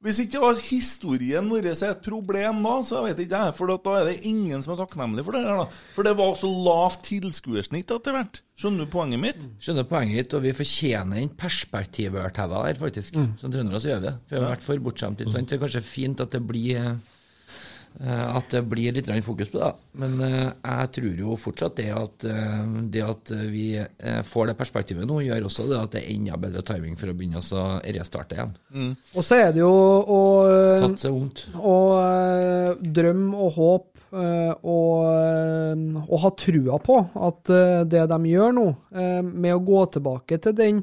[0.00, 4.06] Hvis ikke historien vår er et problem da, så vet ikke jeg, for da er
[4.08, 5.66] det ingen som er takknemlig for det her da.
[5.92, 8.40] For det var så lavt tilskuersnitt etter hvert.
[8.56, 9.42] Skjønner du poenget mitt?
[9.60, 13.20] Skjønner poenget ditt, og vi fortjener den perspektivørtæva her, faktisk.
[13.42, 14.14] Som trøndere gjør vi.
[14.30, 15.20] For vi har vært for bortskjemt.
[15.20, 15.52] ikke sant?
[15.52, 17.18] Det er kanskje fint at det blir eh,
[18.00, 19.70] at det blir litt fokus på det.
[20.00, 22.62] Men eh, jeg tror jo fortsatt det at, eh,
[22.94, 26.38] det at vi eh, får det perspektivet nå, gjør også det at det er enda
[26.40, 28.54] bedre timing for å begynne å restarte igjen.
[29.14, 30.20] Og så er det jo å
[30.80, 31.44] Satse ungt.
[31.58, 36.98] Og eh, drøm og håp eh, og, eh, og ha trua på
[37.28, 40.82] at eh, det de gjør nå, eh, med å gå tilbake til den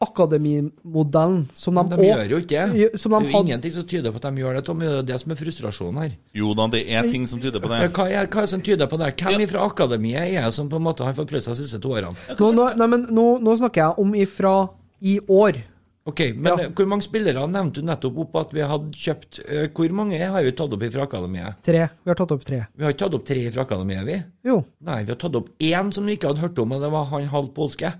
[0.00, 3.00] akademimodellen som de, De også- gjør jo ikke det.
[3.00, 4.84] Som Det er jo hadde ingenting som tyder på at de gjør det, Tommy.
[4.86, 6.10] Det er det som er frustrasjonen her.
[6.34, 7.92] Jo da, det er ting som tyder på det.
[7.92, 9.14] Hva er, hva er det som tyder på det?
[9.16, 11.80] Hvem fra akademiet er det som på en måte har fått prøvd seg de siste
[11.80, 12.16] to årene?
[12.38, 14.54] nå, nå, nei, men nå, nå snakker jeg om ifra
[15.02, 15.62] i år.
[16.08, 19.92] Ok, men hvor mange spillere nevnte du nettopp opp at vi hadde kjøpt eh, Hvor
[19.92, 21.60] mange har vi tatt opp fra akademiet?
[21.62, 21.82] Tre.
[22.04, 22.62] Vi har tatt opp tre.
[22.74, 24.16] Vi har ikke tatt opp tre fra akademiet, vi?
[24.48, 24.64] Jo.
[24.80, 27.04] Nei, vi har tatt opp én som vi ikke hadde hørt om, og det var
[27.12, 27.92] han halvt polske.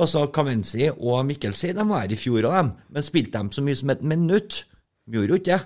[0.00, 3.62] Altså Kavenzi og Mikkelsi, de var her i fjor òg, dem, men spilte de så
[3.66, 4.64] mye som et minutt?
[5.06, 5.60] De gjorde jo ikke det.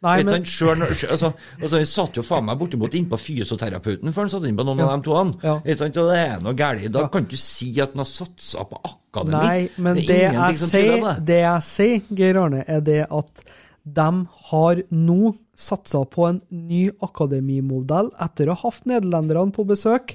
[0.00, 4.28] Nei, men- når- altså, altså, jeg satt jo faen meg bortimot innpå fysioterapeuten før han
[4.30, 4.86] satt inn på noen Ja.
[4.92, 5.38] av de to.
[5.42, 5.58] Ja.
[5.64, 6.92] Vet og det er noe galt.
[6.92, 9.32] Da kan du si at han har satsa på akademi.
[9.32, 11.24] Nei, men det, det jeg sier, det.
[11.26, 13.42] det jeg sier, Geir Arne, er det at
[13.84, 18.12] de har nå satsa på en ny akademimodell.
[18.22, 20.14] Etter å ha hatt nederlenderne på besøk,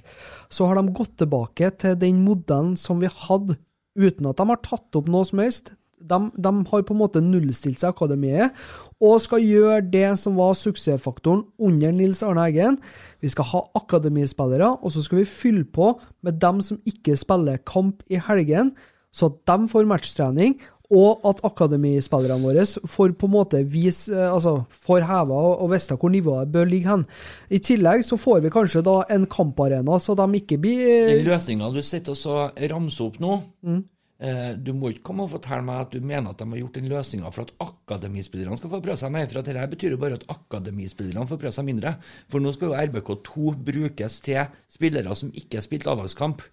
[0.49, 3.60] så har de gått tilbake til den modellen som vi hadde,
[3.99, 5.74] uten at de har tatt opp noe som helst.
[6.03, 8.56] De, de har på en måte nullstilt seg akademiet,
[9.03, 12.80] og skal gjøre det som var suksessfaktoren under Nils Arne Eggen.
[13.24, 15.94] Vi skal ha akademispillere, og så skal vi fylle på
[16.26, 18.74] med dem som ikke spiller kamp i helgen,
[19.14, 20.57] så at de får matchtrening,
[20.94, 25.98] Og at akademispillerne våre får på en måte vise, eh, altså får heva og, vite
[25.98, 27.06] hvor nivået bør ligge hen.
[27.49, 31.72] I tillegg så får vi kanskje da en kamparena, så de ikke blir Den løsninga
[31.74, 32.38] du sitter og så
[32.70, 33.84] ramser opp nå Mm.
[34.20, 36.78] eh, Du må ikke komme og fortelle meg at du mener at de har gjort
[36.78, 39.28] den løsninga for at akademispillerne skal få prøve seg mer.
[39.28, 41.95] For at dette betyr jo bare at akademispillerne får prøve seg mindre.
[42.30, 46.44] For nå skal jo RBK2 brukes til spillere som ikke har A-lagskamp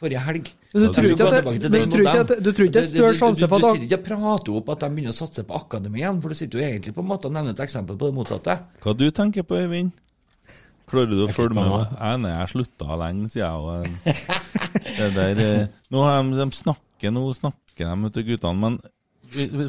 [0.00, 0.50] forrige helg.
[0.72, 3.80] Men du tror ikke at det- det, det, det er større sjanse for at- Du
[3.80, 6.34] sitter ikke og prater opp at de begynner å satse på akademi igjen, for du
[6.34, 8.58] sitter jo egentlig på en måte og nevner et eksempel på det motsatte.
[8.82, 9.92] Hva du tenker på, Øyvind?
[10.90, 11.86] Klarer du å følge med?
[12.00, 14.16] Jeg, nei, jeg slutta lenge, siden jeg.
[15.00, 18.78] Eh, nå har de, de snakker nå snakker de vet du, guttene, men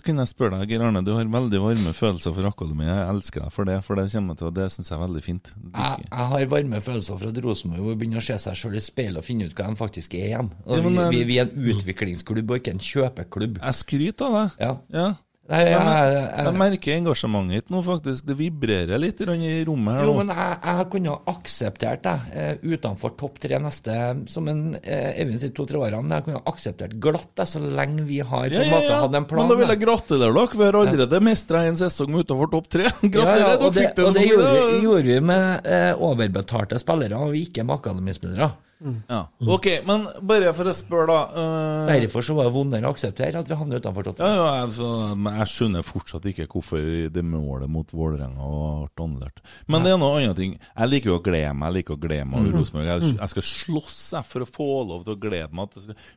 [0.05, 2.91] kunne jeg spørre deg, Geir Arne, du har veldig varme følelser for akademiet.
[2.91, 5.23] Jeg elsker deg for det, for det kommer til å, det syns jeg er veldig
[5.25, 5.51] fint.
[5.71, 9.21] Jeg, jeg har varme følelser for at Rosenborg begynner å se seg sjøl i speilet
[9.21, 10.53] og finne ut hva de faktisk er igjen.
[10.65, 13.59] Og Ja, men, vi, vi, vi er en utviklingsklubb og ikke en kjøpeklubb.
[13.61, 14.63] Jeg skryter av deg.
[14.65, 14.71] Ja.
[14.95, 15.09] Ja.
[15.51, 18.25] Nei, jeg- jeg, jeg- jeg merker engasjementet ditt nå, faktisk.
[18.29, 19.25] Det vibrerer litt i
[19.67, 23.97] rommet her Jo, men jeg, jeg kunne akseptert det eh, utenfor topp tre neste,
[24.31, 26.07] som en eh, Eivind sier, to-tre årene.
[26.15, 29.19] Jeg kunne ha akseptert glatt det, så lenge vi har på en ja, måte hatt
[29.19, 29.43] en plan.
[29.43, 30.57] Men da vil jeg gratulere dere.
[30.57, 32.87] Vi har allerede mestra en sesong utenfor topp tre.
[33.01, 34.05] Gratulerer, Ja, ja, dere det, fikk det.
[34.07, 38.51] og det gjorde, vi, gjorde vi med eh, overbetalte spillere, og ikke med akademispillere.
[39.09, 39.27] Ja.
[39.45, 41.19] Ok, men bare for å spørre, da.
[41.37, 44.17] øh, Derfor så var det vondere å akseptere at vi havner utenfor topp.
[44.19, 46.81] Ja, ja, altså, men jeg skjønner fortsatt ikke hvorfor
[47.13, 48.49] det målet mot Vålerenga
[48.95, 49.39] ble annullert.
[49.67, 50.57] Men det er noe annet ting.
[50.77, 51.67] Jeg liker jo å glede meg.
[51.73, 52.57] Jeg liker å glede meg over Mhm.
[52.59, 52.85] Rosenborg.
[52.89, 53.19] Jeg, Mhm.
[53.19, 55.69] jeg skal slåss for å få lov til å glede meg.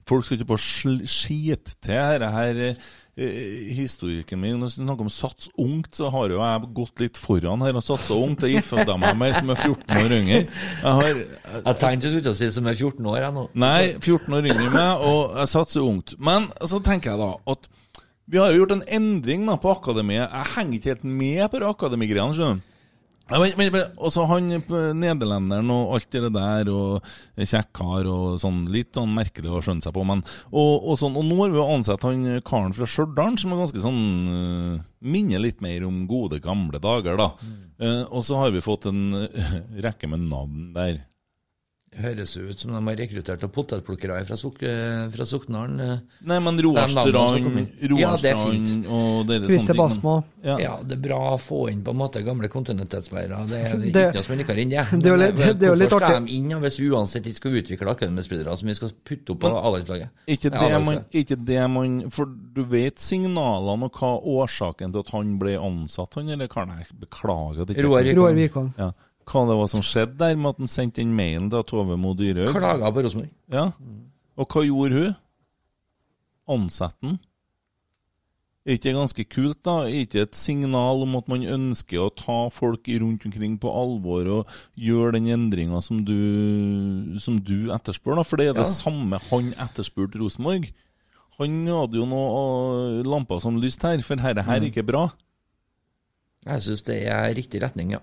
[0.06, 2.54] Folk skal ikke bare skite til dette her.
[2.70, 2.74] eh,
[3.14, 7.62] historikken min Når vi snakker om sats ungt, så har jo jeg gått litt foran
[7.62, 8.42] her og satsa ungt.
[8.42, 10.40] Jeg gifta meg med ei som er 14 år yngre.
[10.82, 13.46] Jeg har Jeg tenkte du skulle si som er 14 år, jeg nå.
[13.54, 16.16] Nei, 14 år yngre enn meg, og jeg satser ungt.
[16.18, 17.70] Men så tenker jeg da at
[18.26, 20.26] vi har jo gjort en endring da på akademiet.
[20.26, 22.70] Jeg henger ikke helt med på akademigreiene, skjønner du.
[23.30, 27.06] Ja, men, men, også og så han på nederlenderen og alt det der, og
[27.40, 30.20] kjekkar og sånn, litt sånn merkelig å skjønne seg på, men
[30.50, 33.62] og, og sånn, og nå har vi jo ansett han karen fra Stjørdal, som er
[33.64, 34.02] ganske sånn
[34.34, 34.74] øh,
[35.04, 37.26] Minner litt mer om gode, gamle dager, da.
[37.76, 39.02] Eh, og så har vi fått en
[39.84, 41.02] rekke med navn der.
[41.94, 45.76] Høres ut som de har rekruttert noen potetplukkere fra, Suk eh, fra Soknaren.
[45.80, 45.98] eh.
[46.26, 47.14] Nei, men Roarstrand
[48.00, 48.38] Ja, det er
[48.90, 50.14] og dere Christer sånne ting, Basma.
[50.44, 50.56] Ja.
[50.58, 53.46] Ja, det er bra å få inn på en måte gamle kontinuitetsspillere.
[53.48, 54.84] Det er Det- ikke noe som liker inn det.
[55.02, 56.90] det er jo litt- det er jo litt Hvorfor skal de inn ja, hvis vi
[56.90, 60.08] uansett ikke skal utvikle akademispillere som vi skal putte opp på A-landslaget?
[60.26, 65.10] Ikke det, man, ikke det man For du vet signalene og hva årsaken til at
[65.14, 66.86] han ble ansatt, han, eller kan jeg
[67.56, 67.62] det?
[67.62, 67.84] at ikke
[68.18, 68.74] Roar Vikvang.
[68.78, 68.90] Ja.
[69.24, 72.12] Hva det var som skjedde der med at han sendte den mailen til Tove Mo
[72.18, 72.50] Dyrhaug?
[72.54, 73.30] Klaga på Rosenborg.
[73.52, 73.70] Ja.
[74.36, 75.14] Og hva gjorde hun?
[76.54, 77.18] Ansatte han?
[78.64, 79.72] Er ikke det ganske kult, da?
[79.84, 84.30] Er ikke et signal om at man ønsker å ta folk rundt omkring på alvor
[84.38, 86.14] og gjøre den endringa som du,
[87.20, 88.16] som du etterspør?
[88.16, 88.24] da?
[88.24, 88.72] For det er det Ja.
[88.72, 90.70] samme han etterspurte Rosenborg.
[91.36, 95.08] Han hadde jo noen øh, lamper som lyste her, for herre her er ikke bra.
[96.46, 98.00] Jeg syns det er riktig retning, ja.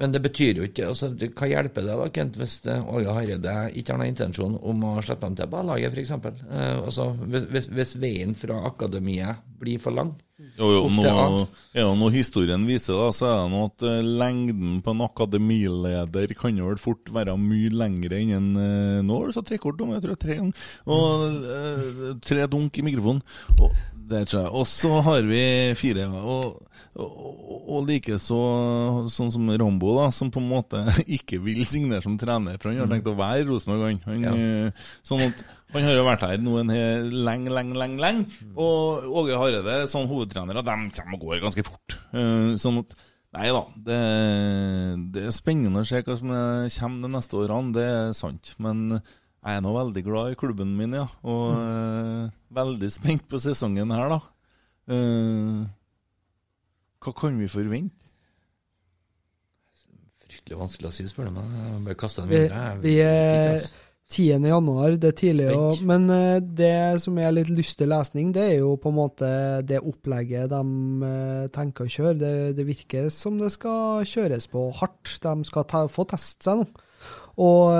[0.00, 3.12] Men det betyr jo ikke altså, det, Hva hjelper det da, Kent, hvis eh, Åge
[3.12, 6.14] Hareide ikke har noen intensjon om å slippe ham til på laget, f.eks.?
[6.16, 10.14] Eh, altså, hvis, hvis, hvis veien fra akademiet blir for lang
[10.56, 13.98] Jo, jo, nå, er det noe historien viser, da, så er det noe at uh,
[14.00, 19.20] lengden på en akademileder kan jo vel fort være mye lengre enn en uh, Nå
[19.20, 20.66] har du satt tre kort om, jeg tror det er tre ganger.
[20.96, 23.20] Og uh, tre dunk i mikrofonen.
[23.60, 23.76] Og,
[24.10, 24.50] det tror jeg.
[24.60, 25.42] Og så har vi
[25.78, 26.06] fire.
[26.20, 26.56] Og,
[27.00, 28.38] og, og likeså
[29.12, 30.80] sånn som Rambo, da, som på en måte
[31.18, 34.00] ikke vil signere som trener, for han har tenkt å være i Rosenborg, han.
[34.08, 34.32] han Ja.
[34.66, 38.00] eh, Sånn at han har jo vært her nå en lenge, lenge, lenge.
[38.02, 38.40] lenge.
[38.58, 42.00] Og Åge Hareide, sånn hovedtrenere, de kommer og går ganske fort.
[42.12, 42.98] Eh, Sånn at
[43.30, 43.96] Nei da, det,
[45.14, 48.56] det er spennende å se hva som er- kommer de neste årene, det er sant.
[48.58, 48.96] Men
[49.40, 51.06] jeg er nå veldig glad i klubben min, ja.
[51.24, 54.20] Og eh, veldig spent på sesongen her, da.
[54.90, 55.68] Uh,
[57.00, 57.94] hva kan vi forvente?
[60.26, 61.54] Fryktelig vanskelig å si, spør du meg.
[61.54, 62.66] Jeg Bare kaste den Vi, videre.
[62.66, 63.86] Jeg vi er ikke, altså.
[64.10, 64.46] 10.
[64.50, 68.56] januar, det er tidlig, og, men eh, det som er litt lystig lesning, det er
[68.58, 69.28] jo på en måte
[69.62, 71.10] det opplegget de
[71.54, 72.16] tenker å kjøre.
[72.18, 75.14] Det, det virker som det skal kjøres på hardt.
[75.22, 76.86] De skal ta, få teste seg nå.
[77.40, 77.70] Og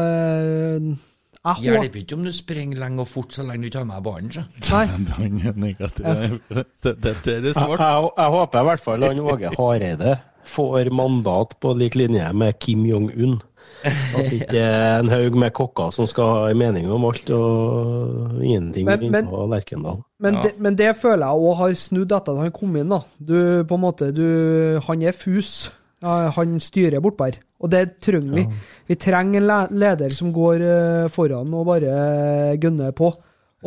[1.41, 3.87] jeg håper Hjelper ikke om du springer lenge og fort så lenge du ikke har
[3.89, 4.33] med ballen.
[4.33, 4.43] så.
[4.71, 4.87] Nei.
[5.49, 6.41] Er negativ.
[6.85, 7.81] Dette er svart.
[7.81, 10.19] jeg, jeg håper i hvert fall han Åge Hareide
[10.51, 13.39] får mandat på lik linje med Kim Jong-un
[13.85, 17.29] At det ikke er en haug med kokker som skal ha en mening om alt,
[17.31, 20.01] og ingenting Men- men- på Lerkendal.
[20.21, 22.89] Men, det, men det føler jeg òg har snudd etter at han kom inn.
[22.93, 23.01] da.
[23.17, 25.71] Du, på en måte, du, Han er fus.
[26.03, 27.39] Han styrer bortpå her.
[27.61, 28.45] Og det trenger vi.
[28.89, 33.13] Vi trenger en leder som går eh, foran og bare gunner på.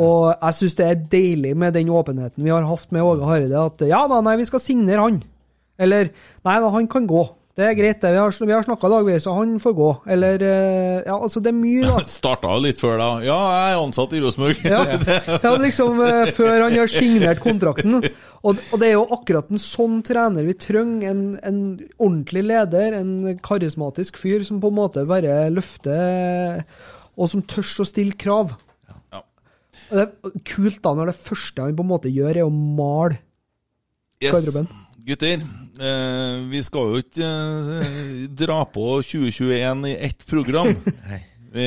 [0.01, 3.61] Og jeg syns det er deilig med den åpenheten vi har hatt med Åge Hareide,
[3.61, 5.19] at ja da, nei, vi skal signere han.
[5.77, 6.09] Eller
[6.45, 7.21] nei da, han kan gå.
[7.53, 8.09] Det er greit, det.
[8.15, 9.89] Vi har, vi har snakka dagvis, så han får gå.
[10.15, 11.99] Eller eh, Ja, altså, det er mye, da.
[12.09, 13.09] Starta litt før da.
[13.21, 14.63] Ja, jeg er ansatt i Rosenborg.
[14.65, 14.79] Ja,
[15.45, 17.99] ja liksom eh, før han har signert kontrakten.
[18.41, 21.11] Og, og det er jo akkurat en sånn trener vi trenger.
[21.13, 21.59] En, en
[21.99, 23.13] ordentlig leder, en
[23.45, 26.63] karismatisk fyr som på en måte bare løfter
[27.13, 28.55] Og som tør å stille krav.
[29.93, 32.49] Og det er kult da når det første han på en måte gjør, er å
[32.49, 33.21] male
[34.23, 34.31] Yes.
[34.31, 34.67] garderoben.
[35.03, 35.41] Gutter,
[35.79, 40.73] eh, vi skal jo ikke eh, dra på 2021 i ett program.
[41.53, 41.65] Vi,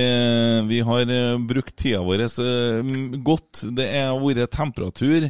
[0.67, 2.89] vi har eh, brukt tida vår eh,
[3.23, 3.61] godt.
[3.79, 5.29] Det har vært temperatur,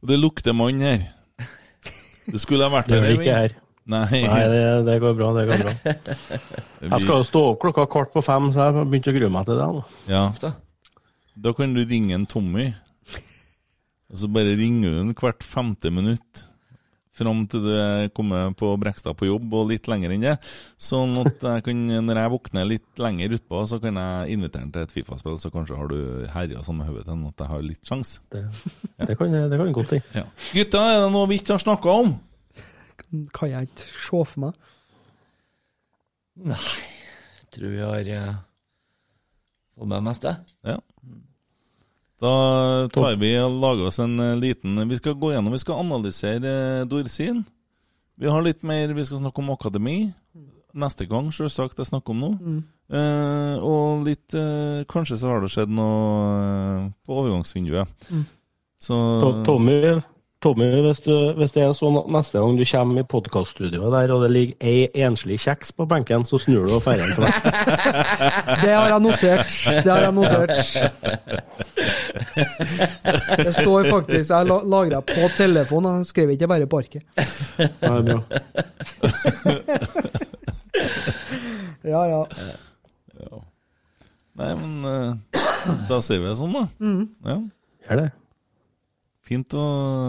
[0.00, 1.02] og det lukter mann her.
[2.24, 3.26] Det skulle ha vært Det gjør det Eivind.
[3.26, 3.56] ikke her.
[3.92, 4.22] Nei.
[4.22, 5.28] Nei, det, det går bra.
[5.36, 5.74] det går bra.
[6.88, 9.30] Jeg skal jo stå opp klokka kvart på fem, så jeg har begynt å grue
[9.36, 9.66] meg til det.
[9.76, 9.82] nå.
[10.08, 10.24] Ja.
[11.44, 12.70] Da kan du ringe en Tommy,
[14.08, 16.46] og så bare ringer du den hvert femte minutt.
[17.12, 20.34] Fram til du er kommet på Brekstad på jobb, og litt lenger enn det.
[20.80, 24.72] Sånn at jeg kan, når jeg våkner litt lenger utpå, så kan jeg invitere han
[24.72, 25.98] til et Fifa-spill, så kanskje har du
[26.32, 28.14] herja sånn med hodet til at jeg har litt sjans.
[28.32, 28.46] Det,
[29.02, 30.22] det kan det kan godt hende.
[30.22, 30.24] Ja.
[30.56, 32.14] Gutta, er det noe vi ikke har snakka om?
[33.36, 34.56] Kan jeg ikke se for meg.
[36.48, 38.40] Nei, jeg tror vi har eh,
[39.76, 40.32] fått med det meste.
[40.64, 40.78] Ja.
[42.22, 42.34] Da
[42.94, 46.52] tar vi og lager oss en eh, liten Vi skal gå gjennom, vi skal analysere
[46.82, 47.42] eh, Dorsin.
[48.14, 50.12] Vi har litt mer Vi skal snakke om akademi.
[50.72, 52.30] Neste gang, selvsagt, jeg snakker om nå.
[52.38, 52.60] Mm.
[52.92, 56.06] Eh, og litt eh, Kanskje så har det skjedd noe
[56.38, 58.08] eh, på overgangsvinduet.
[58.12, 58.24] Mm.
[58.82, 58.96] Så
[59.46, 59.78] Tommy,
[60.42, 64.12] Tommy hvis, du, hvis det er sånn at neste gang du kommer i podkaststudioet der,
[64.14, 67.22] og det ligger ei enslig kjeks på benken, så snur du og drar den til
[67.24, 67.32] deg.
[68.62, 69.50] Det har jeg notert.
[69.86, 70.54] Det har jeg notert.
[73.42, 77.02] Det står faktisk Jeg la- lagra på telefonen, jeg skrev ikke bare på arket.
[77.82, 78.18] Ja, er bra.
[81.84, 82.22] Ja, ja.
[84.38, 85.10] Nei, men eh,
[85.90, 86.62] da sier vi det sånn, da.
[86.80, 87.02] Mm.
[87.26, 87.34] Ja.
[87.88, 88.06] Gjør det.
[89.22, 89.64] Fint å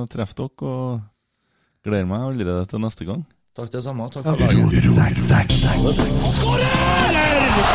[0.10, 1.02] treffe dere, og
[1.85, 3.22] gleder meg allerede til neste gang.
[3.53, 4.07] Takk det samme.
[4.10, 4.53] Takk for laget.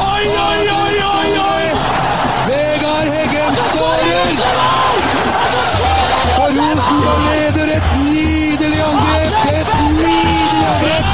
[0.02, 1.66] Oi, oi, oi, oi, oi!
[2.48, 4.32] Vegard Heggen skårer!
[6.39, 9.32] Og Rosenborg leder et nydelig angrep!
[9.52, 11.06] Et nydelig angrep!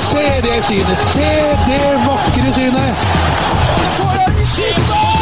[0.00, 0.98] Se det synet!
[1.12, 1.30] Se
[1.68, 3.31] det vakre synet!
[3.96, 5.21] 做人心中。